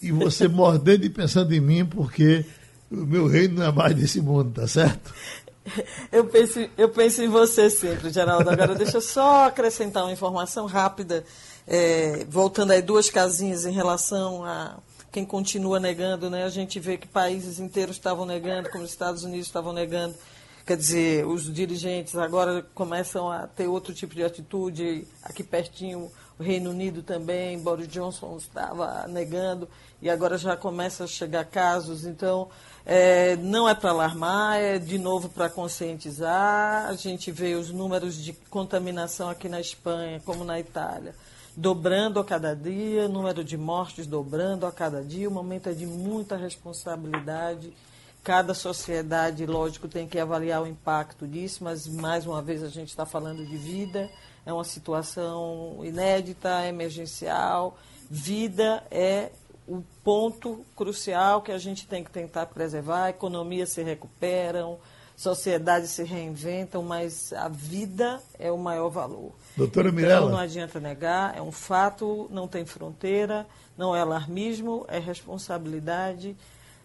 E 0.02 0.10
você 0.12 0.48
mordendo 0.48 1.04
e 1.04 1.10
pensando 1.10 1.52
em 1.52 1.60
mim, 1.60 1.84
porque 1.84 2.44
o 2.90 2.96
meu 2.96 3.26
reino 3.26 3.56
não 3.56 3.66
é 3.66 3.72
mais 3.72 3.94
desse 3.94 4.20
mundo, 4.20 4.52
tá 4.52 4.66
certo? 4.66 5.12
Eu 6.12 6.24
penso, 6.26 6.60
eu 6.78 6.88
penso 6.88 7.22
em 7.22 7.28
você 7.28 7.68
sempre, 7.68 8.10
Geraldo. 8.10 8.48
Agora, 8.48 8.74
deixa 8.74 8.98
eu 8.98 9.00
só 9.00 9.46
acrescentar 9.46 10.04
uma 10.04 10.12
informação 10.12 10.66
rápida, 10.66 11.24
é, 11.66 12.24
voltando 12.28 12.70
aí 12.70 12.80
duas 12.80 13.10
casinhas 13.10 13.66
em 13.66 13.72
relação 13.72 14.44
a 14.44 14.78
quem 15.10 15.24
continua 15.24 15.80
negando, 15.80 16.28
né? 16.30 16.44
A 16.44 16.48
gente 16.48 16.78
vê 16.78 16.96
que 16.96 17.08
países 17.08 17.58
inteiros 17.58 17.96
estavam 17.96 18.26
negando, 18.26 18.68
como 18.70 18.84
os 18.84 18.90
Estados 18.90 19.24
Unidos 19.24 19.46
estavam 19.46 19.72
negando. 19.72 20.14
Quer 20.66 20.76
dizer, 20.76 21.26
os 21.26 21.52
dirigentes 21.52 22.16
agora 22.16 22.66
começam 22.74 23.30
a 23.30 23.46
ter 23.46 23.66
outro 23.66 23.94
tipo 23.94 24.14
de 24.14 24.22
atitude. 24.22 25.06
Aqui 25.22 25.42
pertinho, 25.42 26.10
o 26.38 26.42
Reino 26.42 26.70
Unido 26.70 27.02
também, 27.02 27.58
Boris 27.58 27.88
Johnson 27.88 28.36
estava 28.36 29.06
negando 29.08 29.68
e 30.02 30.10
agora 30.10 30.36
já 30.36 30.56
começa 30.56 31.04
a 31.04 31.06
chegar 31.06 31.44
casos. 31.46 32.04
Então, 32.04 32.48
é, 32.84 33.36
não 33.36 33.68
é 33.68 33.74
para 33.74 33.90
alarmar, 33.90 34.58
é 34.58 34.78
de 34.78 34.98
novo 34.98 35.28
para 35.28 35.48
conscientizar. 35.48 36.88
A 36.88 36.94
gente 36.94 37.30
vê 37.30 37.54
os 37.54 37.70
números 37.70 38.22
de 38.22 38.32
contaminação 38.50 39.30
aqui 39.30 39.48
na 39.48 39.60
Espanha, 39.60 40.20
como 40.24 40.44
na 40.44 40.60
Itália 40.60 41.14
dobrando 41.56 42.20
a 42.20 42.24
cada 42.24 42.54
dia, 42.54 43.08
número 43.08 43.42
de 43.42 43.56
mortes 43.56 44.06
dobrando 44.06 44.66
a 44.66 44.72
cada 44.72 45.02
dia. 45.02 45.28
O 45.28 45.32
momento 45.32 45.70
é 45.70 45.72
de 45.72 45.86
muita 45.86 46.36
responsabilidade. 46.36 47.72
Cada 48.22 48.52
sociedade, 48.52 49.46
lógico, 49.46 49.88
tem 49.88 50.06
que 50.06 50.18
avaliar 50.18 50.62
o 50.62 50.66
impacto 50.66 51.26
disso, 51.26 51.64
mas 51.64 51.86
mais 51.86 52.26
uma 52.26 52.42
vez 52.42 52.62
a 52.62 52.68
gente 52.68 52.88
está 52.88 53.06
falando 53.06 53.46
de 53.46 53.56
vida. 53.56 54.10
É 54.44 54.52
uma 54.52 54.64
situação 54.64 55.80
inédita, 55.82 56.66
emergencial. 56.66 57.78
Vida 58.10 58.84
é 58.90 59.30
o 59.66 59.82
ponto 60.04 60.64
crucial 60.76 61.40
que 61.40 61.52
a 61.52 61.58
gente 61.58 61.86
tem 61.86 62.04
que 62.04 62.10
tentar 62.10 62.46
preservar. 62.46 63.08
Economias 63.08 63.70
se 63.70 63.82
recuperam, 63.82 64.78
sociedades 65.16 65.90
se 65.90 66.04
reinventam, 66.04 66.82
mas 66.82 67.32
a 67.32 67.48
vida 67.48 68.20
é 68.38 68.52
o 68.52 68.58
maior 68.58 68.90
valor. 68.90 69.32
Doutora 69.56 69.88
então, 69.88 69.96
Mirella. 69.96 70.30
não 70.30 70.38
adianta 70.38 70.78
negar, 70.78 71.36
é 71.36 71.40
um 71.40 71.50
fato, 71.50 72.28
não 72.30 72.46
tem 72.46 72.66
fronteira, 72.66 73.46
não 73.78 73.96
é 73.96 74.00
alarmismo, 74.00 74.84
é 74.88 74.98
responsabilidade. 74.98 76.36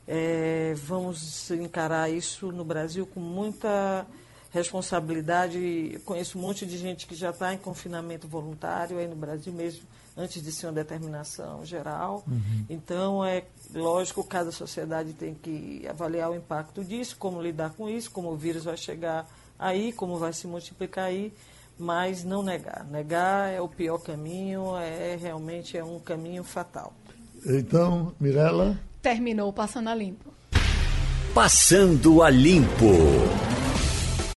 É, 0.07 0.73
vamos 0.77 1.51
encarar 1.51 2.09
isso 2.09 2.51
no 2.51 2.63
Brasil 2.63 3.05
com 3.05 3.19
muita 3.19 4.07
responsabilidade. 4.51 5.91
Eu 5.93 5.99
conheço 6.01 6.37
um 6.37 6.41
monte 6.41 6.65
de 6.65 6.77
gente 6.77 7.05
que 7.05 7.15
já 7.15 7.31
está 7.31 7.53
em 7.53 7.57
confinamento 7.57 8.27
voluntário 8.27 8.97
aí 8.97 9.07
no 9.07 9.15
Brasil 9.15 9.51
mesmo, 9.51 9.83
antes 10.15 10.41
de 10.41 10.51
ser 10.51 10.67
uma 10.67 10.73
determinação 10.73 11.65
geral. 11.65 12.23
Uhum. 12.27 12.65
Então, 12.69 13.25
é 13.25 13.43
lógico, 13.73 14.23
cada 14.23 14.51
sociedade 14.51 15.13
tem 15.13 15.33
que 15.33 15.85
avaliar 15.87 16.29
o 16.31 16.35
impacto 16.35 16.83
disso, 16.83 17.15
como 17.17 17.41
lidar 17.41 17.71
com 17.71 17.89
isso, 17.89 18.11
como 18.11 18.29
o 18.31 18.37
vírus 18.37 18.65
vai 18.65 18.77
chegar 18.77 19.27
aí, 19.57 19.91
como 19.91 20.17
vai 20.17 20.33
se 20.33 20.47
multiplicar 20.47 21.05
aí 21.05 21.33
mas 21.81 22.23
não 22.23 22.43
negar. 22.43 22.85
Negar 22.89 23.51
é 23.51 23.59
o 23.59 23.67
pior 23.67 23.97
caminho, 23.97 24.77
é 24.77 25.17
realmente 25.19 25.77
é 25.77 25.83
um 25.83 25.99
caminho 25.99 26.43
fatal. 26.43 26.93
Então, 27.45 28.13
Mirella? 28.19 28.79
Terminou 29.01 29.51
Passando 29.51 29.89
a 29.89 29.95
Limpo. 29.95 30.31
Passando 31.33 32.21
a 32.21 32.29
Limpo. 32.29 32.93